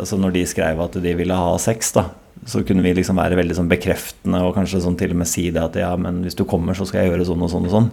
Altså 0.00 0.16
når 0.16 0.32
de 0.38 0.44
skrev 0.48 0.78
at 0.80 0.94
de 1.02 1.12
ville 1.18 1.36
ha 1.36 1.50
sex, 1.60 1.90
da, 1.92 2.06
så 2.48 2.62
kunne 2.64 2.84
vi 2.86 2.94
liksom 2.96 3.18
være 3.20 3.36
veldig 3.36 3.58
sånn 3.58 3.70
bekreftende 3.70 4.40
og 4.46 4.54
kanskje 4.56 4.80
sånn 4.86 4.96
til 4.98 5.12
og 5.12 5.20
med 5.20 5.28
si 5.28 5.48
det 5.52 5.64
at 5.66 5.76
ja, 5.82 5.90
men 6.00 6.22
hvis 6.24 6.38
du 6.38 6.46
kommer, 6.48 6.78
så 6.78 6.86
skal 6.88 7.04
jeg 7.04 7.12
gjøre 7.12 7.26
sånn 7.28 7.44
og 7.44 7.52
sånn 7.52 7.68
og 7.68 7.74
sånn. 7.74 7.90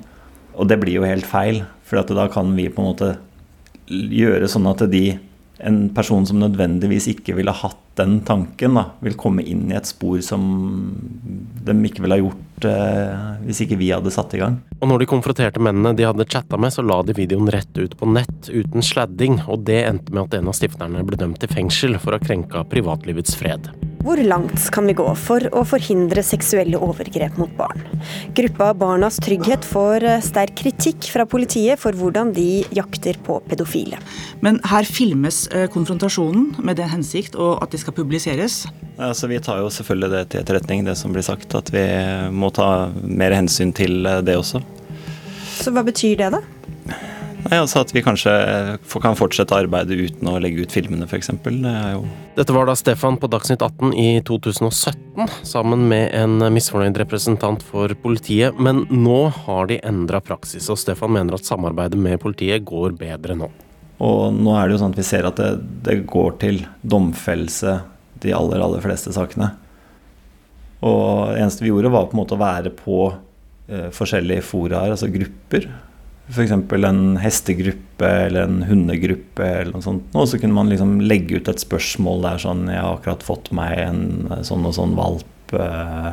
Og 0.55 0.69
det 0.71 0.79
blir 0.79 1.01
jo 1.01 1.07
helt 1.09 1.27
feil, 1.27 1.63
for 1.83 1.99
da 2.07 2.29
kan 2.31 2.53
vi 2.55 2.69
på 2.71 2.83
en 2.83 2.91
måte 2.93 3.15
gjøre 3.89 4.47
sånn 4.49 4.69
at 4.71 4.85
de 4.93 5.07
en 5.65 5.89
person 5.95 6.25
som 6.27 6.39
nødvendigvis 6.39 7.09
ikke 7.11 7.35
ville 7.37 7.53
hatt 7.55 7.84
den 7.99 8.19
tanken, 8.27 8.75
da, 8.77 8.89
vil 9.05 9.15
komme 9.19 9.43
inn 9.45 9.69
i 9.71 9.77
et 9.77 9.87
spor 9.87 10.19
som 10.25 10.43
de 11.65 11.75
ikke 11.87 12.03
ville 12.03 12.17
ha 12.17 12.21
gjort 12.21 12.67
eh, 12.69 13.25
hvis 13.45 13.63
ikke 13.65 13.79
vi 13.79 13.91
hadde 13.93 14.13
satt 14.13 14.35
i 14.35 14.41
gang. 14.41 14.59
Og 14.81 14.89
når 14.91 15.03
de 15.03 15.09
konfronterte 15.09 15.63
mennene 15.63 15.95
de 15.97 16.07
hadde 16.07 16.27
chatta 16.27 16.59
med, 16.61 16.73
så 16.75 16.85
la 16.85 17.01
de 17.05 17.15
videoen 17.17 17.49
rett 17.53 17.79
ut 17.79 17.95
på 17.97 18.09
nett 18.11 18.51
uten 18.51 18.85
sladding, 18.85 19.41
og 19.47 19.65
det 19.69 19.81
endte 19.87 20.13
med 20.13 20.27
at 20.27 20.39
en 20.39 20.51
av 20.51 20.57
stifterne 20.57 21.05
ble 21.07 21.19
dømt 21.19 21.41
til 21.41 21.51
fengsel 21.51 21.99
for 22.01 22.13
å 22.13 22.19
ha 22.19 22.27
krenka 22.27 22.65
privatlivets 22.71 23.37
fred. 23.39 23.71
Hvor 24.05 24.19
langt 24.21 24.67
kan 24.69 24.85
vi 24.85 24.93
gå 24.93 25.05
for 25.17 25.41
å 25.57 25.63
forhindre 25.65 26.21
seksuelle 26.21 26.77
overgrep 26.77 27.39
mot 27.41 27.49
barn? 27.57 27.79
Gruppa 28.37 28.67
Barnas 28.77 29.17
Trygghet 29.25 29.65
får 29.65 30.05
eh, 30.05 30.21
sterk 30.21 30.53
kritikk 30.59 31.07
fra 31.09 31.25
politiet 31.25 31.81
for 31.81 31.97
hvordan 31.97 32.29
de 32.35 32.61
jakter 32.77 33.17
på 33.25 33.39
pedofile. 33.49 33.97
Men 34.45 34.59
her 34.69 34.85
filmes 34.85 35.47
eh, 35.49 35.65
konfrontasjonen 35.73 36.51
med 36.61 36.77
den 36.77 36.91
hensikt 36.91 37.33
og 37.33 37.63
at 37.65 37.73
de 37.73 37.79
skal 37.81 37.84
publiseres. 37.93 38.63
Altså, 38.97 39.27
vi 39.27 39.41
tar 39.43 39.59
jo 39.61 39.69
selvfølgelig 39.73 40.11
det 40.13 40.23
til 40.31 40.41
etterretning, 40.41 40.85
det 40.87 40.95
som 40.97 41.13
blir 41.13 41.25
sagt. 41.25 41.53
At 41.57 41.69
vi 41.73 41.85
må 42.31 42.49
ta 42.55 42.89
mer 43.03 43.35
hensyn 43.35 43.73
til 43.75 44.05
eh, 44.05 44.21
det 44.25 44.37
også. 44.39 44.63
Så 45.55 45.73
hva 45.75 45.85
betyr 45.85 46.17
det, 46.19 46.31
da? 46.35 46.41
Nei, 47.45 47.59
altså 47.59 47.83
At 47.83 47.91
vi 47.93 48.01
kanskje 48.01 48.31
kan 49.03 49.17
fortsette 49.17 49.53
arbeidet 49.53 49.99
uten 50.09 50.29
å 50.31 50.39
legge 50.41 50.65
ut 50.65 50.73
filmene, 50.73 51.05
f.eks. 51.05 51.29
Det 51.45 51.53
er 51.69 51.91
jo 51.93 52.05
Dette 52.35 52.55
var 52.55 52.65
da 52.67 52.73
Stefan 52.77 53.19
på 53.21 53.29
Dagsnytt 53.31 53.61
18 53.61 53.93
i 53.93 54.07
2017, 54.25 55.29
sammen 55.45 55.85
med 55.91 56.09
en 56.17 56.41
misfornøyd 56.55 56.97
representant 57.03 57.61
for 57.63 57.93
politiet. 58.01 58.57
Men 58.57 58.83
nå 58.89 59.19
har 59.45 59.69
de 59.69 59.77
endra 59.85 60.23
praksis, 60.25 60.71
og 60.73 60.81
Stefan 60.81 61.13
mener 61.15 61.37
at 61.37 61.47
samarbeidet 61.47 62.01
med 62.01 62.19
politiet 62.23 62.65
går 62.65 62.97
bedre 62.97 63.37
nå. 63.37 63.51
Og 64.03 64.33
nå 64.35 64.55
er 64.57 64.67
det 64.67 64.75
jo 64.75 64.81
sånn 64.81 64.95
at 64.95 64.99
vi 64.99 65.07
ser 65.07 65.27
at 65.27 65.39
det, 65.39 65.51
det 65.85 66.01
går 66.09 66.35
til 66.41 66.63
domfellelse 66.83 67.77
de 68.23 68.33
aller, 68.35 68.63
aller 68.63 68.83
fleste 68.83 69.13
sakene. 69.15 69.53
Og 70.85 71.33
det 71.33 71.41
eneste 71.41 71.63
vi 71.63 71.71
gjorde, 71.71 71.93
var 71.93 72.09
på 72.09 72.17
en 72.17 72.21
måte 72.21 72.35
å 72.35 72.41
være 72.41 72.71
på 72.75 72.99
eh, 73.11 73.89
forskjellige 73.95 74.45
foraer, 74.45 74.93
altså 74.93 75.09
grupper. 75.13 75.69
F.eks. 76.25 76.51
en 76.51 77.01
hestegruppe 77.21 78.07
eller 78.25 78.47
en 78.47 78.63
hundegruppe 78.65 79.45
eller 79.45 79.75
noe 79.75 79.85
sånt. 79.85 80.07
Og 80.17 80.27
så 80.29 80.39
kunne 80.41 80.57
man 80.57 80.71
liksom 80.71 80.97
legge 81.05 81.39
ut 81.39 81.51
et 81.51 81.61
spørsmål 81.61 82.23
der 82.25 82.41
sånn 82.41 82.63
Jeg 82.71 82.81
har 82.81 82.95
akkurat 82.95 83.25
fått 83.25 83.51
meg 83.53 83.77
en 83.83 84.01
sånn 84.47 84.65
og 84.65 84.73
sånn 84.77 84.97
valp. 84.97 85.53
Eh, 85.53 86.11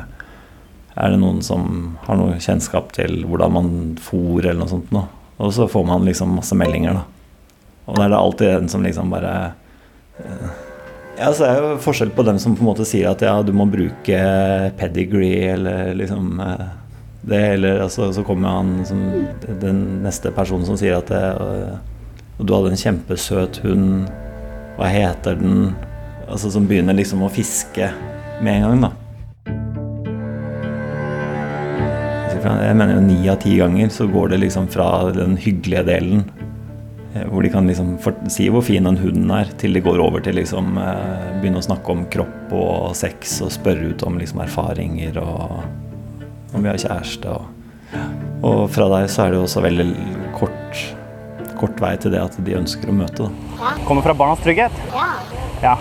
er 0.92 1.14
det 1.14 1.22
noen 1.22 1.40
som 1.44 1.96
har 2.04 2.20
noe 2.20 2.36
kjennskap 2.42 2.92
til 2.96 3.22
hvordan 3.24 3.56
man 3.56 3.72
fôr 4.00 4.44
eller 4.44 4.60
noe 4.60 4.72
sånt 4.72 4.92
noe? 4.92 5.08
Og 5.42 5.54
så 5.56 5.64
får 5.70 5.86
man 5.88 6.04
liksom 6.06 6.36
masse 6.36 6.54
meldinger, 6.54 7.00
da. 7.00 7.06
Og 7.86 7.96
da 7.96 8.04
er 8.04 8.12
det 8.12 8.18
alltid 8.18 8.52
en 8.56 8.68
som 8.70 8.84
liksom 8.84 9.10
bare 9.12 9.32
eh, 10.22 10.52
Ja, 11.18 11.32
så 11.34 11.46
er 11.46 11.58
jo 11.60 11.80
forskjell 11.82 12.12
på 12.14 12.24
dem 12.26 12.38
som 12.42 12.54
på 12.56 12.64
en 12.64 12.70
måte 12.70 12.86
sier 12.88 13.10
at 13.10 13.22
ja, 13.24 13.34
du 13.44 13.52
må 13.54 13.66
bruke 13.70 14.20
pedigree 14.78 15.52
eller 15.52 15.92
liksom 15.98 16.40
eh, 16.40 16.70
det, 17.22 17.42
eller 17.54 17.84
altså, 17.84 18.12
så 18.12 18.24
kommer 18.26 18.48
han 18.48 18.86
som 18.86 19.02
den 19.60 19.82
neste 20.02 20.32
personen 20.34 20.66
som 20.66 20.78
sier 20.78 20.98
at 20.98 21.10
det, 21.12 21.22
og, 21.38 21.76
og 22.40 22.48
du 22.48 22.54
hadde 22.56 22.72
en 22.72 22.82
kjempesøt 22.82 23.62
hund, 23.62 24.10
Hva 24.78 24.88
heter 24.88 25.36
den? 25.38 25.74
Altså 26.26 26.50
Som 26.50 26.66
begynner 26.66 26.96
liksom 26.96 27.22
å 27.22 27.30
fiske 27.30 27.92
med 28.42 28.56
en 28.56 28.64
gang, 28.66 28.86
da. 28.88 28.92
Jeg 32.42 32.74
mener 32.74 32.96
jo 32.96 33.02
ni 33.04 33.18
av 33.30 33.36
ti 33.38 33.52
ganger 33.60 33.90
så 33.94 34.08
går 34.10 34.32
det 34.32 34.40
liksom 34.42 34.64
fra 34.72 35.12
den 35.14 35.36
hyggelige 35.38 35.84
delen, 35.86 36.24
eh, 36.26 36.41
hvor 37.28 37.44
de 37.44 37.50
kan 37.52 37.66
liksom 37.68 37.96
si 38.32 38.46
hvor 38.48 38.62
fin 38.64 38.86
den 38.88 38.96
hunden 38.96 39.30
er, 39.36 39.50
til 39.60 39.74
de 39.76 39.82
går 39.84 40.00
over 40.00 40.22
til 40.24 40.38
liksom 40.38 40.78
eh, 40.80 41.26
begynne 41.42 41.60
å 41.60 41.66
snakke 41.66 41.92
om 41.92 42.06
kropp 42.12 42.52
og 42.56 42.94
sex 42.96 43.34
og 43.44 43.52
spørre 43.52 43.90
ut 43.92 44.04
om 44.08 44.16
liksom 44.20 44.40
erfaringer 44.44 45.18
og 45.20 45.58
om 46.56 46.60
vi 46.64 46.68
har 46.70 46.80
kjæreste. 46.80 47.32
Og, 47.32 48.00
og 48.48 48.62
fra 48.72 48.86
der 48.94 49.08
så 49.12 49.26
er 49.26 49.32
det 49.34 49.40
jo 49.40 49.44
også 49.46 49.62
veldig 49.64 49.86
kort, 50.38 50.82
kort 51.60 51.80
vei 51.84 51.92
til 52.00 52.14
det 52.16 52.20
at 52.24 52.38
de 52.44 52.56
ønsker 52.58 52.88
å 52.92 52.96
møte. 52.96 53.28
Da. 53.60 53.74
Kommer 53.88 54.04
fra 54.08 54.16
Barnas 54.16 54.40
Trygghet? 54.44 54.80
Ja. 54.92 55.10
Ja. 55.62 55.76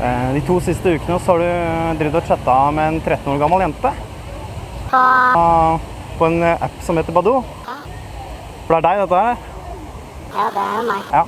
Eh, 0.00 0.28
De 0.36 0.44
to 0.44 0.58
siste 0.64 0.96
ukene 0.98 1.16
så 1.24 1.34
har 1.38 1.40
du 1.44 1.98
drevet 2.02 2.20
og 2.20 2.28
chatta 2.28 2.58
med 2.76 2.92
en 2.94 3.00
13 3.00 3.32
år 3.32 3.40
gammel 3.46 3.64
jente. 3.64 3.94
På 4.92 5.00
Ah, 5.00 5.80
På 6.20 6.28
en 6.28 6.42
eh, 6.44 6.60
app 6.62 6.76
som 6.84 7.00
heter 7.00 7.16
Badoo. 7.16 7.40
For 8.68 8.76
det 8.76 8.78
er 8.78 8.86
deg, 8.86 9.00
dette 9.04 9.24
her? 9.24 9.50
Ja, 10.34 10.50
det 10.50 10.66
er 10.66 10.86
meg. 10.88 11.10
Ja. 11.14 11.24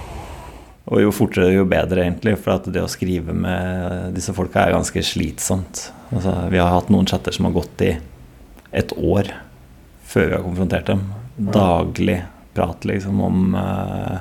Og 0.87 1.03
jo 1.03 1.11
fortere, 1.15 1.51
jo 1.55 1.65
bedre, 1.67 2.05
egentlig. 2.05 2.37
For 2.43 2.57
at 2.59 2.69
det 2.71 2.83
å 2.83 2.91
skrive 2.91 3.35
med 3.35 4.15
disse 4.17 4.35
folka 4.37 4.67
er 4.67 4.77
ganske 4.77 5.03
slitsomt. 5.03 5.89
Altså, 6.13 6.35
vi 6.53 6.63
har 6.63 6.71
hatt 6.75 6.93
noen 6.95 7.09
chatter 7.11 7.35
som 7.35 7.49
har 7.49 7.57
gått 7.57 7.87
i 7.87 7.97
et 8.77 8.95
år 8.99 9.33
før 10.07 10.29
vi 10.29 10.37
har 10.37 10.47
konfrontert 10.47 10.91
dem. 10.91 11.05
Daglig 11.37 12.21
prat 12.57 12.87
liksom 12.89 13.21
om 13.21 13.57
eh, 13.59 14.19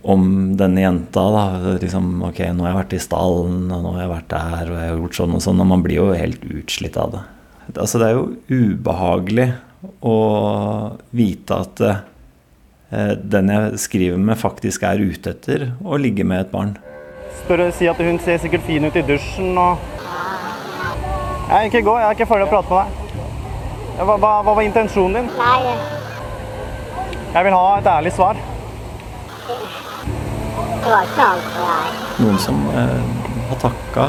om 0.00 0.56
denne 0.56 0.80
jenta. 0.80 1.22
da, 1.30 1.76
liksom, 1.80 2.22
ok, 2.24 2.40
Nå 2.52 2.64
har 2.64 2.72
jeg 2.72 2.78
vært 2.80 2.96
i 2.96 3.02
stallen, 3.02 3.66
og 3.68 3.84
nå 3.84 3.92
har 3.96 4.06
jeg 4.06 4.12
vært 4.14 4.30
der, 4.32 4.62
og 4.70 4.78
jeg 4.78 4.88
har 4.88 5.02
gjort 5.02 5.18
sånn 5.18 5.36
og 5.36 5.44
sånn. 5.44 5.60
Og 5.60 5.68
man 5.74 5.84
blir 5.84 6.00
jo 6.00 6.06
helt 6.16 6.46
utslitt 6.48 6.96
av 7.00 7.12
det. 7.16 7.22
Altså, 7.76 8.00
det 8.00 8.08
er 8.08 8.16
jo 8.16 8.32
ubehagelig 8.48 9.48
å 10.06 10.16
vite 11.12 11.60
at 11.66 11.84
eh, 11.84 12.02
den 12.92 13.48
jeg 13.48 13.78
skriver 13.80 14.18
med, 14.20 14.36
faktisk 14.36 14.82
er 14.84 15.00
ute 15.00 15.32
etter 15.32 15.62
å 15.80 15.96
ligge 15.96 16.26
med 16.28 16.44
et 16.44 16.50
barn. 16.52 16.74
Spør 17.42 17.62
og 17.66 17.72
si 17.74 17.88
at 17.88 18.00
hun 18.04 18.18
ser 18.20 18.36
sikkert 18.42 18.66
fin 18.66 18.84
ut 18.84 18.96
i 19.00 19.04
dusjen 19.08 19.56
og 19.58 19.78
Nei, 21.52 21.66
ikke 21.68 21.82
gå. 21.84 21.94
Jeg 22.00 22.06
er 22.06 22.14
ikke 22.16 22.26
ferdig 22.30 22.46
å 22.46 22.50
prate 22.52 22.72
med 22.72 22.78
deg. 22.80 24.04
Hva, 24.08 24.14
hva, 24.16 24.30
hva 24.46 24.54
var 24.56 24.64
intensjonen 24.64 25.18
din? 25.18 25.26
Nei, 25.36 25.74
Jeg 27.34 27.44
vil 27.44 27.56
ha 27.56 27.66
et 27.78 27.88
ærlig 27.92 28.12
svar. 28.16 28.40
det 30.82 30.90
var 30.90 31.04
ikke 31.10 31.26
alt. 31.26 32.00
Noen 32.22 32.40
som 32.40 32.62
eh, 32.72 32.96
har 33.50 33.60
takka 33.60 34.06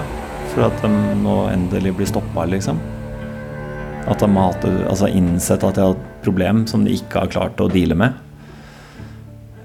for 0.54 0.68
at 0.70 0.80
de 0.86 0.92
nå 1.24 1.36
endelig 1.52 1.94
blir 1.98 2.08
stoppa, 2.10 2.46
liksom. 2.48 2.80
At 4.08 4.24
de 4.24 4.30
har 4.38 4.52
hatt, 4.54 4.68
altså 4.88 5.12
innsett 5.12 5.64
at 5.68 5.76
de 5.76 5.84
har 5.84 5.98
et 5.98 6.08
problem 6.24 6.64
som 6.70 6.88
de 6.88 6.96
ikke 6.96 7.26
har 7.26 7.34
klart 7.34 7.60
å 7.64 7.68
deale 7.72 7.98
med. 8.00 8.23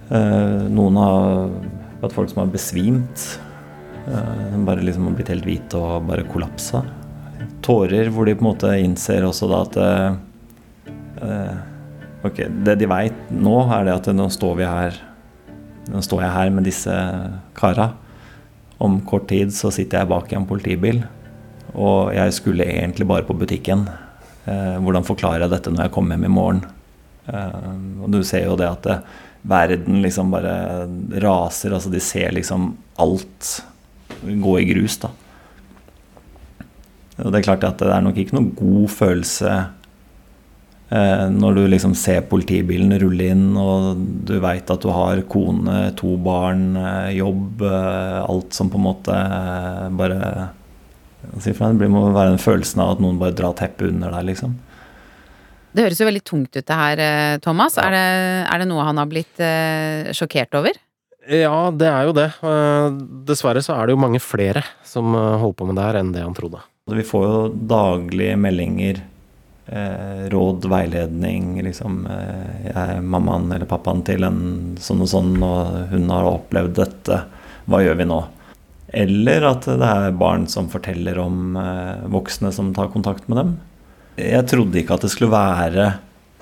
Eh, 0.09 0.69
noen 0.73 0.97
har 0.97 1.51
hatt 2.03 2.15
folk 2.17 2.31
som 2.33 2.43
har 2.43 2.53
besvimt. 2.53 3.27
Eh, 4.09 4.45
de 4.53 4.63
bare 4.65 4.85
liksom 4.85 5.09
har 5.09 5.17
blitt 5.19 5.33
helt 5.33 5.49
hvite 5.49 5.81
og 5.81 6.07
bare 6.09 6.27
kollapsa. 6.29 6.85
Tårer 7.65 8.09
hvor 8.15 8.29
de 8.29 8.37
på 8.39 8.45
en 8.45 8.51
måte 8.53 8.71
innser 8.81 9.27
også 9.27 9.49
da 9.51 9.65
at 9.67 9.83
eh, 9.83 10.93
eh, 11.27 11.59
Ok, 12.27 12.41
det 12.67 12.75
de 12.81 12.87
veit 12.91 13.29
nå, 13.31 13.61
er 13.71 13.85
det 13.87 13.93
at 13.95 14.09
nå 14.11 14.25
står 14.35 14.57
vi 14.59 14.65
her 14.67 14.97
Nå 15.89 16.01
står 16.03 16.25
jeg 16.25 16.35
her 16.35 16.51
med 16.53 16.67
disse 16.67 16.95
kara. 17.57 17.93
Om 18.83 18.99
kort 19.09 19.29
tid 19.31 19.55
så 19.55 19.71
sitter 19.73 20.03
jeg 20.03 20.11
bak 20.11 20.33
i 20.33 20.37
en 20.37 20.45
politibil, 20.47 20.99
og 21.73 22.11
jeg 22.13 22.35
skulle 22.37 22.67
egentlig 22.69 23.07
bare 23.09 23.25
på 23.25 23.37
butikken. 23.39 23.87
Eh, 24.45 24.77
hvordan 24.85 25.07
forklarer 25.09 25.47
jeg 25.47 25.55
dette 25.55 25.73
når 25.73 25.87
jeg 25.87 25.95
kommer 25.95 26.19
hjem 26.19 26.29
i 26.29 26.35
morgen? 26.35 26.61
Eh, 27.29 27.73
og 28.03 28.11
du 28.13 28.21
ser 28.27 28.47
jo 28.49 28.59
det 28.59 28.69
at 28.69 28.87
det, 28.89 28.99
verden 29.49 30.03
liksom 30.03 30.33
bare 30.35 30.55
raser. 31.23 31.75
Altså 31.75 31.93
de 31.93 32.03
ser 32.03 32.35
liksom 32.37 32.73
alt 33.01 33.55
gå 34.23 34.59
i 34.61 34.69
grus, 34.73 34.99
da. 35.03 35.13
Og 37.19 37.33
det 37.33 37.41
er 37.41 37.49
klart 37.49 37.67
at 37.67 37.81
det 37.83 37.91
er 37.91 38.05
nok 38.05 38.19
ikke 38.21 38.37
noen 38.37 38.53
god 38.55 38.91
følelse 38.95 39.55
eh, 40.95 41.25
når 41.35 41.57
du 41.57 41.63
liksom 41.67 41.97
ser 41.99 42.29
politibilen 42.31 42.95
rulle 43.03 43.33
inn, 43.33 43.49
og 43.59 44.05
du 44.29 44.37
veit 44.43 44.71
at 44.71 44.85
du 44.85 44.93
har 44.95 45.25
kone, 45.31 45.81
to 45.99 46.15
barn, 46.23 46.71
eh, 46.79 47.17
jobb, 47.19 47.65
eh, 47.67 48.21
alt 48.23 48.55
som 48.55 48.71
på 48.71 48.79
en 48.79 48.87
måte 48.87 49.19
eh, 49.19 49.89
bare 49.99 50.21
hva 51.19 51.35
skal 51.35 51.43
si 51.49 51.57
for 51.59 51.67
noe? 51.67 51.83
Det 51.83 51.91
må 51.91 52.05
være 52.15 52.37
den 52.37 52.43
følelsen 52.43 52.81
av 52.85 52.95
at 52.95 53.01
noen 53.03 53.19
bare 53.19 53.35
drar 53.37 53.57
teppet 53.59 53.91
under 53.91 54.15
deg, 54.15 54.29
liksom. 54.31 54.55
Det 55.79 55.85
høres 55.87 56.01
jo 56.03 56.09
veldig 56.09 56.25
tungt 56.27 56.57
ut 56.57 56.67
det 56.67 56.75
her, 56.75 57.01
Thomas. 57.39 57.77
Thomas. 57.79 57.79
Er, 57.79 57.95
det, 57.95 58.07
er 58.51 58.59
det 58.59 58.67
noe 58.67 58.83
han 58.83 58.99
har 58.99 59.07
blitt 59.07 59.39
eh, 59.39 60.09
sjokkert 60.11 60.57
over? 60.59 60.75
Ja, 61.29 61.69
det 61.71 61.87
er 61.87 62.09
jo 62.09 62.15
det. 62.17 62.31
Eh, 62.43 62.97
Dessverre 63.29 63.63
så 63.63 63.77
er 63.77 63.87
det 63.87 63.95
jo 63.95 64.01
mange 64.01 64.21
flere 64.23 64.65
som 64.83 65.13
eh, 65.15 65.37
holder 65.39 65.59
på 65.61 65.69
med 65.69 65.79
det 65.79 65.85
her 65.85 65.99
enn 66.01 66.11
det 66.15 66.25
han 66.25 66.35
trodde. 66.35 66.65
Vi 66.89 67.05
får 67.05 67.27
jo 67.29 67.41
daglige 67.69 68.39
meldinger, 68.41 69.03
eh, 69.69 70.25
råd, 70.33 70.65
veiledning. 70.73 71.61
Liksom, 71.67 72.01
eh, 72.11 72.57
jeg 72.71 72.75
er 72.75 73.05
mammaen 73.05 73.47
eller 73.53 73.69
pappaen 73.69 74.01
til 74.09 74.25
en 74.25 74.41
sånn 74.81 75.05
og 75.05 75.13
sånn, 75.13 75.35
og 75.45 75.93
hun 75.93 76.09
har 76.15 76.31
opplevd 76.33 76.75
dette. 76.81 77.23
Hva 77.69 77.85
gjør 77.85 78.01
vi 78.01 78.09
nå? 78.09 78.23
Eller 78.99 79.45
at 79.51 79.69
det 79.69 79.85
er 79.85 80.17
barn 80.17 80.49
som 80.49 80.71
forteller 80.73 81.21
om 81.21 81.59
eh, 81.61 82.09
voksne 82.09 82.55
som 82.57 82.73
tar 82.77 82.89
kontakt 82.95 83.29
med 83.29 83.43
dem. 83.43 83.59
Jeg 84.19 84.47
trodde 84.51 84.81
ikke 84.81 84.97
at 84.97 85.05
det 85.07 85.13
skulle 85.13 85.31
være 85.33 85.93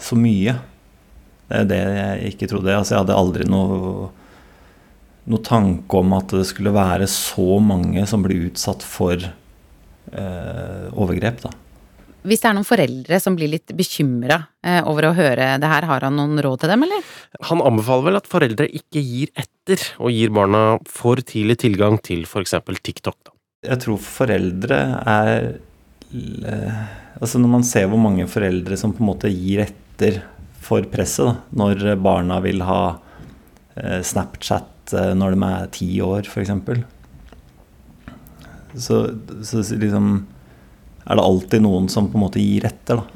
så 0.01 0.17
mye. 0.19 0.57
Det 1.47 1.59
er 1.61 1.69
det 1.71 1.81
jeg 1.83 2.33
ikke 2.33 2.49
trodde. 2.51 2.73
Altså, 2.75 2.95
jeg 2.95 3.05
hadde 3.05 3.19
aldri 3.21 3.47
noe, 3.49 4.09
noe 5.31 5.45
tanke 5.47 6.01
om 6.01 6.17
at 6.17 6.35
det 6.35 6.47
skulle 6.49 6.75
være 6.75 7.09
så 7.11 7.61
mange 7.63 8.07
som 8.09 8.25
blir 8.25 8.49
utsatt 8.49 8.83
for 8.87 9.21
eh, 9.21 10.89
overgrep. 10.97 11.45
da. 11.45 11.53
Hvis 12.27 12.43
det 12.43 12.49
er 12.49 12.57
noen 12.57 12.67
foreldre 12.67 13.19
som 13.23 13.37
blir 13.39 13.53
litt 13.53 13.71
bekymra 13.79 14.41
eh, 14.67 14.81
over 14.89 15.11
å 15.11 15.15
høre 15.15 15.53
det 15.63 15.71
her, 15.71 15.87
har 15.87 16.09
han 16.09 16.17
noen 16.19 16.41
råd 16.43 16.65
til 16.65 16.73
dem, 16.73 16.83
eller? 16.89 17.15
Han 17.53 17.63
anbefaler 17.63 18.09
vel 18.09 18.19
at 18.19 18.31
foreldre 18.31 18.67
ikke 18.67 19.03
gir 19.05 19.31
etter, 19.39 19.85
og 20.03 20.11
gir 20.11 20.35
barna 20.35 20.65
for 20.91 21.23
tidlig 21.23 21.61
tilgang 21.63 22.01
til 22.03 22.27
for 22.27 22.43
eksempel 22.43 22.81
TikTok. 22.83 23.19
Da. 23.29 23.37
Jeg 23.71 23.83
tror 23.85 24.03
foreldre 24.03 24.81
er 25.07 25.49
Altså 27.17 27.41
når 27.41 27.53
man 27.53 27.65
ser 27.67 27.89
hvor 27.91 28.01
mange 28.01 28.27
foreldre 28.29 28.77
som 28.79 28.93
på 28.95 29.03
en 29.03 29.11
måte 29.11 29.31
gir 29.33 29.65
etter 29.65 30.21
for 30.67 30.85
presset, 30.91 31.29
da, 31.29 31.35
når 31.63 31.95
barna 32.03 32.41
vil 32.45 32.65
ha 32.67 32.81
eh, 33.79 34.01
Snapchat 34.05 34.95
eh, 34.99 35.13
når 35.17 35.37
de 35.37 35.49
er 35.49 35.69
ti 35.75 35.89
år, 36.05 36.27
f.eks. 36.27 36.53
Så, 38.77 38.99
så 39.47 39.63
liksom 39.79 40.09
er 41.07 41.19
det 41.19 41.25
alltid 41.25 41.63
noen 41.63 41.87
som 41.93 42.11
på 42.11 42.19
en 42.19 42.25
måte 42.27 42.43
gir 42.43 42.67
etter. 42.67 42.99
da. 42.99 43.07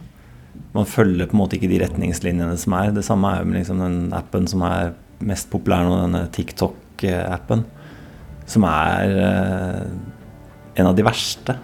Man 0.76 0.86
følger 0.86 1.26
på 1.26 1.34
en 1.34 1.42
måte 1.42 1.58
ikke 1.58 1.70
de 1.72 1.80
retningslinjene 1.82 2.54
som 2.60 2.76
er. 2.78 2.92
Det 2.94 3.04
samme 3.06 3.32
er 3.32 3.42
jo 3.42 3.50
med 3.50 3.58
liksom 3.58 3.82
den 3.82 3.98
appen 4.16 4.46
som 4.50 4.62
er 4.66 4.94
mest 5.26 5.50
populær 5.52 5.84
nå, 5.84 5.96
denne 6.04 6.22
TikTok-appen. 6.32 7.66
Som 8.50 8.66
er 8.70 9.16
eh, 9.26 9.82
en 10.78 10.90
av 10.90 10.94
de 10.96 11.06
verste. 11.06 11.58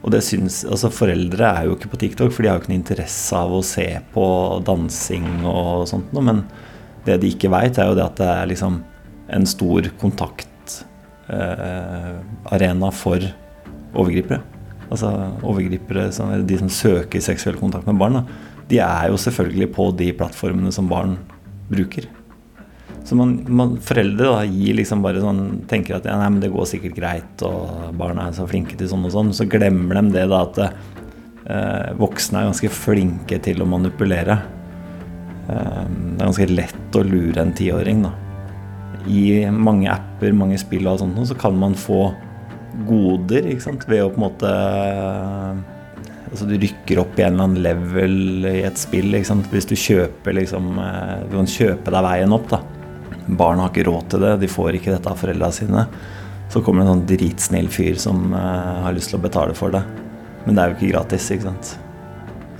Og 0.00 0.08
det 0.14 0.22
syns 0.24 0.64
Altså, 0.64 0.88
foreldre 0.92 1.44
er 1.48 1.64
jo 1.68 1.74
ikke 1.76 1.92
på 1.92 2.00
TikTok, 2.04 2.32
for 2.32 2.42
de 2.42 2.48
har 2.50 2.56
jo 2.58 2.62
ikke 2.64 2.72
noe 2.72 2.80
interesse 2.80 3.32
av 3.36 3.50
å 3.52 3.66
se 3.66 3.88
på 4.14 4.26
dansing 4.66 5.26
og 5.48 5.88
sånt 5.90 6.08
noe. 6.16 6.24
Men 6.26 6.38
det 7.06 7.20
de 7.22 7.28
ikke 7.34 7.52
veit, 7.52 7.78
er 7.78 7.86
jo 7.90 7.98
det 7.98 8.06
at 8.06 8.18
det 8.20 8.30
er 8.30 8.50
liksom 8.50 8.74
en 9.30 9.46
stor 9.46 9.82
kontaktarena 10.00 12.88
eh, 12.90 12.96
for 12.96 13.18
overgripere. 13.94 14.40
Altså 14.90 15.08
overgripere, 15.46 16.10
de 16.46 16.56
som 16.58 16.70
søker 16.72 17.20
seksuell 17.22 17.58
kontakt 17.60 17.86
med 17.86 17.98
barn, 18.00 18.14
da, 18.18 18.22
de 18.70 18.78
er 18.82 19.08
jo 19.10 19.16
selvfølgelig 19.18 19.68
på 19.74 19.84
de 19.98 20.12
plattformene 20.18 20.72
som 20.74 20.88
barn 20.90 21.12
bruker. 21.70 22.04
Så 23.10 23.16
man, 23.18 23.32
man, 23.50 23.72
foreldre 23.82 24.28
da, 24.28 24.42
gir 24.46 24.76
liksom 24.78 25.00
bare 25.02 25.18
sånn, 25.18 25.64
tenker 25.66 25.96
at 25.96 26.04
ja, 26.06 26.14
nei, 26.14 26.28
men 26.30 26.42
det 26.44 26.52
går 26.54 26.68
sikkert 26.70 26.94
greit, 26.94 27.42
og 27.42 27.88
barna 27.98 28.28
er 28.28 28.36
så 28.36 28.46
flinke 28.46 28.76
til 28.78 28.86
sånn 28.86 29.08
og 29.08 29.10
sånn. 29.10 29.32
Så 29.34 29.48
glemmer 29.50 29.98
de 29.98 30.12
det 30.14 30.28
da 30.30 30.44
at 30.44 30.60
eh, 30.62 31.88
voksne 31.98 32.44
er 32.44 32.52
ganske 32.52 32.70
flinke 32.70 33.40
til 33.42 33.64
å 33.64 33.66
manipulere. 33.66 34.38
Eh, 35.42 35.82
det 35.90 36.20
er 36.20 36.22
ganske 36.22 36.48
lett 36.52 37.00
å 37.02 37.02
lure 37.02 37.42
en 37.42 37.52
tiåring. 37.58 38.06
I 39.10 39.26
mange 39.58 39.90
apper, 39.90 40.30
mange 40.30 40.62
spill 40.62 40.86
og 40.86 41.02
sånt, 41.02 41.18
så 41.26 41.34
kan 41.34 41.58
man 41.58 41.74
få 41.74 42.12
goder 42.86 43.50
ikke 43.50 43.66
sant? 43.72 43.90
ved 43.90 44.06
å 44.06 44.14
på 44.14 44.20
en 44.20 44.28
måte 44.28 44.56
Altså 46.30 46.46
Du 46.46 46.52
rykker 46.54 47.00
opp 47.02 47.16
i 47.18 47.24
en 47.26 47.32
eller 47.34 47.48
annen 47.48 47.64
level 47.64 48.46
i 48.46 48.60
et 48.62 48.78
spill. 48.78 49.10
Hvis 49.18 49.66
du 49.66 49.74
kjøper 49.74 50.38
liksom 50.38 50.76
Du 51.26 51.40
kan 51.40 51.56
kjøpe 51.58 51.90
deg 51.90 52.06
veien 52.06 52.38
opp, 52.38 52.52
da. 52.54 52.60
Barn 53.36 53.60
har 53.62 53.70
ikke 53.70 53.86
råd 53.88 54.08
til 54.10 54.24
det, 54.24 54.32
de 54.42 54.50
får 54.50 54.78
ikke 54.78 54.94
dette 54.94 55.10
av 55.10 55.20
foreldra 55.20 55.50
sine. 55.54 55.84
Så 56.50 56.62
kommer 56.66 56.82
det 56.82 56.88
en 56.88 56.96
sånn 56.96 57.06
dritsnill 57.10 57.68
fyr 57.70 57.98
som 58.00 58.32
eh, 58.34 58.80
har 58.84 58.94
lyst 58.96 59.12
til 59.12 59.20
å 59.20 59.22
betale 59.22 59.54
for 59.54 59.74
det. 59.74 59.84
Men 60.46 60.56
det 60.56 60.62
er 60.62 60.72
jo 60.72 60.78
ikke 60.78 60.92
gratis, 60.94 61.28
ikke 61.30 61.50
sant. 61.50 61.74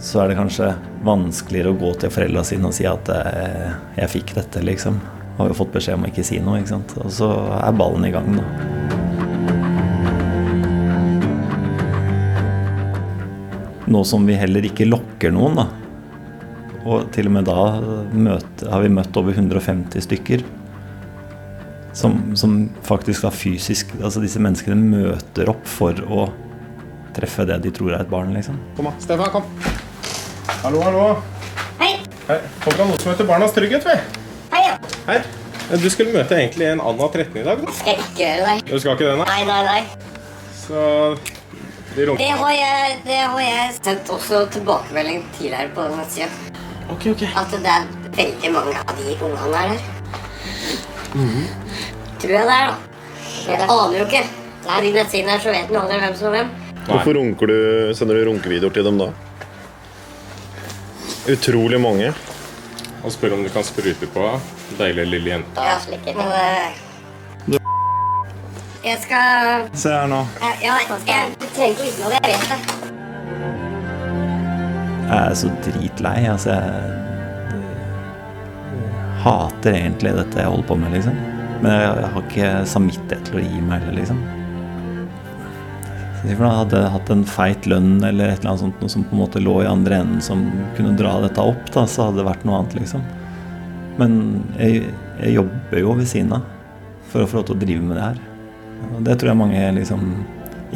Så 0.00 0.20
er 0.22 0.30
det 0.30 0.38
kanskje 0.38 0.70
vanskeligere 1.04 1.72
å 1.72 1.80
gå 1.80 1.90
til 2.00 2.12
foreldra 2.14 2.44
sine 2.46 2.70
og 2.70 2.76
si 2.76 2.86
at 2.88 3.10
eh, 3.12 3.72
'jeg 3.98 4.12
fikk 4.14 4.34
dette', 4.38 4.62
liksom. 4.64 5.00
Har 5.40 5.48
jo 5.50 5.58
fått 5.58 5.74
beskjed 5.74 5.98
om 5.98 6.06
å 6.06 6.10
ikke 6.12 6.24
si 6.24 6.38
noe, 6.38 6.60
ikke 6.60 6.74
sant. 6.76 6.94
Og 7.02 7.10
så 7.12 7.28
er 7.58 7.76
ballen 7.76 8.06
i 8.06 8.14
gang, 8.14 8.30
da. 8.38 8.44
Nå 13.90 14.04
som 14.06 14.22
vi 14.26 14.38
heller 14.38 14.62
ikke 14.68 14.86
lokker 14.86 15.34
noen, 15.34 15.64
da. 15.64 15.66
Og 16.86 17.10
til 17.12 17.26
og 17.26 17.34
med 17.34 17.48
da 17.48 17.62
møte, 18.14 18.70
har 18.70 18.84
vi 18.84 18.92
møtt 18.92 19.16
over 19.18 19.34
150 19.34 20.06
stykker. 20.06 20.44
Som, 21.92 22.36
som 22.38 22.68
faktisk 22.86 23.24
da 23.26 23.30
fysisk 23.34 23.88
Altså 23.98 24.20
disse 24.22 24.38
menneskene 24.38 24.76
møter 24.78 25.48
opp 25.50 25.64
for 25.66 25.96
å 26.06 26.28
treffe 27.16 27.42
det 27.48 27.56
de 27.64 27.72
tror 27.74 27.96
er 27.96 28.04
et 28.04 28.10
barn, 28.10 28.30
liksom. 28.36 28.54
Kom 28.76 28.86
da, 28.86 28.92
Stefan, 29.02 29.32
kom. 29.34 29.48
Hallo, 30.62 30.78
hallo. 30.86 31.06
Hei. 31.80 31.96
Hei. 32.28 32.36
Folk 32.62 32.78
har 32.78 32.86
noe 32.86 33.00
som 33.02 33.10
heter 33.10 33.26
Barnas 33.26 33.54
Trygghet, 33.56 33.82
vi. 33.88 33.96
Hei, 34.52 34.60
ja. 34.68 34.76
Hei. 35.08 35.18
Du 35.82 35.88
skulle 35.90 36.14
møte 36.14 36.38
egentlig 36.38 36.68
en 36.70 36.80
Anna 36.82 37.08
13 37.10 37.40
i 37.40 37.44
dag. 37.46 37.60
da. 37.64 37.74
Skal 37.80 37.96
jeg 37.96 38.04
ikke 38.04 38.22
gjøre 38.22 38.46
det? 38.46 38.54
Du 38.70 38.78
skal 38.78 38.94
ikke 38.94 39.08
det, 39.10 39.16
nei? 39.18 39.26
Nei, 39.26 39.42
nei, 39.50 39.62
nei. 39.66 39.82
Så 40.60 40.84
de 41.96 42.06
runker. 42.06 42.22
Det 42.22 42.30
har 42.42 42.54
jeg, 42.54 42.98
det 43.06 43.18
har 43.34 43.42
jeg 43.42 43.74
sendt 43.80 44.12
også 44.14 44.44
tilbakemelding 44.54 45.24
tidligere 45.38 45.74
på 45.74 45.88
den 45.88 45.98
nettsida. 45.98 46.30
Ok, 46.90 47.10
ok. 47.16 47.26
At 47.42 47.50
det 47.54 47.74
er 47.74 47.90
veldig 48.18 48.54
mange 48.54 48.78
av 48.86 48.94
de 49.02 49.18
ungene 49.18 49.50
der. 49.58 49.74
Tror 52.20 52.34
jeg 52.36 52.46
det 52.46 52.56
er, 52.56 52.66
da. 52.68 52.74
Jeg 53.50 53.60
aner 53.64 53.96
jo 53.98 54.04
ikke. 54.06 54.24
Det 54.60 54.70
er 54.76 54.84
de 54.84 54.90
nettsidene 54.92 55.32
her, 55.32 55.40
så 55.40 55.54
vet 55.54 55.68
den 55.70 55.78
aldri 55.80 56.00
hvem 56.02 56.16
som 56.18 56.26
er 56.28 56.36
hvem. 56.36 56.50
Hvorfor 56.90 57.16
runker 57.16 57.46
du, 57.50 57.56
sender 57.96 58.18
du 58.20 58.28
runkevideoer 58.28 58.74
til 58.76 58.84
dem 58.88 58.98
da? 59.00 59.08
Utrolig 61.30 61.80
mange. 61.80 62.12
Og 63.04 63.12
spør 63.14 63.34
om 63.38 63.44
du 63.46 63.50
kan 63.52 63.64
sprute 63.64 64.08
på 64.12 64.26
deilige 64.78 65.08
lille 65.14 65.30
jente. 65.34 65.64
Ja, 65.64 65.78
slik 65.80 66.04
er 66.04 66.12
det. 66.12 66.16
Men, 66.20 66.28
eh, 66.36 67.58
Jeg 68.84 68.98
skal 69.02 69.68
Se 69.76 69.88
her 69.92 70.06
nå. 70.08 70.20
Ja, 70.40 70.50
jeg, 70.60 70.86
jeg 71.06 71.50
trenger 71.54 71.70
ikke 71.70 71.84
vite 71.84 72.00
noe. 72.00 72.12
Jeg 72.12 72.20
vet 72.28 72.48
det. 72.48 72.60
Jeg 75.10 75.18
er 75.30 75.34
så 75.34 75.48
dritlei. 75.64 76.18
Altså, 76.32 76.50
jeg, 76.50 76.62
jeg 78.70 79.24
hater 79.24 79.72
egentlig 79.76 80.14
dette 80.16 80.38
jeg 80.40 80.48
holder 80.48 80.68
på 80.68 80.74
med, 80.80 80.96
liksom. 80.96 81.16
Men 81.60 81.72
jeg, 81.74 82.10
har 82.12 82.22
ikke 82.24 82.52
samvittighet 82.68 83.26
til 83.28 83.40
å 83.40 83.42
gi 83.44 83.58
meg 83.64 83.82
heller, 83.82 83.98
liksom. 84.00 84.20
Si 86.20 86.28
jeg 86.28 86.40
Hadde 86.40 86.80
hatt 86.92 87.10
en 87.12 87.22
feit 87.24 87.66
lønn 87.68 88.02
eller 88.04 88.32
et 88.32 88.40
eller 88.40 88.52
annet 88.52 88.62
sånt 88.62 88.82
noe 88.82 88.92
som 88.92 89.04
på 89.08 89.16
en 89.16 89.22
måte 89.22 89.40
lå 89.40 89.54
i 89.62 89.68
andre 89.68 90.02
enden 90.02 90.24
som 90.24 90.42
kunne 90.76 90.96
dra 90.98 91.14
dette 91.24 91.40
opp, 91.40 91.70
da, 91.72 91.86
så 91.88 92.08
hadde 92.08 92.20
det 92.20 92.26
vært 92.28 92.44
noe 92.48 92.60
annet, 92.60 92.76
liksom. 92.80 93.04
Men 94.00 94.18
jeg, 94.56 94.90
jeg 95.20 95.36
jobber 95.36 95.80
jo 95.80 95.94
ved 96.00 96.10
siden 96.10 96.34
av 96.36 96.48
for 97.10 97.24
å 97.24 97.28
få 97.28 97.40
lov 97.40 97.48
til 97.48 97.56
å 97.56 97.62
drive 97.64 97.86
med 97.86 97.98
det 97.98 98.04
her. 98.04 98.20
Og 98.90 99.00
det 99.06 99.16
tror 99.20 99.32
jeg 99.32 99.40
mange 99.40 99.64
liksom 99.76 100.04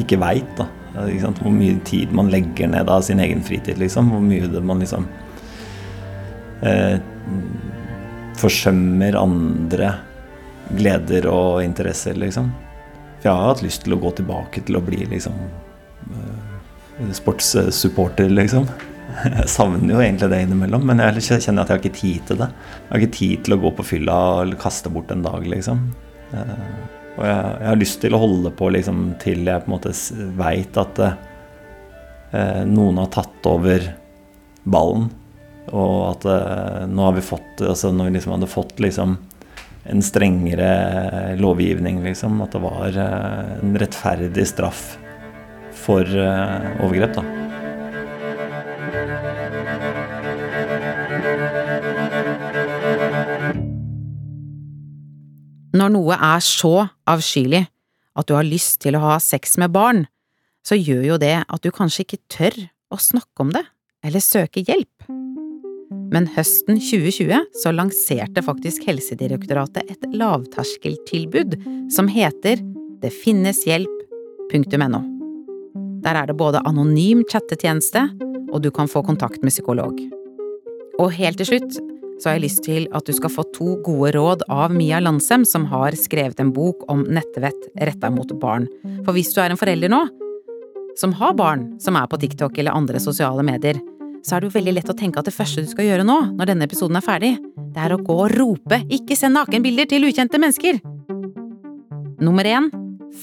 ikke 0.00 0.18
veit, 0.20 0.56
da. 0.58 0.68
Hvor 0.94 1.52
mye 1.54 1.76
tid 1.86 2.12
man 2.14 2.30
legger 2.30 2.68
ned 2.70 2.90
av 2.90 3.04
sin 3.06 3.22
egen 3.22 3.42
fritid, 3.44 3.78
liksom. 3.80 4.12
Hvor 4.12 4.24
mye 4.24 4.48
det 4.50 4.64
man 4.64 4.82
liksom 4.82 5.06
eh, 6.66 6.98
forsømmer 8.40 9.16
andre 9.20 9.94
gleder 10.72 11.28
og 11.30 11.62
interesser, 11.64 12.16
liksom. 12.18 12.48
For 13.20 13.30
jeg 13.30 13.36
har 13.36 13.52
hatt 13.52 13.62
lyst 13.64 13.84
til 13.84 13.96
å 13.96 14.00
gå 14.00 14.10
tilbake 14.18 14.64
til 14.66 14.78
å 14.78 14.82
bli 14.84 15.04
liksom 15.10 15.36
eh, 16.14 17.12
sportssupporter, 17.16 18.32
liksom. 18.32 18.66
Jeg 19.24 19.46
savner 19.52 19.92
jo 19.94 20.00
egentlig 20.02 20.30
det 20.32 20.40
innimellom, 20.42 20.82
men 20.88 20.98
jeg 20.98 21.22
kjenner 21.22 21.62
at 21.62 21.68
jeg 21.68 21.76
har 21.76 21.82
ikke 21.82 21.98
tid 22.00 22.22
til 22.26 22.38
det. 22.40 22.48
Jeg 22.48 22.88
har 22.90 23.02
ikke 23.04 23.16
tid 23.18 23.42
til 23.46 23.54
å 23.54 23.58
gå 23.62 23.70
på 23.76 23.84
fylla 23.86 24.16
og 24.40 24.54
kaste 24.58 24.90
bort 24.90 25.12
en 25.14 25.22
dag, 25.22 25.44
liksom. 25.46 25.82
Eh, 26.34 26.70
Og 27.14 27.22
jeg, 27.22 27.50
jeg 27.60 27.68
har 27.68 27.78
lyst 27.78 28.00
til 28.02 28.16
å 28.16 28.18
holde 28.24 28.50
på 28.58 28.70
liksom, 28.74 29.02
til 29.22 29.44
jeg 29.46 29.62
på 29.62 29.68
en 29.68 29.74
måte 29.76 29.92
veit 30.34 30.78
at 30.80 30.98
eh, 31.04 32.64
noen 32.66 32.98
har 32.98 33.12
tatt 33.14 33.46
over 33.46 33.86
ballen. 34.64 35.12
Og 35.70 35.94
at 36.08 36.26
eh, 36.26 36.80
nå 36.90 37.06
har 37.06 37.14
vi 37.16 37.22
fått 37.24 37.62
altså 37.62 37.92
Når 37.94 38.10
vi 38.10 38.16
liksom 38.18 38.34
hadde 38.34 38.50
fått 38.50 38.82
liksom 38.82 39.14
en 39.84 40.02
strengere 40.02 41.36
lovgivning, 41.40 42.02
liksom. 42.04 42.40
At 42.44 42.54
det 42.56 42.62
var 42.64 42.98
eh, 42.98 43.54
en 43.60 43.78
rettferdig 43.80 44.46
straff 44.48 44.94
for 45.74 46.04
eh, 46.08 46.68
overgrep, 46.84 47.18
da. 47.18 47.24
Når 55.74 55.90
noe 55.90 56.14
er 56.14 56.42
så 56.46 56.86
avskyelig 57.10 57.64
at 58.14 58.28
du 58.30 58.36
har 58.36 58.46
lyst 58.46 58.78
til 58.84 58.94
å 58.94 59.02
ha 59.02 59.16
sex 59.18 59.58
med 59.58 59.74
barn, 59.74 60.04
så 60.64 60.78
gjør 60.78 61.02
jo 61.08 61.18
det 61.20 61.34
at 61.42 61.66
du 61.66 61.72
kanskje 61.74 62.06
ikke 62.06 62.22
tør 62.30 62.60
å 62.94 63.00
snakke 63.02 63.42
om 63.42 63.50
det 63.52 63.64
eller 64.06 64.22
søke 64.22 64.62
hjelp. 64.62 65.23
Men 66.14 66.28
høsten 66.36 66.78
2020 66.78 67.46
så 67.62 67.72
lanserte 67.74 68.42
faktisk 68.44 68.86
Helsedirektoratet 68.88 69.90
et 69.90 70.06
lavterskeltilbud 70.14 71.56
som 71.92 72.10
heter 72.10 72.62
Det 73.02 73.10
finnes 73.12 73.64
hjelp.no. 73.66 75.02
Der 76.04 76.20
er 76.20 76.28
det 76.28 76.36
både 76.38 76.62
anonym 76.68 77.24
chattetjeneste, 77.30 78.04
og 78.52 78.62
du 78.62 78.70
kan 78.70 78.90
få 78.90 79.02
kontakt 79.02 79.42
med 79.42 79.54
psykolog. 79.54 79.96
Og 81.00 81.10
helt 81.16 81.40
til 81.40 81.48
slutt 81.50 81.80
så 82.20 82.28
har 82.28 82.36
jeg 82.36 82.44
lyst 82.44 82.62
til 82.66 82.84
at 82.94 83.06
du 83.08 83.12
skal 83.16 83.32
få 83.32 83.42
to 83.56 83.74
gode 83.84 84.12
råd 84.14 84.44
av 84.52 84.74
Mia 84.74 85.00
Landsem, 85.02 85.42
som 85.48 85.66
har 85.72 85.96
skrevet 85.98 86.38
en 86.40 86.52
bok 86.54 86.84
om 86.92 87.02
nettvett 87.10 87.70
retta 87.88 88.10
mot 88.14 88.30
barn. 88.40 88.68
For 89.02 89.16
hvis 89.16 89.32
du 89.34 89.40
er 89.42 89.50
en 89.50 89.58
forelder 89.60 89.90
nå, 89.90 90.04
som 91.00 91.16
har 91.18 91.34
barn 91.34 91.66
som 91.82 91.98
er 91.98 92.06
på 92.06 92.20
TikTok 92.22 92.58
eller 92.58 92.76
andre 92.76 93.02
sosiale 93.02 93.42
medier, 93.46 93.80
så 94.24 94.36
er 94.36 94.40
det 94.40 94.48
jo 94.48 94.56
veldig 94.58 94.74
lett 94.78 94.90
å 94.90 94.96
tenke 94.96 95.20
at 95.20 95.28
det 95.28 95.36
første 95.36 95.64
du 95.64 95.68
skal 95.68 95.86
gjøre 95.88 96.06
nå, 96.08 96.16
når 96.38 96.50
denne 96.50 96.66
episoden 96.66 96.96
er 96.96 97.04
ferdig, 97.04 97.34
det 97.74 97.82
er 97.84 97.94
å 97.94 98.00
gå 98.00 98.16
og 98.24 98.32
rope 98.38 98.80
'ikke 98.88 99.16
send 99.16 99.36
nakenbilder 99.36 99.88
til 99.90 100.08
ukjente 100.08 100.40
mennesker'. 100.40 100.80
Nummer 102.20 102.44
én 102.44 102.70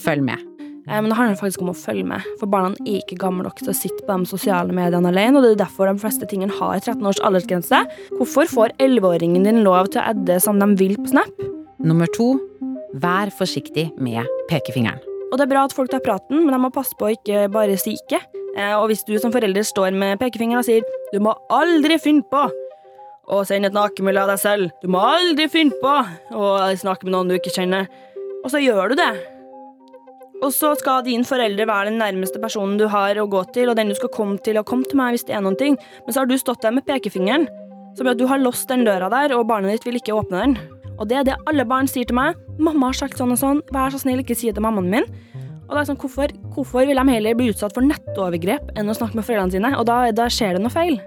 følg 0.04 0.24
med. 0.24 0.40
Eh, 0.88 1.02
Men 1.02 1.10
det 1.10 1.18
handler 1.18 1.38
faktisk 1.38 1.62
om 1.62 1.70
å 1.70 1.78
følge 1.78 2.06
med, 2.06 2.22
for 2.40 2.48
barna 2.48 2.76
er 2.86 3.02
ikke 3.02 3.18
gamle 3.18 3.44
nok 3.44 3.58
til 3.58 3.70
å 3.70 3.76
sitte 3.76 4.06
på 4.06 4.18
de 4.20 4.26
sosiale 4.26 4.72
mediene 4.72 5.08
alene, 5.08 5.38
og 5.38 5.44
det 5.44 5.52
er 5.52 5.66
derfor 5.66 5.92
de 5.92 6.00
fleste 6.00 6.28
tingene 6.28 6.52
har 6.52 6.80
13 6.80 7.06
års 7.06 7.20
aldersgrense. 7.20 7.86
Hvorfor 8.18 8.46
får 8.46 8.76
11-åringen 8.78 9.44
din 9.44 9.64
lov 9.64 9.88
til 9.88 10.02
å 10.02 10.10
adde 10.14 10.40
som 10.42 10.60
de 10.60 10.76
vil 10.76 10.98
på 10.98 11.08
Snap? 11.08 11.32
Nummer 11.80 12.08
to 12.14 12.40
vær 12.94 13.32
forsiktig 13.32 13.92
med 13.98 14.26
pekefingeren. 14.50 15.11
Og 15.32 15.40
det 15.40 15.46
er 15.46 15.52
bra 15.54 15.64
at 15.64 15.76
folk 15.76 15.92
tar 15.92 16.04
praten, 16.04 16.44
men 16.44 16.52
de 16.52 16.60
må 16.60 16.72
passe 16.76 16.96
på 17.00 17.08
å 17.08 17.14
ikke 17.16 17.46
bare 17.54 17.78
si 17.80 17.96
ikke. 17.96 18.20
Eh, 18.58 18.76
Og 18.76 18.90
hvis 18.92 19.06
du 19.08 19.18
som 19.20 19.32
forelder 19.32 19.64
står 19.64 19.96
med 19.96 20.20
pekefingeren 20.20 20.60
og 20.60 20.68
sier 20.68 20.84
'du 21.14 21.20
må 21.20 21.34
aldri 21.50 21.98
finne 21.98 22.24
på' 22.24 22.52
å 23.32 23.46
sende 23.48 23.68
et 23.68 23.74
nakenbilde 23.74 24.22
av 24.22 24.28
deg 24.28 24.40
selv, 24.40 24.72
du 24.82 24.88
må 24.88 25.00
aldri 25.00 25.48
finne 25.48 25.72
på 25.72 25.94
å 26.36 26.76
snakke 26.76 27.06
med 27.06 27.14
noen 27.14 27.30
du 27.30 27.36
ikke 27.38 27.56
kjenner, 27.56 27.88
og 28.44 28.52
så 28.52 28.60
gjør 28.60 28.90
du 28.90 28.96
det. 28.96 29.14
Og 30.42 30.52
så 30.52 30.76
skal 30.76 31.04
din 31.06 31.24
forelder 31.24 31.70
være 31.70 31.92
den 31.92 32.00
nærmeste 32.02 32.42
personen 32.42 32.78
du 32.78 32.88
har 32.88 33.16
å 33.16 33.30
gå 33.30 33.44
til, 33.54 33.70
og 33.70 33.76
den 33.78 33.90
du 33.90 33.96
skal 33.96 34.10
komme 34.10 34.42
til, 34.42 34.58
og 34.58 34.66
komme 34.66 34.84
til 34.90 34.98
meg 34.98 35.14
hvis 35.14 35.28
det 35.28 35.36
er 35.38 35.42
noen 35.46 35.58
ting. 35.58 35.78
Men 36.06 36.14
så 36.14 36.24
har 36.24 36.26
du 36.26 36.38
stått 36.38 36.64
der 36.66 36.72
med 36.72 36.86
pekefingeren, 36.88 37.48
som 37.96 38.08
gjør 38.08 38.12
at 38.12 38.18
du 38.18 38.28
har 38.28 38.42
låst 38.42 38.68
den 38.68 38.84
døra 38.84 39.10
der, 39.10 39.36
og 39.38 39.48
barnet 39.48 39.72
ditt 39.78 39.86
vil 39.86 40.00
ikke 40.02 40.18
åpne 40.18 40.42
den. 40.42 40.58
Og 40.98 41.08
det 41.08 41.18
er 41.18 41.24
det 41.24 41.38
alle 41.48 41.66
barn 41.66 41.88
sier 41.88 42.10
til 42.10 42.18
meg. 42.18 42.36
'Mamma 42.62 42.92
har 42.92 42.98
sagt 43.00 43.18
sånn 43.18 43.34
og 43.34 43.40
sånn, 43.42 43.62
vær 43.74 43.90
så 43.90 44.00
snill, 44.02 44.22
ikke 44.22 44.38
si 44.38 44.52
det 44.52 44.60
til 44.60 44.66
mammaen 44.66 44.92
min'. 44.92 45.10
Og 45.66 45.74
det 45.74 45.82
er 45.82 45.88
sånn, 45.88 45.98
hvorfor, 45.98 46.34
hvorfor 46.54 46.86
vil 46.86 47.00
de 47.00 47.14
heller 47.16 47.36
bli 47.40 47.50
utsatt 47.50 47.74
for 47.74 47.86
nettovergrep 47.86 48.74
enn 48.78 48.92
å 48.92 48.96
snakke 48.98 49.16
med 49.16 49.26
foreldrene 49.26 49.56
sine? 49.56 49.72
Og 49.80 49.86
da, 49.88 50.12
da 50.12 50.28
skjer 50.28 50.58
det 50.58 50.64
noe 50.64 50.74
feil. 50.74 51.00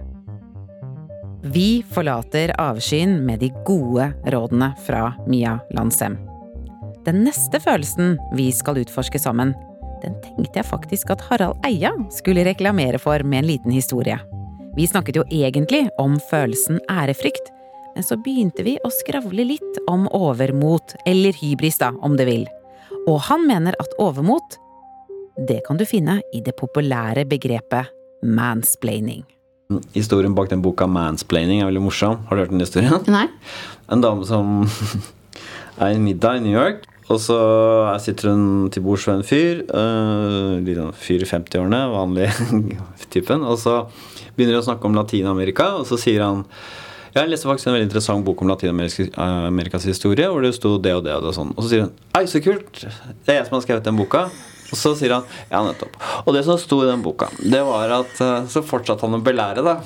Vi 1.44 1.84
forlater 1.92 2.54
avskyen 2.56 3.18
med 3.26 3.42
de 3.44 3.50
gode 3.68 4.08
rådene 4.32 4.70
fra 4.86 5.10
Mia 5.28 5.58
Landsem. 5.76 6.16
Den 7.04 7.20
neste 7.26 7.60
følelsen 7.60 8.16
vi 8.32 8.48
skal 8.56 8.80
utforske 8.80 9.20
sammen, 9.20 9.52
den 10.00 10.16
tenkte 10.24 10.62
jeg 10.62 10.68
faktisk 10.68 11.12
at 11.12 11.24
Harald 11.28 11.60
Eia 11.68 11.92
skulle 12.12 12.46
reklamere 12.48 13.00
for 13.00 13.20
med 13.20 13.42
en 13.42 13.50
liten 13.52 13.74
historie. 13.76 14.16
Vi 14.74 14.88
snakket 14.88 15.20
jo 15.20 15.26
egentlig 15.28 15.84
om 16.00 16.16
følelsen 16.30 16.80
ærefrykt, 16.90 17.52
så 18.02 18.16
begynte 18.18 18.64
vi 18.66 18.74
å 18.82 18.90
skravle 18.90 19.44
litt 19.46 19.78
om 19.90 20.08
overmot, 20.10 20.96
eller 21.06 21.36
hybris 21.38 21.78
da, 21.78 21.92
om 22.02 22.16
du 22.18 22.24
vil. 22.26 22.48
Og 23.06 23.20
han 23.28 23.44
mener 23.46 23.76
at 23.78 23.94
overmot, 24.02 24.58
det 25.46 25.60
kan 25.66 25.78
du 25.78 25.84
finne 25.86 26.18
i 26.34 26.40
det 26.42 26.56
populære 26.58 27.26
begrepet 27.30 27.92
mansplaining. 28.24 29.22
Historien 29.94 30.34
bak 30.34 30.50
den 30.50 30.62
boka 30.62 30.86
'Mansplaining' 30.86 31.62
er 31.62 31.70
veldig 31.70 31.82
morsom. 31.82 32.18
Har 32.28 32.36
du 32.36 32.42
hørt 32.42 32.50
den 32.50 32.60
historien? 32.60 32.92
Nei. 33.08 33.28
En 33.88 34.00
dame 34.00 34.26
som 34.26 34.68
er 35.80 35.88
i 35.88 35.94
en 35.94 36.04
middag 36.04 36.36
i 36.36 36.44
New 36.44 36.52
York. 36.52 36.84
Og 37.12 37.20
så 37.20 37.36
sitter 38.00 38.30
hun 38.32 38.70
til 38.72 38.84
bords 38.84 39.04
ved 39.08 39.18
en 39.18 39.26
fyr. 39.28 39.64
Uh, 39.68 40.60
sånn 40.64 40.94
fyr 40.96 41.24
i 41.24 41.28
50-årene, 41.28 41.80
vanlig 41.92 42.30
typen. 43.12 43.44
Og 43.44 43.58
så 43.60 43.82
begynner 44.36 44.56
de 44.56 44.62
å 44.62 44.68
snakke 44.68 44.88
om 44.88 44.96
Latin-Amerika, 44.96 45.74
og 45.80 45.88
så 45.88 46.00
sier 46.00 46.24
han 46.24 46.46
jeg 47.14 47.30
leste 47.30 47.46
faktisk 47.46 47.68
en 47.70 47.76
veldig 47.76 47.86
interessant 47.86 48.26
bok 48.26 48.40
om 48.42 48.50
Latin-Amerikas 48.50 49.86
historie, 49.86 50.26
hvor 50.30 50.42
det 50.42 50.54
sto 50.56 50.74
det 50.82 50.96
og 50.96 51.04
det 51.06 51.14
og 51.14 51.22
det 51.22 51.30
og 51.30 51.36
sånn. 51.36 51.52
Og 51.54 51.62
så 51.62 51.70
sier 51.70 51.84
hun 51.86 51.92
Ei, 52.18 52.26
så 52.30 52.40
kult! 52.42 52.82
Det 52.82 53.30
er 53.30 53.38
jeg 53.38 53.46
som 53.46 53.58
har 53.58 53.64
skrevet 53.66 53.86
den 53.86 54.00
boka. 54.00 54.24
Og 54.74 54.80
så 54.80 54.94
sier 54.98 55.14
han 55.14 55.26
ja, 55.52 55.60
nettopp. 55.62 55.94
Og 56.24 56.34
det 56.34 56.42
som 56.46 56.58
sto 56.58 56.80
i 56.82 56.88
den 56.88 57.04
boka, 57.04 57.28
det 57.38 57.60
var 57.62 57.92
at 58.00 58.18
uh, 58.18 58.48
så 58.50 58.64
fortsatte 58.66 59.06
han 59.06 59.20
å 59.20 59.22
belære, 59.22 59.62
da. 59.62 59.76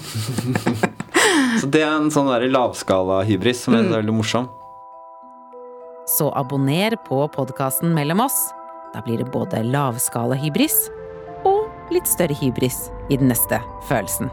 så 1.61 1.68
det 1.68 1.85
er 1.85 1.99
en 1.99 2.09
sånn 2.14 2.31
der 2.31 2.49
lavskala 2.49 3.20
hybris 3.29 3.66
som 3.66 3.76
er 3.76 3.91
veldig 3.93 4.16
morsom. 4.16 4.49
Så 6.09 6.31
abonner 6.33 6.97
på 7.05 7.20
podkasten 7.35 7.93
Mellom 7.93 8.24
oss. 8.24 8.39
Da 8.95 9.05
blir 9.05 9.20
det 9.20 9.29
både 9.35 9.61
lavskala 9.68 10.39
hybris 10.41 10.87
og 11.45 11.93
litt 11.93 12.09
større 12.09 12.37
hybris 12.41 12.87
i 13.12 13.20
den 13.20 13.29
neste 13.29 13.61
følelsen. 13.91 14.33